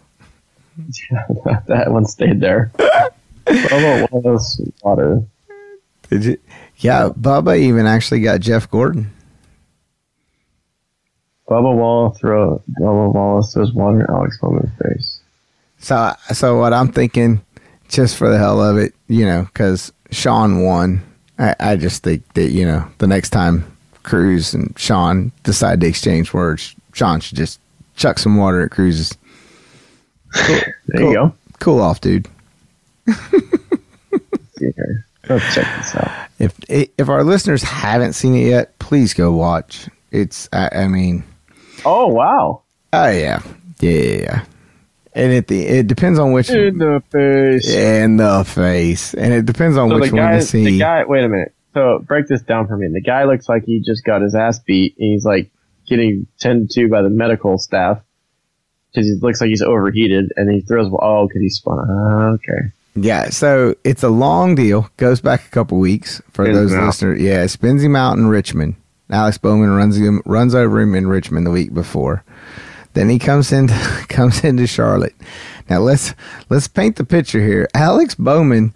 that 1.66 1.90
one 1.90 2.06
stayed 2.06 2.40
there. 2.40 2.70
Bubba 3.46 4.08
Wallace 4.12 4.60
water. 4.82 5.22
Did 6.08 6.24
you? 6.24 6.38
Yeah, 6.76 7.08
Bubba 7.08 7.58
even 7.58 7.86
actually 7.86 8.20
got 8.20 8.40
Jeff 8.40 8.70
Gordon. 8.70 9.10
Bubba 11.50 11.74
Wallace 11.76 12.18
throw 12.20 12.62
Bubba 12.80 13.12
Wallace 13.12 13.52
throws 13.52 13.72
water 13.72 14.00
in 14.02 14.06
Alex 14.08 14.38
Bowman's 14.40 14.70
face. 14.80 15.20
So, 15.78 16.12
so 16.32 16.58
what 16.58 16.72
I'm 16.72 16.92
thinking, 16.92 17.40
just 17.88 18.16
for 18.16 18.30
the 18.30 18.38
hell 18.38 18.62
of 18.62 18.76
it, 18.78 18.94
you 19.08 19.24
know, 19.24 19.42
because 19.52 19.92
Sean 20.12 20.62
won. 20.62 21.02
I, 21.38 21.56
I 21.58 21.76
just 21.76 22.02
think 22.04 22.22
that 22.34 22.50
you 22.50 22.64
know 22.66 22.86
the 22.98 23.06
next 23.06 23.30
time 23.30 23.64
Cruz 24.04 24.54
and 24.54 24.78
Sean 24.78 25.32
decide 25.42 25.80
to 25.80 25.86
exchange 25.88 26.32
words, 26.32 26.74
Sean 26.92 27.18
should 27.20 27.36
just 27.38 27.58
chuck 27.96 28.18
some 28.18 28.36
water 28.36 28.62
at 28.62 28.70
Cruz's. 28.70 29.16
There 30.46 30.74
Cool. 30.96 31.08
you 31.08 31.14
go. 31.14 31.34
Cool 31.58 31.80
off, 31.80 32.00
dude. 32.00 32.28
Let's 35.28 35.54
check 35.54 35.66
this 35.78 35.96
out. 35.96 36.28
If 36.38 36.54
if 36.68 37.08
our 37.08 37.24
listeners 37.24 37.62
haven't 37.62 38.14
seen 38.14 38.34
it 38.34 38.48
yet, 38.48 38.78
please 38.78 39.14
go 39.14 39.32
watch. 39.32 39.88
It's 40.10 40.48
I, 40.52 40.68
I 40.72 40.88
mean, 40.88 41.22
Oh 41.84 42.08
wow! 42.08 42.62
oh 42.92 43.08
yeah, 43.10 43.40
yeah. 43.80 44.44
And 45.12 45.32
it 45.32 45.48
the 45.48 45.66
it 45.66 45.86
depends 45.86 46.18
on 46.18 46.32
which 46.32 46.50
In 46.50 46.78
the 46.78 47.02
face. 47.10 47.68
in 47.68 48.16
the 48.16 48.44
face, 48.44 49.12
and 49.14 49.32
it 49.32 49.44
depends 49.46 49.76
on 49.76 49.90
So 49.90 49.96
which 49.98 50.10
the 50.10 50.16
one 50.16 50.24
guy, 50.24 50.36
to 50.38 50.42
see. 50.42 50.64
the 50.64 50.78
guy. 50.78 51.04
Wait 51.04 51.24
a 51.24 51.28
minute. 51.28 51.54
So 51.74 51.98
break 52.06 52.26
this 52.28 52.42
down 52.42 52.66
for 52.68 52.76
me. 52.76 52.88
The 52.92 53.00
guy 53.00 53.24
looks 53.24 53.48
like 53.48 53.64
he 53.64 53.80
just 53.80 54.04
got 54.04 54.22
his 54.22 54.34
ass 54.34 54.58
beat, 54.60 54.96
and 54.98 55.12
he's 55.12 55.24
like 55.24 55.50
getting 55.88 56.26
tended 56.38 56.70
to 56.70 56.88
by 56.88 57.02
the 57.02 57.10
medical 57.10 57.58
staff 57.58 58.00
because 58.92 59.06
he 59.08 59.16
looks 59.20 59.40
like 59.40 59.48
he's 59.48 59.62
overheated, 59.62 60.32
and 60.36 60.48
he 60.52 60.60
throws. 60.60 60.90
Oh, 61.00 61.26
because 61.26 61.40
he 61.42 61.48
spun. 61.48 61.78
Ah, 61.90 62.28
Okay. 62.34 62.72
Yeah, 62.96 63.30
so 63.30 63.76
it's 63.84 64.02
a 64.02 64.08
long 64.08 64.56
deal. 64.56 64.90
Goes 64.96 65.20
back 65.20 65.46
a 65.46 65.50
couple 65.50 65.78
weeks 65.78 66.20
for 66.32 66.44
Spins 66.44 66.56
those 66.58 66.72
listeners. 66.74 67.20
Yeah, 67.22 67.46
spins 67.46 67.84
him 67.84 67.94
out 67.94 68.16
in 68.18 68.26
Richmond. 68.26 68.74
Alex 69.10 69.38
Bowman 69.38 69.70
runs 69.70 69.96
him 69.96 70.22
runs 70.24 70.54
over 70.54 70.80
him 70.80 70.94
in 70.94 71.06
Richmond 71.06 71.46
the 71.46 71.50
week 71.50 71.74
before. 71.74 72.24
Then 72.92 73.08
he 73.08 73.18
comes 73.18 73.52
in 73.52 73.68
comes 74.08 74.44
into 74.44 74.66
Charlotte. 74.66 75.14
Now 75.68 75.80
let's 75.80 76.14
let's 76.48 76.68
paint 76.68 76.96
the 76.96 77.04
picture 77.04 77.40
here. 77.40 77.68
Alex 77.74 78.14
Bowman 78.14 78.74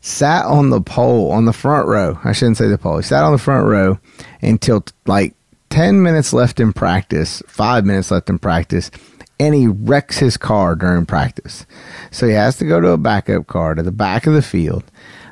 sat 0.00 0.44
on 0.44 0.70
the 0.70 0.80
pole 0.80 1.30
on 1.30 1.44
the 1.44 1.52
front 1.52 1.88
row. 1.88 2.18
I 2.24 2.32
shouldn't 2.32 2.56
say 2.56 2.68
the 2.68 2.78
pole. 2.78 2.98
He 2.98 3.02
sat 3.02 3.24
on 3.24 3.32
the 3.32 3.38
front 3.38 3.66
row 3.66 3.98
until 4.42 4.84
like 5.06 5.34
ten 5.70 6.02
minutes 6.02 6.32
left 6.32 6.60
in 6.60 6.72
practice, 6.72 7.42
five 7.46 7.84
minutes 7.84 8.10
left 8.10 8.28
in 8.28 8.38
practice, 8.38 8.90
and 9.38 9.54
he 9.54 9.68
wrecks 9.68 10.18
his 10.18 10.36
car 10.36 10.74
during 10.74 11.06
practice. 11.06 11.66
So 12.10 12.26
he 12.26 12.34
has 12.34 12.56
to 12.58 12.64
go 12.64 12.80
to 12.80 12.90
a 12.90 12.98
backup 12.98 13.46
car 13.46 13.74
to 13.74 13.82
the 13.82 13.92
back 13.92 14.26
of 14.26 14.34
the 14.34 14.42
field. 14.42 14.84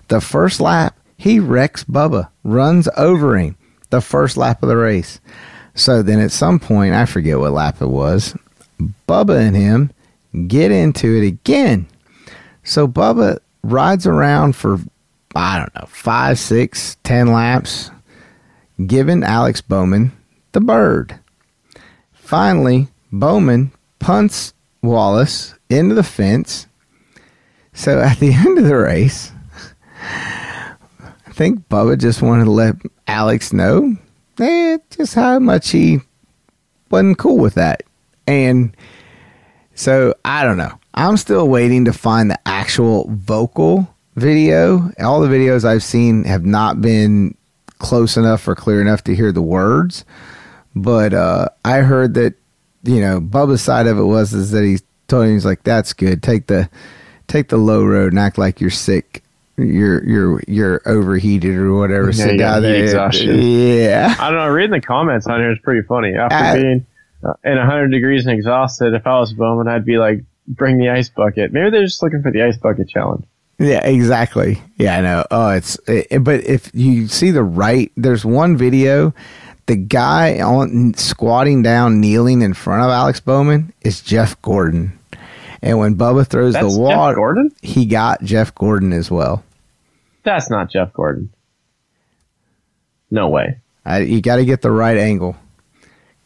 The 0.08 0.20
first 0.20 0.60
lap, 0.60 0.96
he 1.16 1.40
wrecks 1.40 1.84
Bubba, 1.84 2.28
runs 2.42 2.88
over 2.96 3.38
him 3.38 3.56
the 3.94 4.00
first 4.00 4.36
lap 4.36 4.62
of 4.62 4.68
the 4.68 4.76
race. 4.76 5.20
So 5.74 6.02
then 6.02 6.20
at 6.20 6.32
some 6.32 6.58
point, 6.58 6.94
I 6.94 7.06
forget 7.06 7.38
what 7.38 7.52
lap 7.52 7.80
it 7.80 7.86
was, 7.86 8.36
Bubba 9.08 9.38
and 9.40 9.56
him 9.56 9.90
get 10.48 10.72
into 10.72 11.16
it 11.16 11.26
again. 11.26 11.86
So 12.64 12.88
Bubba 12.88 13.38
rides 13.62 14.06
around 14.06 14.56
for, 14.56 14.78
I 15.34 15.58
don't 15.58 15.74
know, 15.74 15.86
five, 15.86 16.38
six, 16.38 16.96
ten 17.04 17.28
laps, 17.28 17.90
giving 18.84 19.22
Alex 19.22 19.60
Bowman 19.60 20.12
the 20.52 20.60
bird. 20.60 21.18
Finally, 22.12 22.88
Bowman 23.12 23.70
punts 24.00 24.54
Wallace 24.82 25.54
into 25.70 25.94
the 25.94 26.02
fence. 26.02 26.66
So 27.72 28.00
at 28.00 28.18
the 28.18 28.32
end 28.32 28.58
of 28.58 28.64
the 28.64 28.76
race, 28.76 29.30
think 31.34 31.68
Bubba 31.68 31.98
just 31.98 32.22
wanted 32.22 32.44
to 32.44 32.50
let 32.50 32.76
Alex 33.06 33.52
know 33.52 33.96
eh, 34.38 34.78
just 34.90 35.14
how 35.14 35.38
much 35.38 35.70
he 35.70 35.98
wasn't 36.90 37.18
cool 37.18 37.38
with 37.38 37.54
that. 37.54 37.82
And 38.26 38.76
so 39.74 40.14
I 40.24 40.44
don't 40.44 40.56
know. 40.56 40.78
I'm 40.94 41.16
still 41.16 41.48
waiting 41.48 41.84
to 41.86 41.92
find 41.92 42.30
the 42.30 42.38
actual 42.46 43.06
vocal 43.10 43.92
video. 44.14 44.92
All 45.00 45.20
the 45.20 45.28
videos 45.28 45.64
I've 45.64 45.82
seen 45.82 46.24
have 46.24 46.44
not 46.44 46.80
been 46.80 47.36
close 47.78 48.16
enough 48.16 48.46
or 48.46 48.54
clear 48.54 48.80
enough 48.80 49.02
to 49.04 49.14
hear 49.14 49.32
the 49.32 49.42
words. 49.42 50.04
But 50.76 51.12
uh, 51.12 51.48
I 51.64 51.78
heard 51.78 52.14
that 52.14 52.34
you 52.84 53.00
know 53.00 53.20
Bubba's 53.20 53.62
side 53.62 53.86
of 53.86 53.98
it 53.98 54.04
was 54.04 54.32
is 54.32 54.50
that 54.52 54.64
he 54.64 54.78
told 55.08 55.26
him 55.26 55.34
he's 55.34 55.44
like 55.44 55.64
that's 55.64 55.92
good. 55.92 56.22
Take 56.22 56.46
the 56.46 56.68
take 57.26 57.48
the 57.48 57.56
low 57.56 57.84
road 57.84 58.12
and 58.12 58.18
act 58.18 58.38
like 58.38 58.60
you're 58.60 58.70
sick. 58.70 59.22
You're 59.56 60.04
you're 60.04 60.40
you're 60.48 60.82
overheated 60.84 61.54
or 61.56 61.74
whatever. 61.74 62.06
Yeah, 62.06 62.24
Sit 62.24 62.38
down 62.38 62.62
there. 62.62 62.82
exhaustion. 62.82 63.38
Yeah. 63.40 64.14
I 64.18 64.30
don't 64.30 64.38
know. 64.40 64.48
Reading 64.48 64.72
the 64.72 64.80
comments 64.80 65.26
on 65.28 65.38
here 65.40 65.52
is 65.52 65.58
pretty 65.62 65.86
funny. 65.86 66.14
After 66.14 66.34
Uh, 66.36 66.54
being 66.54 66.86
uh, 67.24 67.34
in 67.44 67.56
100 67.56 67.88
degrees 67.92 68.26
and 68.26 68.34
exhausted, 68.36 68.94
if 68.94 69.06
I 69.06 69.18
was 69.20 69.32
Bowman, 69.32 69.68
I'd 69.68 69.84
be 69.84 69.98
like, 69.98 70.24
bring 70.48 70.78
the 70.78 70.88
ice 70.90 71.08
bucket. 71.08 71.52
Maybe 71.52 71.70
they're 71.70 71.84
just 71.84 72.02
looking 72.02 72.20
for 72.22 72.32
the 72.32 72.42
ice 72.42 72.56
bucket 72.56 72.88
challenge. 72.88 73.24
Yeah, 73.60 73.86
exactly. 73.86 74.60
Yeah, 74.76 74.98
I 74.98 75.00
know. 75.00 75.24
Oh, 75.30 75.50
it's 75.50 75.78
it, 75.86 76.24
but 76.24 76.42
if 76.44 76.70
you 76.74 77.06
see 77.06 77.30
the 77.30 77.44
right, 77.44 77.92
there's 77.96 78.24
one 78.24 78.56
video. 78.56 79.14
The 79.66 79.76
guy 79.76 80.40
on 80.42 80.94
squatting 80.94 81.62
down, 81.62 82.00
kneeling 82.00 82.42
in 82.42 82.52
front 82.54 82.82
of 82.82 82.90
Alex 82.90 83.20
Bowman 83.20 83.72
is 83.82 84.00
Jeff 84.02 84.40
Gordon, 84.42 84.98
and 85.64 85.78
when 85.78 85.96
Bubba 85.96 86.24
throws 86.26 86.52
That's 86.52 86.64
the 86.66 86.70
Jeff 86.70 86.78
water, 86.78 87.16
Gordon? 87.16 87.50
he 87.62 87.86
got 87.86 88.22
Jeff 88.22 88.54
Gordon 88.54 88.92
as 88.92 89.10
well. 89.10 89.42
That's 90.22 90.48
not 90.48 90.70
Jeff 90.70 90.92
Gordon. 90.92 91.30
No 93.10 93.28
way. 93.28 93.58
I, 93.84 94.00
you 94.00 94.20
got 94.20 94.36
to 94.36 94.44
get 94.44 94.62
the 94.62 94.70
right 94.70 94.96
angle. 94.96 95.36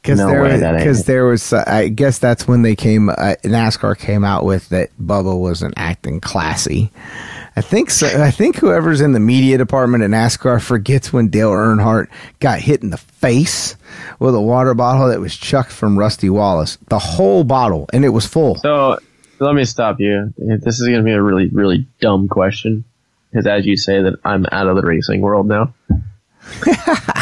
Because 0.03 0.21
No 0.21 0.29
there, 0.29 0.43
way 0.43 0.53
was- 0.53 0.61
that 0.61 0.75
ain't 0.77 0.85
'cause 0.85 1.01
it. 1.01 1.07
there 1.07 1.25
was, 1.27 1.53
uh, 1.53 1.65
I 1.67 1.89
guess 1.89 2.19
that's 2.19 2.47
when 2.47 2.63
they 2.63 2.77
came. 2.77 3.09
Uh, 3.09 3.35
NASCAR 3.43 3.99
came 3.99 4.25
out 4.25 4.45
with 4.45 4.69
that 4.69 4.91
Bubba 5.03 5.39
wasn't 5.39 5.75
acting 5.77 6.21
classy. 6.21 6.91
I 7.57 7.61
think 7.61 7.91
so. 7.91 8.07
I 8.23 8.31
think 8.31 8.57
whoever's 8.57 9.01
in 9.01 9.11
the 9.13 9.19
media 9.21 9.59
department 9.59 10.05
at 10.05 10.11
NASCAR 10.11 10.63
forgets 10.63 11.13
when 11.13 11.29
Dale 11.29 11.51
Earnhardt 11.51 12.07
got 12.39 12.61
hit 12.61 12.83
in 12.85 12.91
the 12.91 12.97
face 12.97 13.75
with 14.21 14.37
a 14.37 14.41
water 14.41 14.73
bottle 14.75 15.09
that 15.09 15.19
was 15.21 15.37
chucked 15.37 15.73
from 15.73 15.99
Rusty 15.99 16.31
Wallace. 16.31 16.79
The 16.89 17.01
whole 17.01 17.43
bottle, 17.43 17.89
and 17.93 18.05
it 18.05 18.11
was 18.11 18.25
full. 18.25 18.55
So 18.61 18.99
let 19.41 19.55
me 19.55 19.65
stop 19.65 20.01
you. 20.01 20.33
This 20.37 20.81
is 20.81 20.87
going 20.87 20.99
to 21.01 21.05
be 21.05 21.13
a 21.13 21.23
really, 21.23 21.49
really 21.49 21.87
dumb 22.01 22.29
question. 22.29 22.85
Because 23.31 23.47
as 23.47 23.67
you 23.67 23.77
say 23.77 24.03
that 24.03 24.15
I'm 24.25 24.47
out 24.53 24.69
of 24.69 24.77
the 24.77 24.83
racing 24.83 25.21
world 25.21 25.47
now, 25.47 25.75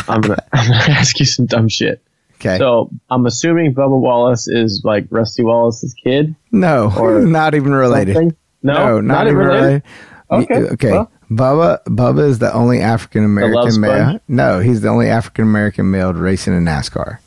I'm 0.08 0.20
going 0.20 0.36
to 0.52 0.52
ask 0.52 1.18
you 1.18 1.26
some 1.26 1.46
dumb 1.46 1.68
shit. 1.68 2.00
Okay. 2.36 2.58
So 2.58 2.90
I'm 3.10 3.26
assuming 3.26 3.74
Bubba 3.74 3.98
Wallace 3.98 4.46
is 4.46 4.82
like 4.84 5.06
Rusty 5.10 5.42
Wallace's 5.42 5.94
kid? 5.94 6.34
no, 6.52 6.92
or 6.96 7.20
not 7.26 7.54
even 7.54 7.72
related. 7.72 8.14
something? 8.14 8.36
No, 8.62 9.00
not, 9.00 9.26
even 9.26 9.36
related. 9.38 9.82
Okay, 10.30 10.62
Y- 10.62 10.68
Okay. 10.72 10.90
well. 10.92 11.10
Bubba 11.30 11.82
Bubba 11.84 12.28
is 12.28 12.38
the 12.38 12.52
only 12.52 12.80
African 12.80 13.24
American 13.24 13.80
male. 13.80 14.20
No, 14.28 14.60
he's 14.60 14.80
the 14.80 14.88
only 14.88 15.08
African 15.08 15.44
American 15.44 15.90
male 15.90 16.12
racing 16.12 16.54
in 16.56 16.64
NASCAR. 16.64 17.18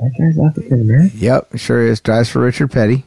That 0.00 0.12
guy's 0.18 0.38
African 0.38 0.80
American. 0.80 1.18
Yep, 1.18 1.56
sure 1.58 1.86
is. 1.86 2.00
Drives 2.00 2.30
for 2.30 2.40
Richard 2.40 2.70
Petty. 2.70 3.04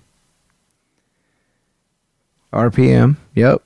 RPM. 2.51 3.17
Yep. 3.35 3.61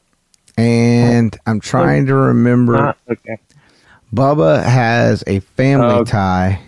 And 0.57 1.37
I'm 1.45 1.59
trying 1.59 2.05
to 2.07 2.15
remember. 2.15 2.73
Not 2.73 2.97
okay. 3.11 3.37
Bubba 4.13 4.63
has 4.63 5.23
a 5.27 5.41
family 5.41 5.87
Okay. 5.87 6.11
tie. 6.11 6.61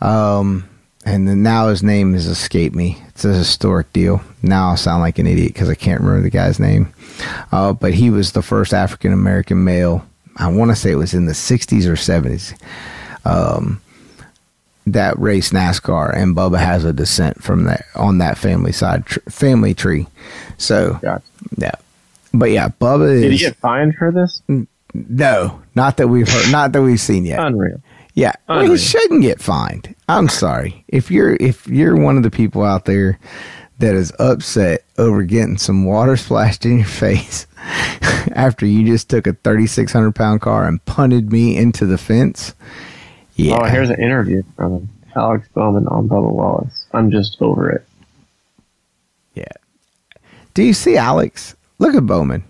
Um, 0.00 0.68
and 1.04 1.26
then 1.26 1.42
now 1.42 1.66
his 1.68 1.82
name 1.82 2.12
has 2.14 2.26
escaped 2.26 2.74
me. 2.76 2.96
It's 3.08 3.24
a 3.24 3.34
historic 3.34 3.92
deal. 3.92 4.22
Now 4.42 4.70
I'll 4.70 4.76
sound 4.76 5.02
like 5.02 5.18
an 5.18 5.26
idiot 5.26 5.52
because 5.52 5.68
I 5.68 5.74
can't 5.74 6.00
remember 6.00 6.22
the 6.22 6.30
guy's 6.30 6.60
name. 6.60 6.92
Uh, 7.50 7.72
but 7.72 7.92
he 7.94 8.08
was 8.10 8.32
the 8.32 8.42
first 8.42 8.72
African 8.72 9.12
American 9.12 9.64
male. 9.64 10.06
I 10.36 10.48
want 10.50 10.70
to 10.70 10.76
say 10.76 10.92
it 10.92 10.96
was 10.96 11.12
in 11.12 11.26
the 11.26 11.32
60s 11.32 11.86
or 11.86 11.94
70s. 11.94 12.54
Um, 13.24 13.81
that 14.86 15.18
race 15.18 15.50
NASCAR, 15.50 16.14
and 16.16 16.36
Bubba 16.36 16.58
has 16.58 16.84
a 16.84 16.92
descent 16.92 17.42
from 17.42 17.64
that 17.64 17.84
on 17.94 18.18
that 18.18 18.38
family 18.38 18.72
side 18.72 19.06
tr- 19.06 19.20
family 19.28 19.74
tree. 19.74 20.06
So 20.58 20.98
Gotcha. 21.02 21.22
yeah, 21.56 21.74
but 22.34 22.50
yeah, 22.50 22.68
Bubba 22.68 23.12
is 23.14 23.22
Did 23.22 23.32
he 23.32 23.38
get 23.38 23.56
fined 23.56 23.94
for 23.96 24.10
this? 24.10 24.42
no, 24.94 25.62
not 25.74 25.96
that 25.98 26.08
we've 26.08 26.28
heard, 26.28 26.50
not 26.52 26.72
that 26.72 26.82
we've 26.82 27.00
seen 27.00 27.24
yet. 27.24 27.40
Unreal. 27.44 27.80
Yeah, 28.14 28.32
well, 28.48 28.60
he 28.70 28.76
shouldn't 28.76 29.22
get 29.22 29.40
fined. 29.40 29.94
I'm 30.08 30.28
sorry 30.28 30.84
if 30.88 31.10
you're 31.10 31.34
if 31.40 31.66
you're 31.66 31.96
one 31.96 32.16
of 32.16 32.22
the 32.22 32.30
people 32.30 32.62
out 32.62 32.84
there 32.84 33.18
that 33.78 33.94
is 33.94 34.12
upset 34.18 34.84
over 34.98 35.22
getting 35.22 35.56
some 35.58 35.84
water 35.86 36.16
splashed 36.18 36.64
in 36.66 36.78
your 36.78 36.86
face. 36.86 37.46
after 38.34 38.66
you 38.66 38.84
just 38.84 39.08
took 39.08 39.26
a 39.26 39.32
3,600 39.32 40.12
pound 40.12 40.40
car 40.40 40.66
and 40.66 40.84
punted 40.84 41.32
me 41.32 41.56
into 41.56 41.86
the 41.86 41.98
fence. 41.98 42.54
Yeah. 43.42 43.58
Oh, 43.60 43.64
here's 43.64 43.90
an 43.90 44.00
interview 44.00 44.42
from 44.56 44.72
him. 44.72 44.88
Alex 45.16 45.48
Bowman 45.54 45.86
on 45.88 46.08
Bubba 46.08 46.30
Wallace. 46.32 46.86
I'm 46.92 47.10
just 47.10 47.40
over 47.42 47.68
it. 47.70 47.84
Yeah. 49.34 49.44
Do 50.54 50.62
you 50.62 50.72
see 50.72 50.96
Alex? 50.96 51.54
Look 51.78 51.94
at 51.94 52.06
Bowman. 52.06 52.44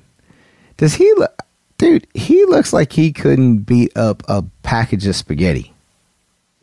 Does 0.76 0.94
he 0.94 1.12
look, 1.16 1.34
dude? 1.78 2.06
He 2.14 2.44
looks 2.44 2.72
like 2.72 2.92
he 2.92 3.12
couldn't 3.12 3.58
beat 3.60 3.96
up 3.96 4.22
a 4.28 4.44
package 4.62 5.06
of 5.06 5.16
spaghetti. 5.16 5.72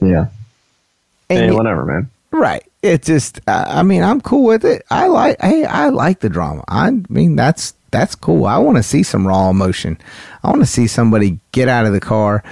Yeah. 0.00 0.26
And 1.30 1.38
Hey, 1.38 1.50
whatever, 1.50 1.84
man. 1.84 2.10
right. 2.30 2.62
It 2.82 3.02
just, 3.02 3.40
uh, 3.48 3.64
I 3.66 3.82
mean, 3.82 4.02
I'm 4.02 4.20
cool 4.20 4.44
with 4.44 4.64
it. 4.64 4.84
I 4.90 5.06
like, 5.08 5.40
hey, 5.40 5.64
I 5.64 5.88
like 5.88 6.20
the 6.20 6.28
drama. 6.28 6.62
I 6.68 6.90
mean, 7.08 7.34
that's 7.34 7.74
that's 7.96 8.14
cool. 8.14 8.46
I 8.46 8.58
want 8.58 8.76
to 8.76 8.82
see 8.82 9.02
some 9.02 9.26
raw 9.26 9.50
emotion. 9.50 9.98
I 10.44 10.50
want 10.50 10.62
to 10.62 10.66
see 10.66 10.86
somebody 10.86 11.38
get 11.52 11.68
out 11.68 11.86
of 11.86 11.92
the 11.92 12.00
car 12.00 12.42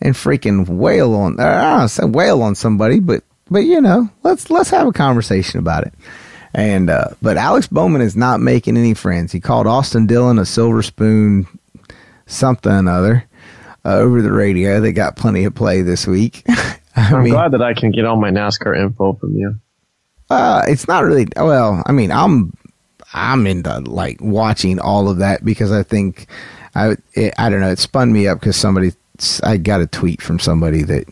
and 0.00 0.14
freaking 0.14 0.66
wail 0.68 1.14
on. 1.14 1.38
uh, 1.38 1.44
I 1.44 1.78
don't 1.78 1.88
say 1.88 2.04
wail 2.04 2.42
on 2.42 2.54
somebody, 2.54 3.00
but 3.00 3.22
but 3.50 3.60
you 3.60 3.80
know, 3.80 4.08
let's 4.22 4.50
let's 4.50 4.70
have 4.70 4.86
a 4.86 4.92
conversation 4.92 5.58
about 5.60 5.86
it. 5.86 5.92
And 6.54 6.88
uh, 6.90 7.08
but 7.20 7.36
Alex 7.36 7.66
Bowman 7.66 8.00
is 8.00 8.16
not 8.16 8.40
making 8.40 8.76
any 8.76 8.94
friends. 8.94 9.32
He 9.32 9.40
called 9.40 9.66
Austin 9.66 10.06
Dillon 10.06 10.38
a 10.38 10.44
silver 10.46 10.82
spoon, 10.82 11.46
something 12.26 12.70
or 12.72 12.88
other, 12.90 13.24
uh, 13.84 13.96
over 13.98 14.22
the 14.22 14.32
radio. 14.32 14.80
They 14.80 14.92
got 14.92 15.16
plenty 15.16 15.44
of 15.44 15.54
play 15.54 15.82
this 15.82 16.06
week. 16.06 16.44
I 16.96 17.10
I'm 17.12 17.24
mean, 17.24 17.32
glad 17.32 17.52
that 17.52 17.62
I 17.62 17.74
can 17.74 17.90
get 17.90 18.04
all 18.04 18.16
my 18.16 18.30
NASCAR 18.30 18.78
info 18.78 19.14
from 19.14 19.34
you. 19.34 19.56
uh, 20.30 20.62
it's 20.68 20.86
not 20.88 21.04
really 21.04 21.26
well. 21.36 21.82
I 21.86 21.92
mean, 21.92 22.12
I'm 22.12 22.52
I'm 23.14 23.46
into 23.46 23.78
like 23.80 24.20
watching 24.20 24.78
all 24.78 25.08
of 25.08 25.18
that 25.18 25.44
because 25.44 25.72
I 25.72 25.82
think 25.82 26.26
I 26.74 26.96
it, 27.14 27.32
I 27.38 27.48
don't 27.48 27.60
know. 27.60 27.70
It 27.70 27.78
spun 27.78 28.12
me 28.12 28.28
up 28.28 28.40
because 28.40 28.56
somebody 28.56 28.92
I 29.42 29.56
got 29.56 29.80
a 29.80 29.86
tweet 29.86 30.20
from 30.20 30.38
somebody 30.40 30.82
that 30.82 31.06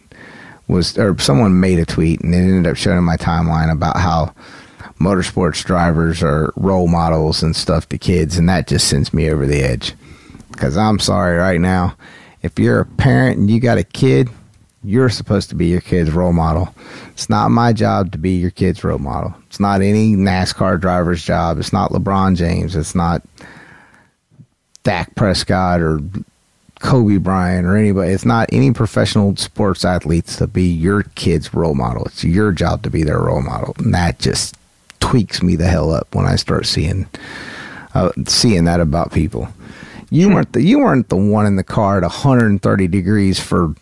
was 0.69 0.99
or 0.99 1.17
someone 1.19 1.61
made 1.61 1.79
a 1.79 1.87
tweet 1.87 2.21
and 2.21 2.35
it 2.35 2.39
ended 2.39 2.67
up 2.67 2.77
showing 2.77 3.05
my 3.05 3.17
timeline 3.17 3.71
about 3.71 3.97
how 3.97 4.35
motorsports 4.99 5.65
drivers 5.65 6.23
are 6.23 6.53
role 6.57 6.89
models 6.89 7.43
and 7.43 7.55
stuff 7.57 7.89
to 7.89 7.99
kids 7.99 8.39
and 8.39 8.49
that 8.49 8.67
just 8.67 8.89
sends 8.89 9.13
me 9.13 9.29
over 9.31 9.47
the 9.47 9.61
edge 9.61 9.95
because 10.53 10.77
i'm 10.77 11.01
sorry 11.01 11.37
right 11.37 11.61
now 11.61 11.97
if 12.43 12.57
you're 12.59 12.81
a 12.81 12.87
parent 12.87 13.37
and 13.37 13.51
you 13.51 13.59
got 13.59 13.79
a 13.79 13.85
kid 13.85 14.29
you're 14.85 15.09
supposed 15.09 15.49
to 15.49 15.55
be 15.55 15.67
your 15.67 15.81
kid's 15.81 16.11
role 16.11 16.33
model 16.33 16.75
it's 17.13 17.29
not 17.29 17.51
my 17.51 17.73
job 17.73 18.13
to 18.13 18.19
be 18.19 18.33
your 18.33 18.51
kid's 18.51 18.83
role 18.83 18.99
model 18.99 19.35
it's 19.47 19.61
not 19.61 19.81
any 19.81 20.15
nascar 20.15 20.81
driver's 20.81 21.23
job 21.23 21.59
it's 21.59 21.73
not 21.73 21.91
lebron 21.91 22.37
james 22.37 22.75
it's 22.75 22.95
not 22.95 23.23
dak 24.83 25.15
prescott 25.15 25.81
or 25.81 26.01
Kobe 26.83 27.17
Bryant 27.17 27.65
or 27.65 27.77
anybody. 27.77 28.13
It's 28.13 28.25
not 28.25 28.49
any 28.53 28.73
professional 28.73 29.35
sports 29.37 29.85
athletes 29.85 30.37
to 30.37 30.47
be 30.47 30.65
your 30.65 31.05
kid's 31.15 31.55
role 31.55 31.75
model. 31.75 32.05
It's 32.07 32.25
your 32.25 32.53
job 32.53 32.83
to 32.83 32.91
be 32.91 33.05
their 33.05 33.21
role 33.21 33.41
model, 33.41 33.75
and 33.79 33.95
that 33.95 34.19
just 34.19 34.57
tweaks 35.01 35.43
me 35.43 35.57
the 35.57 35.67
hell 35.67 35.93
up 35.93 36.15
when 36.15 36.27
I 36.27 36.37
start 36.37 36.67
seeing 36.67 37.07
uh, 37.95 38.11
seeing 38.27 38.65
that 38.65 38.81
about 38.81 39.13
people. 39.13 39.49
You 40.11 40.29
weren't 40.29 40.53
the 40.53 40.63
you 40.63 40.81
weren't 40.81 41.09
the 41.09 41.17
one 41.17 41.47
in 41.47 41.57
the 41.57 41.65
car 41.65 41.99
at 41.99 42.03
130 42.03 42.89
degrees 42.89 43.41
for 43.41 43.75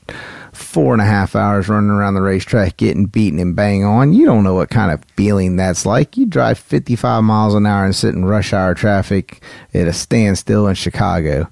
four 0.60 0.92
and 0.92 1.02
a 1.02 1.06
half 1.06 1.34
hours 1.34 1.68
running 1.68 1.90
around 1.90 2.14
the 2.14 2.22
racetrack 2.22 2.76
getting 2.76 3.06
beaten 3.06 3.38
and 3.38 3.56
bang 3.56 3.84
on. 3.84 4.12
You 4.12 4.26
don't 4.26 4.44
know 4.44 4.54
what 4.54 4.70
kind 4.70 4.92
of 4.92 5.04
feeling 5.16 5.56
that's 5.56 5.86
like. 5.86 6.16
You 6.16 6.26
drive 6.26 6.58
55 6.58 7.24
miles 7.24 7.54
an 7.54 7.66
hour 7.66 7.84
and 7.84 7.94
sit 7.94 8.14
in 8.14 8.24
rush 8.24 8.52
hour 8.52 8.74
traffic 8.74 9.42
at 9.74 9.88
a 9.88 9.92
standstill 9.92 10.66
in 10.68 10.74
Chicago. 10.74 11.48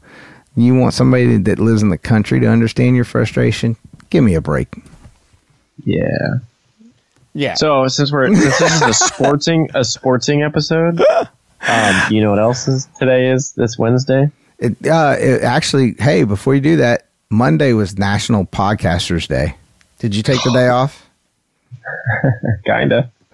You 0.57 0.75
want 0.75 0.95
somebody 0.95 1.37
that 1.37 1.59
lives 1.59 1.83
in 1.83 1.89
the 1.89 1.99
country 1.99 2.41
to 2.41 2.47
understand 2.47 2.97
your 2.97 3.05
frustration? 3.05 3.77
Give 4.11 4.25
me 4.25 4.35
a 4.35 4.41
break. 4.41 4.75
Yeah. 5.85 6.39
Yeah. 7.35 7.55
So 7.55 7.87
since 7.89 8.11
we're 8.11 8.35
since 8.35 8.59
this 8.59 8.75
is 8.75 8.83
a 8.83 8.93
sporting 9.15 9.69
a 9.75 9.85
sporting 9.85 10.43
episode, 10.43 11.01
um, 11.69 12.03
you 12.11 12.21
know 12.21 12.31
what 12.31 12.41
else 12.41 12.67
is 12.67 12.89
today 12.99 13.29
is 13.31 13.53
this 13.53 13.79
Wednesday? 13.79 14.31
It, 14.59 14.73
uh, 14.87 15.15
it 15.19 15.43
actually, 15.43 15.95
hey, 15.99 16.25
before 16.25 16.55
you 16.55 16.61
do 16.61 16.77
that, 16.79 17.08
Monday 17.31 17.75
was 17.75 17.99
National 17.99 18.47
Podcasters 18.47 19.29
Day. 19.29 19.57
Did 19.99 20.15
you 20.15 20.23
take 20.23 20.43
the 20.43 20.53
day 20.53 20.69
off? 20.69 21.09
Kinda. 22.65 23.11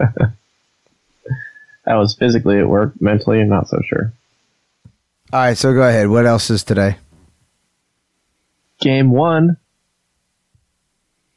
I 1.87 1.97
was 1.97 2.17
physically 2.17 2.59
at 2.59 2.69
work, 2.69 3.01
mentally 3.01 3.41
I'm 3.41 3.49
not 3.49 3.69
so 3.69 3.81
sure. 3.87 4.13
All 5.33 5.41
right, 5.41 5.57
so 5.57 5.73
go 5.75 5.83
ahead. 5.83 6.09
What 6.09 6.27
else 6.27 6.51
is 6.51 6.65
today? 6.65 6.97
Game 8.81 9.11
one. 9.11 9.59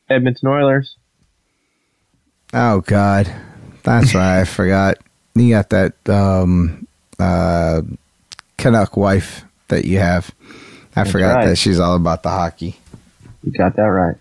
Edmonton 0.10 0.48
Oilers. 0.48 0.96
Oh 2.54 2.82
God, 2.82 3.32
that's 3.84 4.16
right. 4.16 4.40
I 4.42 4.46
forgot. 4.46 4.98
You 5.36 5.50
got 5.50 5.70
that 5.70 6.10
um, 6.10 6.88
uh, 7.20 7.82
Canuck 8.58 8.96
wife 8.96 9.44
that 9.68 9.86
you 9.86 10.00
have. 10.00 10.32
I 10.98 11.04
forgot 11.04 11.36
right. 11.36 11.46
that 11.46 11.58
she's 11.58 11.80
all 11.80 11.96
about 11.96 12.24
the 12.24 12.30
hockey. 12.30 12.78
You 13.44 13.52
got 13.52 13.76
that 13.76 13.84
right. 13.84 14.16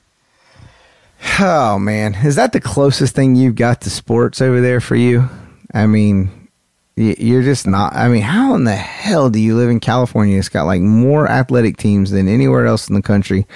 Oh 1.41 1.79
man, 1.79 2.15
is 2.15 2.37
that 2.37 2.53
the 2.53 2.61
closest 2.61 3.15
thing 3.15 3.35
you've 3.35 3.55
got 3.55 3.81
to 3.83 3.91
sports 3.91 4.41
over 4.41 4.61
there 4.61 4.81
for 4.81 4.97
you? 4.97 5.29
I 5.73 5.87
mean, 5.87 6.49
you're 6.95 7.43
just 7.43 7.67
not. 7.67 7.95
I 7.95 8.09
mean, 8.09 8.23
how 8.23 8.55
in 8.55 8.65
the 8.65 8.77
hell 8.77 9.31
do 9.31 9.39
you 9.39 9.57
live 9.57 9.71
in 9.71 9.81
California? 9.81 10.39
It's 10.39 10.49
got 10.49 10.65
like 10.65 10.81
more 10.81 11.29
athletic 11.29 11.77
teams 11.77 12.11
than 12.11 12.29
anywhere 12.29 12.67
else 12.67 12.89
in 12.89 12.95
the 12.95 13.03
country, 13.03 13.47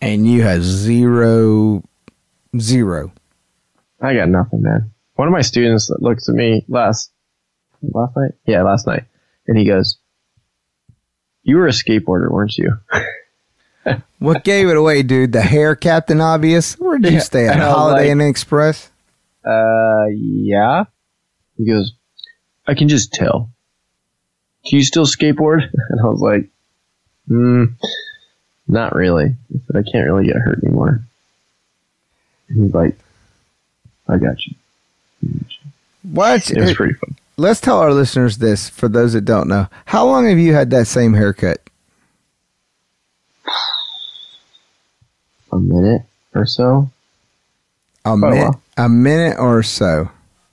and 0.00 0.26
you 0.26 0.42
have 0.42 0.62
zero, 0.62 1.82
zero. 2.58 3.12
I 4.00 4.14
got 4.14 4.28
nothing, 4.28 4.62
man. 4.62 4.90
One 5.16 5.28
of 5.28 5.32
my 5.32 5.42
students 5.42 5.90
looks 5.98 6.28
at 6.28 6.34
me 6.34 6.64
last 6.68 7.12
last 7.82 8.16
night. 8.16 8.32
Yeah, 8.46 8.62
last 8.62 8.86
night, 8.86 9.04
and 9.46 9.58
he 9.58 9.64
goes, 9.64 9.98
"You 11.44 11.56
were 11.58 11.68
a 11.68 11.70
skateboarder, 11.70 12.30
weren't 12.30 12.56
you?" 12.58 12.78
What 14.18 14.44
gave 14.44 14.68
it 14.68 14.76
away, 14.78 15.02
dude? 15.02 15.32
The 15.32 15.42
hair, 15.42 15.76
Captain 15.76 16.18
Obvious. 16.18 16.72
Where'd 16.78 17.04
you 17.04 17.20
stay 17.20 17.46
at 17.46 17.58
Holiday 17.60 18.04
like- 18.04 18.10
Inn 18.12 18.20
Express? 18.22 18.88
Uh, 19.44 20.06
yeah. 20.10 20.84
He 21.58 21.66
goes, 21.66 21.92
"I 22.66 22.72
can 22.74 22.88
just 22.88 23.12
tell." 23.12 23.50
Do 24.64 24.76
you 24.76 24.82
still 24.82 25.04
skateboard? 25.04 25.68
And 25.90 26.00
I 26.00 26.04
was 26.04 26.20
like, 26.20 26.48
"Hmm, 27.28 27.64
not 28.66 28.94
really." 28.94 29.26
I 29.54 29.58
said, 29.66 29.76
"I 29.76 29.82
can't 29.90 30.06
really 30.06 30.26
get 30.26 30.36
hurt 30.36 30.64
anymore." 30.64 31.02
And 32.48 32.64
he's 32.64 32.72
like, 32.74 32.98
"I 34.08 34.16
got 34.16 34.38
you." 34.46 34.54
What? 36.10 36.50
It 36.50 36.58
was 36.58 36.72
pretty 36.72 36.94
fun. 36.94 37.16
Let's 37.36 37.60
tell 37.60 37.78
our 37.78 37.92
listeners 37.92 38.38
this 38.38 38.68
for 38.68 38.88
those 38.88 39.12
that 39.14 39.22
don't 39.24 39.48
know. 39.48 39.66
How 39.86 40.06
long 40.06 40.28
have 40.28 40.38
you 40.38 40.54
had 40.54 40.70
that 40.70 40.86
same 40.86 41.14
haircut? 41.14 41.58
A 45.52 45.56
minute 45.58 46.02
or 46.34 46.46
so. 46.46 46.90
A 48.04 48.10
a 48.12 48.16
minute, 48.16 48.42
while. 48.44 48.62
a 48.76 48.88
minute 48.88 49.38
or 49.38 49.62
so. 49.62 50.10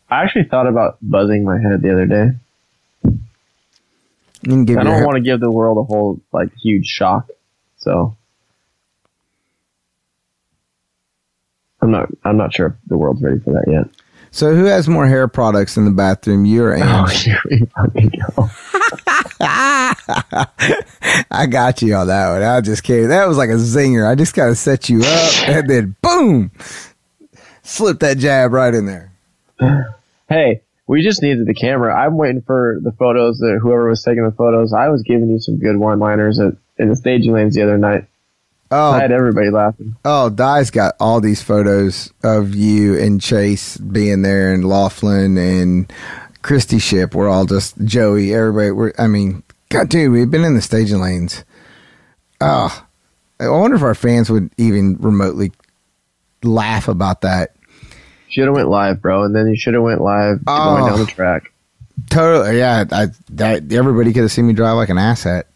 I 0.10 0.24
actually 0.24 0.46
thought 0.46 0.68
about 0.68 0.98
buzzing 1.02 1.44
my 1.44 1.60
head 1.60 1.82
the 1.82 1.92
other 1.92 2.06
day. 2.06 2.26
You 4.44 4.50
can 4.50 4.66
give 4.66 4.78
I 4.78 4.84
don't 4.84 4.94
hair- 4.96 5.06
want 5.06 5.16
to 5.18 5.22
give 5.22 5.40
the 5.40 5.52
world 5.52 5.78
a 5.78 5.84
whole 5.84 6.20
like 6.32 6.50
huge 6.64 6.86
shock, 6.88 7.28
so 7.78 8.16
I'm 11.82 11.92
not. 11.92 12.10
I'm 12.24 12.38
not 12.38 12.54
sure 12.54 12.68
if 12.68 12.74
the 12.88 12.98
world's 12.98 13.22
ready 13.22 13.40
for 13.40 13.54
that 13.54 13.66
yet. 13.72 13.86
So, 14.34 14.56
who 14.56 14.64
has 14.66 14.88
more 14.88 15.08
hair 15.08 15.28
products 15.28 15.76
in 15.76 15.84
the 15.86 15.92
bathroom? 15.92 16.46
You 16.46 16.64
or 16.64 16.78
Oh, 16.78 17.06
Ange? 17.10 17.24
here 17.24 17.40
we 17.50 17.60
fucking 17.76 18.14
go. 18.36 18.50
I 21.32 21.46
got 21.50 21.82
you 21.82 21.94
on 21.96 22.08
that 22.08 22.32
one. 22.32 22.44
I 22.44 22.62
just 22.62 22.84
kidding. 22.84 23.10
That 23.10 23.28
was 23.28 23.38
like 23.38 23.50
a 23.50 23.54
zinger. 23.56 24.10
I 24.10 24.16
just 24.16 24.34
kind 24.34 24.50
of 24.50 24.58
set 24.58 24.88
you 24.90 25.02
up 25.04 25.50
and 25.50 25.70
then 25.70 25.96
boom, 26.02 26.52
slip 27.64 28.00
that 28.00 28.18
jab 28.20 28.54
right 28.54 28.74
in 28.74 28.86
there. 28.86 29.12
Hey, 30.30 30.62
we 30.88 31.02
just 31.04 31.22
needed 31.22 31.46
the 31.46 31.54
camera. 31.54 31.94
I'm 31.94 32.16
waiting 32.18 32.42
for 32.42 32.80
the 32.82 32.92
photos. 32.94 33.38
That 33.40 33.60
whoever 33.62 33.90
was 33.90 34.02
taking 34.04 34.24
the 34.24 34.32
photos, 34.32 34.72
I 34.74 34.88
was 34.90 35.04
giving 35.04 35.30
you 35.30 35.40
some 35.40 35.58
good 35.60 35.76
one-liners 35.78 36.40
at, 36.40 36.54
in 36.78 36.90
the 36.90 36.96
staging 36.96 37.34
lanes 37.34 37.56
the 37.56 37.64
other 37.64 37.78
night. 37.78 38.06
Oh, 38.72 38.92
I 38.92 39.02
had 39.02 39.12
everybody 39.12 39.50
laughing. 39.50 39.96
Oh, 40.06 40.30
Di's 40.30 40.72
got 40.72 40.96
all 41.00 41.20
these 41.20 41.42
photos 41.42 42.12
of 42.24 42.56
you 42.56 42.98
and 42.98 43.20
Chase 43.22 43.76
being 43.78 44.22
there, 44.22 44.54
and 44.54 44.64
Laughlin 44.64 45.38
and 45.38 45.92
Christy 46.42 46.80
Ship. 46.80 47.14
We're 47.14 47.30
all 47.30 47.46
just 47.46 47.78
Joey. 47.84 48.34
Everybody. 48.34 48.72
We're. 48.72 48.94
I 48.98 49.08
mean, 49.08 49.44
God, 49.70 49.90
dude, 49.90 50.12
we've 50.12 50.32
been 50.32 50.46
in 50.46 50.56
the 50.56 50.62
staging 50.62 51.02
lanes. 51.02 51.44
Oh, 52.40 52.86
I 53.40 53.50
wonder 53.50 53.76
if 53.76 53.84
our 53.84 53.94
fans 53.96 54.30
would 54.30 54.50
even 54.58 54.96
remotely 54.98 55.52
laugh 56.44 56.88
about 56.88 57.22
that. 57.22 57.56
Should 58.30 58.46
have 58.46 58.56
went 58.56 58.70
live, 58.70 59.02
bro, 59.02 59.24
and 59.24 59.36
then 59.36 59.48
you 59.50 59.58
should 59.58 59.74
have 59.74 59.84
went 59.84 60.00
live 60.02 60.40
Oh. 60.48 60.78
going 60.78 60.90
down 60.90 61.00
the 61.00 61.06
track. 61.12 61.52
Totally. 62.10 62.58
Yeah. 62.58 62.86
I, 62.92 63.08
that 63.32 63.72
everybody 63.74 64.14
could 64.14 64.22
have 64.24 64.32
seen 64.32 64.48
me 64.48 64.54
drive 64.54 64.76
like 64.78 64.90
an 64.90 64.98
asset. 64.98 65.48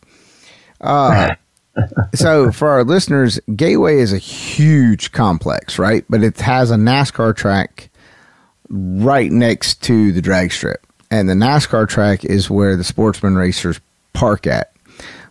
Uh, 0.81 1.33
so 2.13 2.51
for 2.51 2.69
our 2.69 2.83
listeners, 2.83 3.39
Gateway 3.55 3.99
is 3.99 4.13
a 4.13 4.17
huge 4.17 5.11
complex, 5.11 5.77
right? 5.77 6.05
But 6.09 6.23
it 6.23 6.39
has 6.39 6.71
a 6.71 6.75
NASCAR 6.75 7.35
track 7.35 7.89
right 8.69 9.31
next 9.31 9.81
to 9.83 10.11
the 10.11 10.21
drag 10.21 10.51
strip, 10.51 10.85
and 11.11 11.29
the 11.29 11.33
NASCAR 11.33 11.87
track 11.87 12.25
is 12.25 12.49
where 12.49 12.75
the 12.75 12.83
sportsman 12.83 13.35
racers 13.35 13.79
park 14.13 14.47
at. 14.47 14.71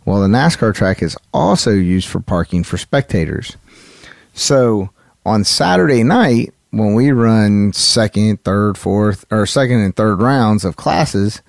Well, 0.04 0.20
the 0.20 0.28
NASCAR 0.28 0.74
track 0.74 1.02
is 1.02 1.16
also 1.32 1.70
used 1.70 2.08
for 2.08 2.20
parking 2.20 2.62
for 2.62 2.76
spectators. 2.76 3.56
So 4.34 4.90
on 5.24 5.44
Saturday 5.44 6.02
night, 6.02 6.52
when 6.70 6.94
we 6.94 7.12
run 7.12 7.72
second, 7.72 8.42
third, 8.44 8.76
fourth, 8.76 9.24
or 9.30 9.46
second 9.46 9.80
and 9.80 9.96
third 9.96 10.20
rounds 10.20 10.64
of 10.64 10.76
classes, 10.76 11.40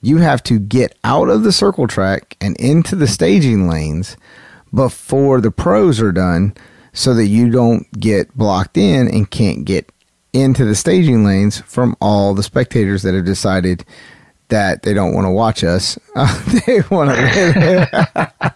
you 0.00 0.18
have 0.18 0.42
to 0.44 0.58
get 0.58 0.96
out 1.04 1.28
of 1.28 1.42
the 1.42 1.52
circle 1.52 1.86
track 1.86 2.36
and 2.40 2.56
into 2.58 2.94
the 2.94 3.06
staging 3.06 3.68
lanes 3.68 4.16
before 4.72 5.40
the 5.40 5.50
pros 5.50 6.00
are 6.00 6.12
done 6.12 6.54
so 6.92 7.14
that 7.14 7.26
you 7.26 7.50
don't 7.50 7.90
get 7.98 8.36
blocked 8.36 8.76
in 8.76 9.08
and 9.08 9.30
can't 9.30 9.64
get 9.64 9.90
into 10.32 10.64
the 10.64 10.74
staging 10.74 11.24
lanes 11.24 11.60
from 11.62 11.96
all 12.00 12.34
the 12.34 12.42
spectators 12.42 13.02
that 13.02 13.14
have 13.14 13.24
decided 13.24 13.84
that 14.48 14.82
they 14.82 14.94
don't 14.94 15.14
want 15.14 15.26
to 15.26 15.30
watch 15.30 15.62
us. 15.62 15.98
they 16.66 16.80
want 16.90 17.10
to 17.10 18.54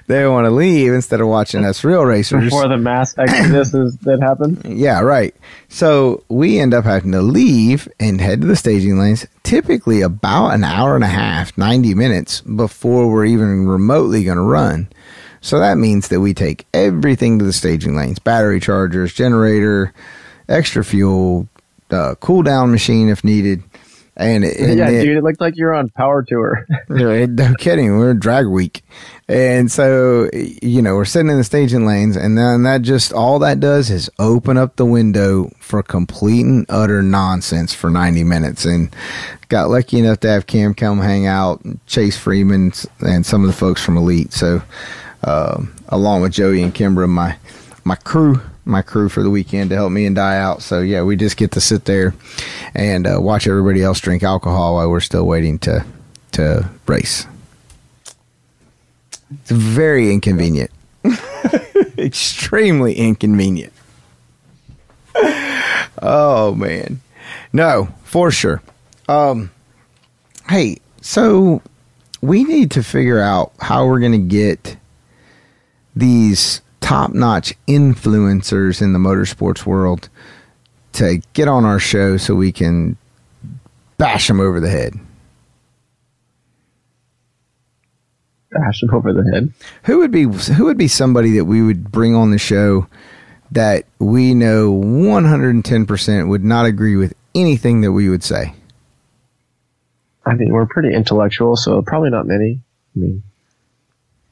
they 0.06 0.26
want 0.26 0.46
to 0.46 0.50
leave 0.50 0.92
instead 0.92 1.20
of 1.20 1.28
watching 1.28 1.64
us 1.64 1.84
real 1.84 2.04
racers. 2.04 2.44
Before 2.44 2.68
the 2.68 2.76
mass 2.76 3.14
exoduses 3.14 3.98
that 4.02 4.20
happened. 4.20 4.62
Yeah, 4.64 5.00
right. 5.00 5.34
So 5.68 6.24
we 6.28 6.58
end 6.58 6.74
up 6.74 6.84
having 6.84 7.12
to 7.12 7.22
leave 7.22 7.88
and 7.98 8.20
head 8.20 8.42
to 8.42 8.46
the 8.46 8.56
staging 8.56 8.98
lanes, 8.98 9.26
typically 9.42 10.02
about 10.02 10.50
an 10.50 10.64
hour 10.64 10.94
and 10.94 11.04
a 11.04 11.08
half, 11.08 11.56
90 11.56 11.94
minutes 11.94 12.40
before 12.42 13.10
we're 13.10 13.26
even 13.26 13.66
remotely 13.66 14.24
going 14.24 14.36
to 14.36 14.42
run. 14.42 14.88
So 15.40 15.58
that 15.58 15.76
means 15.76 16.08
that 16.08 16.20
we 16.20 16.34
take 16.34 16.66
everything 16.72 17.38
to 17.38 17.44
the 17.44 17.52
staging 17.52 17.96
lanes 17.96 18.18
battery 18.18 18.60
chargers, 18.60 19.12
generator, 19.12 19.92
extra 20.48 20.84
fuel, 20.84 21.48
uh, 21.90 22.14
cool 22.20 22.42
down 22.42 22.70
machine 22.70 23.08
if 23.08 23.24
needed. 23.24 23.62
And, 24.16 24.44
and 24.44 24.78
yeah, 24.78 24.90
it- 24.90 25.04
dude, 25.04 25.16
it 25.16 25.24
looked 25.24 25.40
like 25.40 25.56
you're 25.56 25.72
on 25.72 25.88
power 25.90 26.22
tour. 26.22 26.66
no 26.88 27.54
kidding. 27.58 27.96
We're 27.96 28.14
drag 28.14 28.46
week. 28.46 28.82
And 29.28 29.72
so, 29.72 30.28
you 30.34 30.82
know, 30.82 30.94
we're 30.96 31.06
sitting 31.06 31.30
in 31.30 31.38
the 31.38 31.44
staging 31.44 31.86
lanes, 31.86 32.16
and 32.16 32.36
then 32.36 32.64
that 32.64 32.82
just 32.82 33.12
all 33.14 33.38
that 33.38 33.60
does 33.60 33.90
is 33.90 34.10
open 34.18 34.58
up 34.58 34.76
the 34.76 34.84
window 34.84 35.50
for 35.58 35.82
complete 35.82 36.44
and 36.44 36.66
utter 36.68 37.00
nonsense 37.02 37.72
for 37.72 37.88
90 37.88 38.24
minutes. 38.24 38.66
And 38.66 38.94
got 39.48 39.70
lucky 39.70 39.98
enough 39.98 40.20
to 40.20 40.28
have 40.28 40.46
Cam 40.46 40.74
come 40.74 40.98
hang 41.00 41.26
out, 41.26 41.62
Chase 41.86 42.18
Freeman, 42.18 42.72
and 43.00 43.24
some 43.24 43.40
of 43.42 43.46
the 43.46 43.54
folks 43.56 43.82
from 43.82 43.96
Elite. 43.96 44.32
So, 44.34 44.60
um, 45.24 45.72
along 45.88 46.20
with 46.20 46.32
Joey 46.32 46.62
and 46.62 46.74
Kimbra, 46.74 47.08
my 47.08 47.36
my 47.84 47.94
crew, 47.94 48.40
my 48.64 48.82
crew 48.82 49.08
for 49.08 49.22
the 49.22 49.30
weekend 49.30 49.70
to 49.70 49.76
help 49.76 49.92
me 49.92 50.06
and 50.06 50.16
Di 50.16 50.36
out. 50.36 50.62
So 50.62 50.80
yeah, 50.80 51.02
we 51.02 51.16
just 51.16 51.36
get 51.36 51.52
to 51.52 51.60
sit 51.60 51.84
there 51.84 52.14
and 52.74 53.06
uh, 53.06 53.18
watch 53.20 53.46
everybody 53.46 53.82
else 53.82 54.00
drink 54.00 54.22
alcohol 54.22 54.74
while 54.74 54.90
we're 54.90 55.00
still 55.00 55.26
waiting 55.26 55.58
to 55.60 55.84
to 56.32 56.68
race. 56.86 57.26
It's 59.30 59.50
very 59.50 60.12
inconvenient, 60.12 60.70
extremely 61.98 62.94
inconvenient. 62.94 63.72
Oh 66.04 66.54
man, 66.56 67.00
no, 67.52 67.88
for 68.04 68.30
sure. 68.30 68.62
Um, 69.08 69.50
hey, 70.48 70.78
so 71.00 71.62
we 72.20 72.44
need 72.44 72.70
to 72.72 72.82
figure 72.82 73.20
out 73.20 73.52
how 73.60 73.86
we're 73.86 74.00
going 74.00 74.12
to 74.12 74.18
get 74.18 74.76
these 75.94 76.60
top-notch 76.92 77.54
influencers 77.66 78.82
in 78.82 78.92
the 78.92 78.98
motorsports 78.98 79.64
world 79.64 80.10
to 80.92 81.22
get 81.32 81.48
on 81.48 81.64
our 81.64 81.78
show 81.78 82.18
so 82.18 82.34
we 82.34 82.52
can 82.52 82.98
bash 83.96 84.28
them 84.28 84.40
over 84.40 84.60
the 84.60 84.68
head. 84.68 84.92
Bash 88.50 88.80
them 88.80 88.94
over 88.94 89.14
the 89.14 89.24
head. 89.32 89.54
Who 89.84 89.98
would 89.98 90.10
be 90.10 90.24
who 90.24 90.66
would 90.66 90.76
be 90.76 90.88
somebody 90.88 91.38
that 91.38 91.46
we 91.46 91.62
would 91.62 91.90
bring 91.90 92.14
on 92.14 92.30
the 92.30 92.36
show 92.38 92.86
that 93.52 93.86
we 93.98 94.34
know 94.34 94.70
110% 94.72 96.28
would 96.28 96.44
not 96.44 96.66
agree 96.66 96.96
with 96.96 97.14
anything 97.34 97.80
that 97.80 97.92
we 97.92 98.10
would 98.10 98.22
say? 98.22 98.54
I 100.26 100.34
mean, 100.34 100.52
we're 100.52 100.66
pretty 100.66 100.94
intellectual, 100.94 101.56
so 101.56 101.80
probably 101.80 102.10
not 102.10 102.26
many. 102.26 102.60
I 102.94 102.98
mean, 102.98 103.22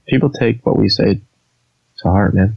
people 0.06 0.28
take 0.28 0.64
what 0.66 0.76
we 0.76 0.90
say 0.90 1.22
to 2.02 2.10
heart, 2.10 2.34
man. 2.34 2.56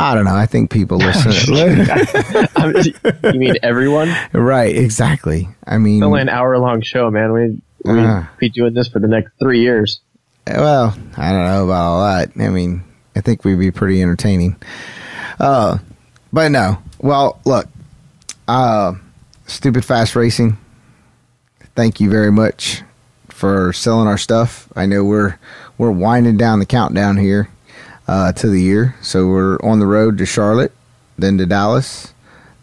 I 0.00 0.14
don't 0.14 0.24
know. 0.24 0.34
I 0.34 0.46
think 0.46 0.70
people 0.70 0.98
listen. 1.08 1.32
You 3.32 3.38
mean 3.38 3.54
everyone? 3.62 4.14
right, 4.32 4.74
exactly. 4.76 5.48
I 5.66 5.78
mean, 5.78 5.96
It's 5.96 6.04
only 6.06 6.20
an 6.20 6.28
hour 6.28 6.56
long 6.58 6.82
show, 6.82 7.10
man. 7.10 7.32
We 7.32 7.60
we'd 7.84 8.04
Uh. 8.04 8.24
be 8.38 8.48
doing 8.48 8.74
this 8.74 8.88
for 8.88 9.00
the 9.00 9.08
next 9.08 9.32
three 9.40 9.60
years. 9.60 10.00
Well, 10.46 10.96
I 11.16 11.32
don't 11.32 11.44
know 11.44 11.64
about 11.64 11.82
all 11.82 12.04
that. 12.06 12.30
I 12.38 12.48
mean, 12.48 12.84
I 13.16 13.20
think 13.20 13.44
we'd 13.44 13.58
be 13.58 13.70
pretty 13.70 14.00
entertaining. 14.00 14.56
Uh, 15.40 15.78
but 16.32 16.50
no. 16.50 16.78
Well, 17.00 17.38
look, 17.44 17.66
uh, 18.46 18.94
stupid 19.46 19.84
fast 19.84 20.16
racing. 20.16 20.56
Thank 21.74 22.00
you 22.00 22.10
very 22.10 22.32
much 22.32 22.82
for 23.38 23.72
selling 23.72 24.08
our 24.08 24.18
stuff. 24.18 24.68
I 24.74 24.86
know 24.86 25.04
we're 25.04 25.38
we're 25.78 25.92
winding 25.92 26.36
down 26.36 26.58
the 26.58 26.66
countdown 26.66 27.16
here 27.18 27.48
uh, 28.08 28.32
to 28.32 28.48
the 28.48 28.60
year, 28.60 28.96
so 29.00 29.28
we're 29.28 29.58
on 29.60 29.78
the 29.78 29.86
road 29.86 30.18
to 30.18 30.26
Charlotte, 30.26 30.72
then 31.16 31.38
to 31.38 31.46
Dallas, 31.46 32.12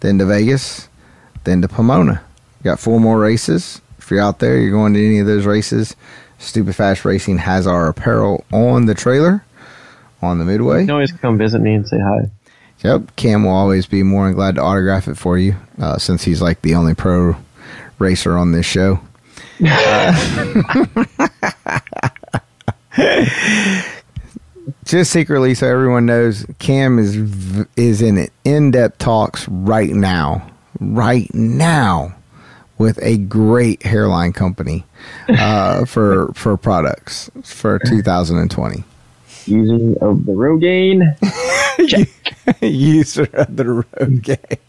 then 0.02 0.20
to 0.20 0.26
Vegas, 0.26 0.90
then 1.46 1.62
to 1.62 1.70
Pomona. 1.70 2.22
Got 2.62 2.80
four 2.82 3.00
more 3.00 3.20
races. 3.20 3.82
If 4.00 4.12
you're 4.12 4.20
out 4.20 4.40
there, 4.40 4.60
you're 4.60 4.72
going 4.72 4.94
to 4.94 5.06
any 5.06 5.20
of 5.20 5.28
those 5.28 5.46
races. 5.46 5.96
Stupid 6.40 6.76
Fast 6.76 7.06
Racing 7.06 7.38
has 7.38 7.66
our 7.66 7.88
apparel 7.88 8.44
on 8.52 8.86
the 8.86 8.94
trailer 8.94 9.46
on 10.22 10.40
the 10.40 10.46
midway. 10.46 10.82
You 10.82 10.88
can 10.88 10.94
always 10.94 11.12
come 11.14 11.38
visit 11.38 11.62
me 11.62 11.76
and 11.76 11.88
say 11.88 12.00
hi. 12.00 12.30
Yep, 12.84 13.16
Cam 13.16 13.46
will 13.46 13.52
always 13.52 13.86
be 13.86 14.04
more 14.04 14.26
than 14.26 14.36
glad 14.36 14.56
to 14.56 14.62
autograph 14.62 15.08
it 15.08 15.16
for 15.16 15.38
you, 15.38 15.56
uh, 15.80 15.98
since 15.98 16.26
he's 16.26 16.42
like 16.42 16.62
the 16.64 16.76
only 16.76 16.94
pro 16.94 17.38
racer 17.98 18.38
on 18.38 18.52
this 18.52 18.66
show. 18.66 19.00
Uh, 19.64 20.12
just 24.86 25.12
secretly, 25.12 25.54
so 25.54 25.68
everyone 25.68 26.06
knows, 26.06 26.46
Cam 26.60 27.00
is 27.00 27.16
is 27.76 28.02
in 28.02 28.28
in-depth 28.44 28.98
talks 28.98 29.48
right 29.50 29.92
now, 29.92 30.50
right 30.80 31.34
now, 31.34 32.14
with 32.78 33.00
a 33.02 33.18
great 33.18 33.84
hairline 33.84 34.34
company 34.34 34.86
uh, 35.30 35.86
for 35.86 36.32
for 36.34 36.58
products 36.58 37.30
for 37.44 37.80
2020. 37.80 38.84
Using 39.48 39.96
of 40.02 40.26
the 40.26 40.32
Rogaine. 40.32 41.16
user 42.62 43.30
of 43.34 43.56
the 43.56 43.64
Rogaine. 43.64 44.60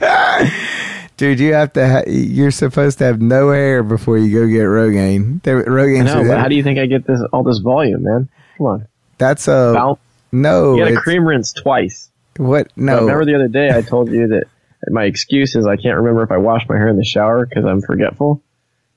Dude, 1.16 1.40
you 1.40 1.54
have 1.54 1.72
to. 1.74 1.88
Ha- 1.88 2.02
you're 2.06 2.50
supposed 2.50 2.98
to 2.98 3.04
have 3.04 3.20
no 3.22 3.50
hair 3.50 3.82
before 3.82 4.18
you 4.18 4.38
go 4.38 4.46
get 4.46 4.64
Rogaine. 4.64 5.42
The- 5.42 5.50
I 5.52 5.62
Rogaine. 5.62 6.04
know, 6.04 6.24
but 6.28 6.38
how 6.38 6.48
do 6.48 6.54
you 6.54 6.62
think 6.62 6.78
I 6.78 6.86
get 6.86 7.06
this 7.06 7.20
all 7.32 7.42
this 7.42 7.58
volume, 7.58 8.02
man? 8.02 8.28
Come 8.58 8.66
on. 8.66 8.86
That's 9.18 9.48
a 9.48 9.72
Val- 9.72 9.98
no. 10.32 10.74
you 10.74 10.80
got 10.80 10.84
to 10.86 10.90
it's- 10.92 11.02
cream 11.04 11.26
rinse 11.26 11.52
twice. 11.52 12.10
what? 12.36 12.70
No. 12.76 13.00
Remember 13.00 13.24
the 13.24 13.34
other 13.34 13.48
day 13.48 13.70
I 13.74 13.80
told 13.80 14.10
you 14.10 14.28
that 14.28 14.44
my 14.90 15.04
excuse 15.04 15.56
is 15.56 15.66
I 15.66 15.76
can't 15.76 15.96
remember 15.96 16.22
if 16.22 16.30
I 16.30 16.36
wash 16.36 16.68
my 16.68 16.76
hair 16.76 16.88
in 16.88 16.96
the 16.98 17.04
shower 17.04 17.46
because 17.46 17.64
I'm 17.64 17.80
forgetful. 17.80 18.42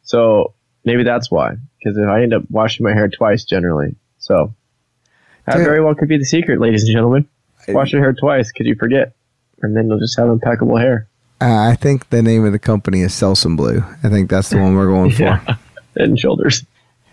So 0.04 0.54
maybe 0.84 1.04
that's 1.04 1.32
why. 1.32 1.56
Because 1.80 1.98
if 1.98 2.06
I 2.08 2.24
end 2.24 2.34
up 2.34 2.44
washing 2.50 2.84
my 2.84 2.92
hair 2.94 3.08
twice 3.08 3.46
generally, 3.46 3.96
so 4.18 4.54
that 5.46 5.56
Dude. 5.56 5.66
very 5.66 5.82
well 5.82 5.96
could 5.96 6.10
be 6.10 6.18
the 6.18 6.26
secret, 6.26 6.60
ladies 6.60 6.84
and 6.84 6.92
gentlemen. 6.92 7.28
Wash 7.70 7.94
your 7.94 8.02
hair 8.02 8.12
twice 8.14 8.52
because 8.52 8.68
you 8.68 8.76
forget, 8.76 9.14
and 9.62 9.76
then 9.78 9.88
you'll 9.88 10.00
just 10.00 10.18
have 10.18 10.28
impeccable 10.28 10.76
hair. 10.78 11.08
Uh, 11.42 11.70
I 11.70 11.76
think 11.76 12.10
the 12.10 12.22
name 12.22 12.46
of 12.46 12.52
the 12.52 12.60
company 12.60 13.02
is 13.02 13.14
Selsun 13.14 13.56
Blue. 13.56 13.84
I 14.04 14.10
think 14.10 14.30
that's 14.30 14.50
the 14.50 14.58
one 14.58 14.76
we're 14.76 14.88
going 14.88 15.12
for. 15.12 15.24
Yeah. 15.30 15.56
Head 15.98 16.10
and 16.10 16.20
shoulders. 16.20 16.66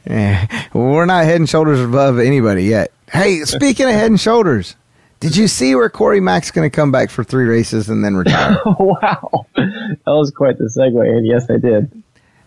Eh, 0.06 0.46
we're 0.72 1.06
not 1.06 1.24
head 1.24 1.36
and 1.36 1.48
shoulders 1.48 1.80
above 1.80 2.18
anybody 2.18 2.64
yet. 2.64 2.92
Hey, 3.10 3.40
speaking 3.40 3.86
of 3.86 3.92
head 3.92 4.10
and 4.10 4.20
shoulders, 4.20 4.76
did 5.18 5.34
you 5.34 5.48
see 5.48 5.74
where 5.74 5.88
Corey 5.88 6.20
Mack's 6.20 6.50
going 6.50 6.68
to 6.70 6.74
come 6.74 6.92
back 6.92 7.10
for 7.10 7.24
three 7.24 7.46
races 7.46 7.88
and 7.88 8.04
then 8.04 8.16
retire? 8.16 8.58
wow, 8.78 9.46
that 9.56 9.98
was 10.06 10.30
quite 10.30 10.58
the 10.58 10.64
segue, 10.64 11.08
and 11.08 11.26
yes, 11.26 11.50
I 11.50 11.56
did. 11.56 11.90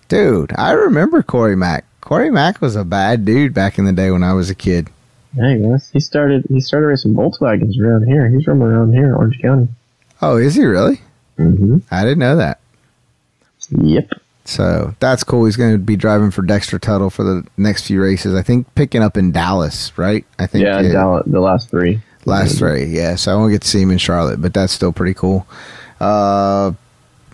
Dude, 0.08 0.54
I 0.56 0.72
remember 0.72 1.24
Corey 1.24 1.56
Mack. 1.56 1.86
Corey 2.00 2.30
Mack 2.30 2.62
was 2.62 2.76
a 2.76 2.86
bad 2.86 3.26
dude 3.26 3.54
back 3.54 3.78
in 3.78 3.86
the 3.86 3.94
day 3.94 4.12
when 4.12 4.24
I 4.24 4.34
was 4.34 4.50
a 4.50 4.56
kid. 4.56 4.90
Hey, 5.36 5.58
yes, 5.58 5.90
he 5.92 6.00
started. 6.00 6.46
He 6.50 6.62
started 6.62 6.88
racing 6.88 7.14
Volkswagens 7.16 7.80
around 7.80 8.08
here. 8.08 8.30
He's 8.30 8.44
from 8.44 8.64
around 8.64 8.94
here, 8.94 9.16
Orange 9.16 9.40
County. 9.42 9.68
Oh, 10.22 10.38
is 10.38 10.56
he 10.56 10.64
really? 10.64 11.02
Mm-hmm. 11.40 11.78
I 11.92 12.04
didn't 12.04 12.20
know 12.20 12.36
that. 12.36 12.60
Yep. 13.70 14.12
So 14.46 14.96
that's 15.00 15.24
cool. 15.24 15.46
He's 15.46 15.56
going 15.58 15.74
to 15.74 15.78
be 15.78 15.96
driving 15.96 16.32
for 16.32 16.42
Dexter 16.42 16.80
Tuttle 16.80 17.10
for 17.10 17.24
the 17.24 17.46
next 17.58 17.86
few 17.86 18.02
races. 18.02 18.34
I 18.34 18.42
think 18.42 18.74
picking 18.76 19.04
up 19.04 19.16
in 19.16 19.32
Dallas, 19.32 19.96
right? 19.98 20.26
I 20.40 20.48
think 20.48 20.66
Yeah, 20.66 20.80
it- 20.82 20.92
Dallas, 20.92 21.24
the 21.28 21.40
last 21.40 21.70
three. 21.70 22.02
last 22.26 22.58
three. 22.58 22.86
Yeah, 22.86 23.16
so 23.16 23.32
I 23.32 23.36
won't 23.36 23.52
get 23.52 23.62
to 23.62 23.68
see 23.68 23.82
him 23.82 23.92
in 23.92 23.98
Charlotte, 24.00 24.42
but 24.42 24.54
that's 24.54 24.74
still 24.74 24.92
pretty 24.92 25.14
cool. 25.14 25.46
Uh, 26.00 26.72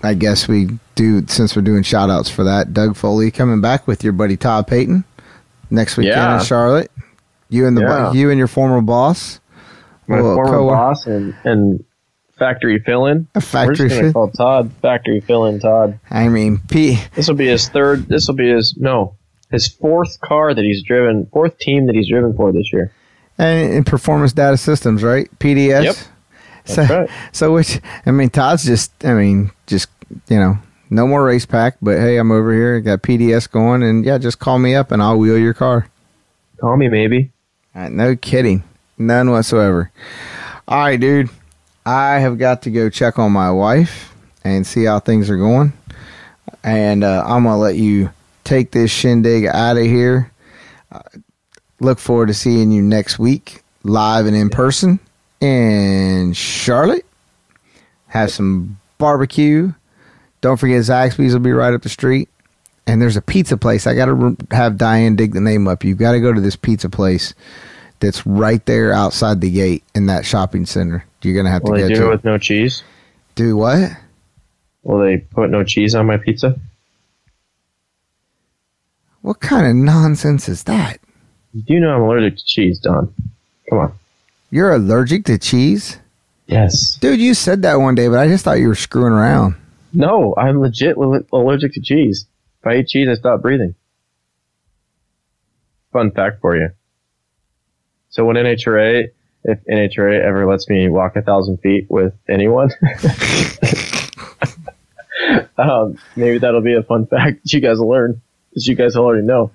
I 0.04 0.14
guess 0.14 0.48
we 0.48 0.78
do 0.96 1.26
since 1.28 1.56
we're 1.56 1.62
doing 1.62 1.84
shout 1.84 2.10
outs 2.10 2.30
for 2.30 2.44
that. 2.44 2.74
Doug 2.74 2.96
Foley 2.96 3.32
coming 3.32 3.62
back 3.62 3.88
with 3.88 4.04
your 4.04 4.14
buddy 4.14 4.36
Todd 4.38 4.68
Paton 4.68 5.04
next 5.70 5.98
weekend 5.98 6.16
Yeah. 6.18 6.40
in 6.40 6.46
Charlotte. 6.46 6.92
You 7.50 7.66
and 7.68 7.78
the 7.78 7.82
Yeah. 7.82 8.12
you 8.12 8.30
and 8.30 8.38
your 8.38 8.48
former 8.48 8.82
boss. 8.82 9.40
My 10.08 10.22
Well, 10.22 10.36
former 10.36 10.52
co- 10.52 10.68
boss 10.68 11.06
and, 11.08 11.34
and 11.46 11.84
factory 12.38 12.80
fill-in. 12.80 13.28
A 13.36 13.42
factory 13.42 13.68
We're 13.68 13.76
just 13.90 13.90
gonna 14.02 14.02
fill- 14.14 14.28
call 14.28 14.32
Todd 14.32 14.72
factory 14.82 15.20
fill-in 15.22 15.60
Todd. 15.60 16.00
I 16.10 16.30
mean, 16.30 16.60
P. 16.70 17.00
This 17.14 17.28
will 17.28 17.36
be 17.36 17.48
his 17.48 17.70
third. 17.70 18.08
This 18.08 18.28
will 18.28 18.36
be 18.36 18.50
his 18.50 18.76
no, 18.78 19.16
his 19.52 19.68
fourth 19.68 20.20
car 20.22 20.54
that 20.54 20.64
he's 20.64 20.84
driven, 20.84 21.28
fourth 21.28 21.58
team 21.60 21.88
that 21.88 21.96
he's 21.96 22.10
driven 22.10 22.36
for 22.36 22.52
this 22.52 22.72
year. 22.74 22.92
And 23.38 23.74
in 23.74 23.84
Performance 23.84 24.34
Data 24.34 24.58
Systems, 24.58 25.04
right? 25.04 25.30
PDS. 25.40 25.84
Yep. 25.84 25.96
So, 26.68 26.76
That's 26.82 26.90
right. 26.90 27.10
so 27.32 27.54
which 27.54 27.80
I 28.06 28.12
mean, 28.12 28.30
Todd's 28.30 28.66
just 28.66 28.92
I 29.06 29.14
mean, 29.14 29.52
just 29.68 29.90
you 30.30 30.40
know, 30.40 30.58
no 30.90 31.06
more 31.08 31.24
race 31.24 31.46
pack. 31.46 31.78
But 31.82 31.98
hey, 31.98 32.18
I'm 32.18 32.32
over 32.32 32.54
here, 32.54 32.80
got 32.82 33.02
PDS 33.02 33.50
going, 33.52 33.84
and 33.84 34.04
yeah, 34.06 34.18
just 34.18 34.40
call 34.40 34.58
me 34.60 34.74
up 34.76 34.92
and 34.92 35.02
I'll 35.02 35.18
wheel 35.20 35.38
your 35.38 35.54
car. 35.54 35.88
Call 36.60 36.76
me 36.78 36.88
maybe. 36.88 37.32
Uh, 37.76 37.90
no 37.90 38.16
kidding. 38.16 38.64
None 38.98 39.30
whatsoever. 39.30 39.92
All 40.68 40.80
right, 40.80 41.00
dude. 41.00 41.30
I 41.86 42.20
have 42.20 42.38
got 42.40 42.64
to 42.64 42.72
go 42.72 42.90
check 42.90 43.20
on 43.20 43.32
my 43.32 43.52
wife 43.52 44.14
and 44.44 44.66
see 44.66 44.86
how 44.86 45.00
things 45.00 45.30
are 45.30 45.38
going. 45.38 45.74
And 46.64 47.04
uh, 47.04 47.24
I'm 47.26 47.44
going 47.44 47.56
to 47.56 47.60
let 47.60 47.76
you 47.76 48.10
take 48.44 48.72
this 48.72 48.92
shindig 48.92 49.46
out 49.46 49.78
of 49.78 49.84
here. 49.84 50.32
Uh, 50.92 51.02
look 51.80 52.00
forward 52.00 52.28
to 52.28 52.34
seeing 52.34 52.72
you 52.72 52.82
next 52.82 53.20
week, 53.20 53.62
live 53.84 54.26
and 54.26 54.36
in 54.36 54.50
person 54.50 55.00
in 55.42 56.34
Charlotte. 56.34 57.06
Have 58.08 58.32
some 58.32 58.80
barbecue. 58.98 59.74
Don't 60.42 60.58
forget, 60.58 60.82
Zaxby's 60.82 61.34
will 61.34 61.40
be 61.40 61.52
right 61.52 61.74
up 61.74 61.84
the 61.84 61.90
street. 61.90 62.30
And 62.88 63.02
there's 63.02 63.18
a 63.18 63.22
pizza 63.22 63.58
place. 63.58 63.88
I 63.88 63.96
got 63.96 64.06
to 64.06 64.38
have 64.52 64.78
Diane 64.78 65.16
dig 65.16 65.34
the 65.34 65.42
name 65.42 65.68
up. 65.68 65.84
You've 65.84 65.98
got 65.98 66.14
to 66.14 66.20
go 66.20 66.34
to 66.34 66.42
this 66.42 66.56
pizza 66.56 66.90
place 66.90 67.34
that's 68.00 68.26
right 68.26 68.66
there 68.66 68.94
outside 68.94 69.42
the 69.42 69.52
gate 69.52 69.84
in 69.94 70.08
that 70.08 70.26
shopping 70.26 70.66
center. 70.66 71.06
You're 71.22 71.34
going 71.34 71.46
to 71.46 71.52
have 71.52 71.64
Will 71.64 71.76
to 71.76 71.82
they 71.82 71.88
go 71.90 71.94
do 71.94 71.96
to 71.96 72.02
it 72.02 72.08
it. 72.08 72.12
with 72.12 72.24
no 72.26 72.38
cheese? 72.38 72.84
Do 73.36 73.58
what? 73.58 73.92
Will 74.84 75.00
they 75.00 75.18
put 75.18 75.50
no 75.50 75.64
cheese 75.64 75.96
on 75.96 76.06
my 76.06 76.18
pizza? 76.18 76.60
What 79.22 79.40
kind 79.40 79.66
of 79.66 79.76
nonsense 79.76 80.48
is 80.48 80.64
that? 80.66 81.00
You 81.54 81.64
do 81.64 81.80
know 81.80 81.96
I'm 81.96 82.02
allergic 82.02 82.38
to 82.38 82.46
cheese, 82.46 82.80
Don. 82.80 83.14
Come 83.70 83.80
on. 83.80 83.94
You're 84.52 84.74
allergic 84.74 85.26
to 85.26 85.38
cheese? 85.40 85.98
Yes. 86.48 86.98
Dude, 86.98 87.20
you 87.20 87.34
said 87.34 87.64
that 87.64 87.76
one 87.76 87.96
day, 87.96 88.08
but 88.08 88.20
I 88.20 88.28
just 88.28 88.46
thought 88.46 88.60
you 88.60 88.68
were 88.68 88.76
screwing 88.76 89.14
around. 89.14 89.56
No, 89.94 90.36
I'm 90.38 90.60
legit 90.60 90.96
allergic 90.98 91.74
to 91.74 91.82
cheese. 91.82 92.28
If 92.62 92.68
I 92.68 92.76
eat 92.78 92.88
cheese, 92.90 93.08
I 93.10 93.16
stop 93.16 93.42
breathing. 93.42 93.74
Fun 95.92 96.12
fact 96.12 96.42
for 96.42 96.56
you. 96.56 96.70
So 98.16 98.24
when 98.24 98.38
NHRA, 98.38 99.10
if 99.44 99.60
NHRA 99.70 100.24
ever 100.24 100.50
lets 100.50 100.70
me 100.70 100.88
walk 100.88 101.18
a 101.18 101.22
thousand 101.22 101.58
feet 101.58 101.88
with 101.90 102.14
anyone, 102.30 102.70
um, 105.58 105.98
maybe 106.16 106.38
that'll 106.38 106.62
be 106.62 106.76
a 106.76 106.84
fun 106.84 107.08
fact 107.08 107.44
that 107.44 107.52
you 107.52 107.60
guys 107.60 107.78
will 107.78 107.90
learn, 107.90 108.22
that 108.54 108.66
you 108.68 108.74
guys 108.74 108.96
already 108.96 109.28
know. 109.28 109.52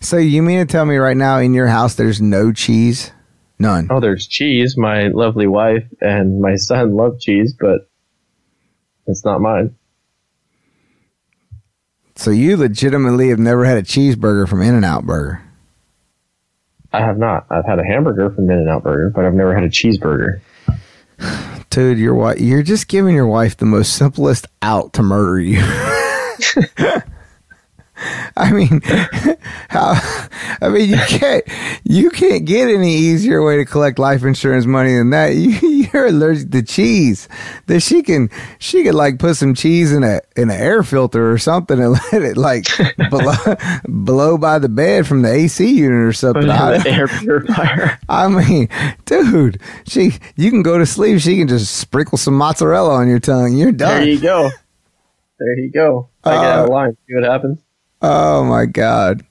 So 0.00 0.16
you 0.16 0.42
mean 0.42 0.58
to 0.58 0.64
tell 0.64 0.84
me 0.84 0.96
right 0.96 1.16
now 1.16 1.38
in 1.38 1.54
your 1.54 1.68
house 1.68 1.94
there's 1.94 2.20
no 2.20 2.52
cheese? 2.52 3.12
None. 3.60 3.86
Oh, 3.92 4.00
there's 4.00 4.26
cheese. 4.26 4.76
My 4.76 5.06
lovely 5.06 5.46
wife 5.46 5.84
and 6.00 6.40
my 6.40 6.56
son 6.56 6.96
love 6.96 7.20
cheese, 7.20 7.54
but 7.56 7.88
it's 9.06 9.24
not 9.24 9.40
mine. 9.40 9.76
So 12.16 12.32
you 12.32 12.56
legitimately 12.56 13.28
have 13.28 13.38
never 13.38 13.64
had 13.64 13.78
a 13.78 13.84
cheeseburger 13.84 14.48
from 14.48 14.62
In-N-Out 14.62 15.06
Burger. 15.06 15.44
I 16.92 17.00
have 17.00 17.18
not. 17.18 17.46
I've 17.50 17.64
had 17.64 17.78
a 17.78 17.84
hamburger 17.84 18.30
from 18.30 18.50
In-N-Out 18.50 18.82
Burger, 18.82 19.10
but 19.10 19.24
I've 19.24 19.34
never 19.34 19.54
had 19.54 19.64
a 19.64 19.68
cheeseburger. 19.68 20.40
Dude, 21.70 21.98
your 21.98 22.14
wife 22.14 22.38
you're 22.40 22.62
just 22.62 22.88
giving 22.88 23.14
your 23.14 23.26
wife 23.26 23.56
the 23.56 23.64
most 23.64 23.96
simplest 23.96 24.46
out 24.60 24.92
to 24.94 25.02
murder 25.02 25.40
you. 25.40 25.60
I 28.36 28.52
mean, 28.52 28.80
how? 29.68 29.94
I 30.60 30.68
mean, 30.68 30.88
you 30.90 30.96
can't 30.96 31.44
you 31.84 32.10
can't 32.10 32.44
get 32.44 32.68
any 32.68 32.94
easier 32.96 33.42
way 33.44 33.56
to 33.56 33.64
collect 33.64 33.98
life 33.98 34.22
insurance 34.24 34.66
money 34.66 34.94
than 34.96 35.10
that. 35.10 35.32
You, 35.42 35.88
you're 35.92 36.06
allergic 36.06 36.50
to 36.52 36.62
cheese. 36.62 37.28
That 37.66 37.80
she 37.80 38.02
can 38.02 38.30
she 38.58 38.84
could 38.84 38.94
like 38.94 39.18
put 39.18 39.36
some 39.36 39.54
cheese 39.54 39.92
in 39.92 40.02
a 40.04 40.20
in 40.36 40.50
an 40.50 40.58
air 40.60 40.82
filter 40.82 41.30
or 41.30 41.38
something 41.38 41.78
and 41.80 41.92
let 42.12 42.22
it 42.22 42.36
like 42.36 42.66
blow, 43.10 43.32
blow 43.84 44.38
by 44.38 44.58
the 44.58 44.68
bed 44.68 45.06
from 45.06 45.22
the 45.22 45.30
AC 45.32 45.66
unit 45.70 46.06
or 46.06 46.12
something. 46.12 46.48
I- 46.48 46.78
the 46.78 46.90
air 46.90 47.08
purifier. 47.08 47.98
I 48.08 48.28
mean, 48.28 48.68
dude, 49.04 49.60
she 49.86 50.12
you 50.36 50.50
can 50.50 50.62
go 50.62 50.78
to 50.78 50.86
sleep. 50.86 51.20
She 51.20 51.36
can 51.36 51.48
just 51.48 51.76
sprinkle 51.76 52.16
some 52.18 52.34
mozzarella 52.34 52.94
on 52.94 53.08
your 53.08 53.20
tongue. 53.20 53.56
You're 53.56 53.72
done. 53.72 54.00
There 54.00 54.08
you 54.08 54.20
go. 54.20 54.50
There 55.38 55.58
you 55.58 55.70
go. 55.72 56.08
I 56.24 56.30
get 56.30 56.44
out 56.44 56.58
of 56.64 56.70
Uh, 56.70 56.72
line. 56.72 56.96
See 57.08 57.14
what 57.14 57.24
happens. 57.24 57.58
Oh 58.04 58.42
my 58.42 58.66
god, 58.66 59.24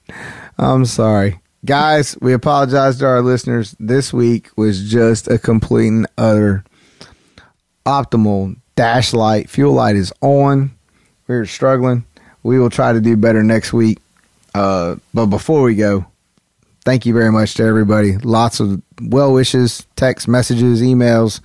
I'm 0.58 0.86
sorry, 0.86 1.42
guys. 1.66 2.18
We 2.22 2.32
apologize 2.32 3.00
to 3.00 3.06
our 3.06 3.22
listeners. 3.22 3.76
This 3.82 4.14
week 4.14 4.50
was 4.56 4.90
just 4.90 5.28
a 5.28 5.38
complete 5.38 5.90
and 5.90 6.08
utter 6.18 6.64
optimal 7.86 8.56
dash 8.78 9.12
light. 9.14 9.50
Fuel 9.50 9.74
light 9.74 9.98
is 9.98 10.14
on. 10.22 10.72
We 11.28 11.36
are 11.36 11.46
struggling. 11.46 12.06
We 12.44 12.60
will 12.60 12.70
try 12.70 12.94
to 12.94 13.02
do 13.02 13.18
better 13.18 13.44
next 13.44 13.74
week. 13.74 14.00
Uh, 14.56 14.96
but 15.14 15.26
before 15.26 15.64
we 15.64 15.76
go, 15.76 16.06
thank 16.86 17.06
you 17.06 17.14
very 17.14 17.32
much 17.32 17.56
to 17.56 17.64
everybody. 17.64 18.18
Lots 18.20 18.62
of 18.62 18.82
well 19.02 19.34
wishes, 19.34 19.86
text 19.98 20.30
messages, 20.30 20.82
emails, 20.82 21.42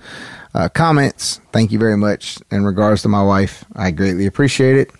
uh, 0.53 0.69
comments. 0.69 1.41
Thank 1.51 1.73
you 1.73 1.79
very 1.79 1.97
much. 1.97 2.39
In 2.51 2.63
regards 2.63 3.01
to 3.01 3.09
my 3.09 3.21
wife, 3.21 3.65
I 3.75 3.91
greatly 3.91 4.27
appreciate 4.27 4.77
it. 4.77 4.91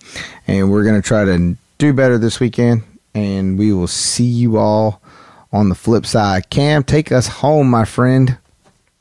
And 0.46 0.70
we're 0.70 0.84
going 0.84 1.00
to 1.00 1.06
try 1.06 1.24
to 1.24 1.56
do 1.78 1.92
better 1.92 2.18
this 2.18 2.40
weekend. 2.40 2.82
And 3.14 3.58
we 3.58 3.72
will 3.72 3.86
see 3.86 4.24
you 4.24 4.58
all 4.58 5.02
on 5.52 5.68
the 5.68 5.74
flip 5.74 6.06
side. 6.06 6.50
Cam, 6.50 6.84
take 6.84 7.10
us 7.10 7.26
home, 7.26 7.70
my 7.70 7.84
friend. 7.84 8.38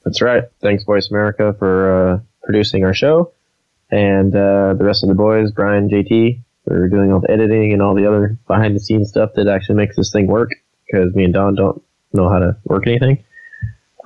That's 0.05 0.21
right. 0.21 0.43
Thanks, 0.61 0.85
Voice 0.85 1.09
America, 1.09 1.53
for 1.59 2.13
uh, 2.13 2.19
producing 2.41 2.85
our 2.85 2.93
show, 2.93 3.33
and 3.91 4.33
uh, 4.33 4.73
the 4.77 4.85
rest 4.85 5.03
of 5.03 5.09
the 5.09 5.15
boys, 5.15 5.51
Brian, 5.51 5.89
JT, 5.89 6.39
for 6.63 6.87
doing 6.87 7.11
all 7.11 7.19
the 7.19 7.29
editing 7.29 7.73
and 7.73 7.81
all 7.81 7.93
the 7.93 8.07
other 8.07 8.37
behind 8.47 8.73
the 8.73 8.79
scenes 8.79 9.09
stuff 9.09 9.31
that 9.35 9.47
actually 9.47 9.75
makes 9.75 9.97
this 9.97 10.11
thing 10.11 10.27
work. 10.27 10.51
Because 10.85 11.13
me 11.13 11.25
and 11.25 11.33
Don 11.33 11.55
don't 11.55 11.83
know 12.13 12.29
how 12.29 12.39
to 12.39 12.55
work 12.63 12.87
anything. 12.87 13.25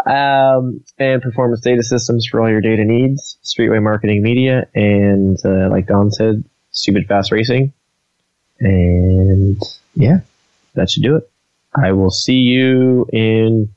Um, 0.04 0.84
and 0.98 1.22
Performance 1.22 1.62
Data 1.62 1.84
Systems 1.84 2.26
for 2.26 2.42
all 2.42 2.50
your 2.50 2.62
data 2.62 2.84
needs, 2.84 3.38
Streetway 3.44 3.84
Marketing 3.84 4.24
Media, 4.24 4.66
and 4.74 5.38
uh, 5.46 5.70
like 5.70 5.86
Don 5.86 6.10
said, 6.10 6.44
Stupid 6.72 7.06
Fast 7.08 7.32
Racing. 7.32 7.74
And 8.62 9.62
yeah, 9.96 10.20
that 10.76 10.90
should 10.90 11.04
do 11.04 11.16
it. 11.18 11.30
I 11.76 11.92
will 11.94 12.12
see 12.12 12.38
you 12.38 13.08
in 13.12 13.74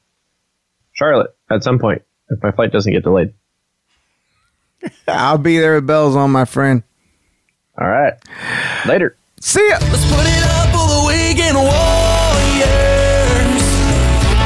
Charlotte 0.92 1.34
at 1.50 1.64
some 1.64 1.78
point 1.78 2.02
if 2.28 2.42
my 2.42 2.50
flight 2.50 2.70
doesn't 2.70 2.92
get 2.92 3.02
delayed. 3.02 3.32
I'll 5.08 5.38
be 5.38 5.58
there 5.58 5.76
at 5.76 5.86
Bell's 5.86 6.16
on, 6.16 6.30
my 6.30 6.44
friend. 6.44 6.82
All 7.78 7.88
right. 7.88 8.12
Later. 8.86 9.16
See 9.40 9.66
ya. 9.68 9.78
Let's 9.80 10.04
put 10.04 10.26
it 10.26 10.44
up 10.44 10.68
for 10.76 10.86
the 10.86 11.02
weekend 11.08 11.56
warriors. 11.56 11.72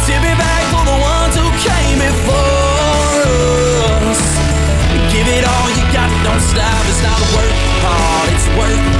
Tip 0.06 0.22
it 0.22 0.38
back 0.38 0.64
for 0.70 0.84
the 0.86 0.98
ones 1.02 1.34
who 1.34 1.46
came 1.66 1.98
before 1.98 3.26
us. 4.06 4.22
Give 5.12 5.26
it 5.26 5.44
all 5.44 5.68
you 5.74 5.84
got. 5.92 6.08
Don't 6.22 6.40
stop. 6.40 6.86
It's 6.86 7.02
not 7.02 7.20
worth. 7.34 7.58
It's 8.30 8.46
worth 8.56 8.97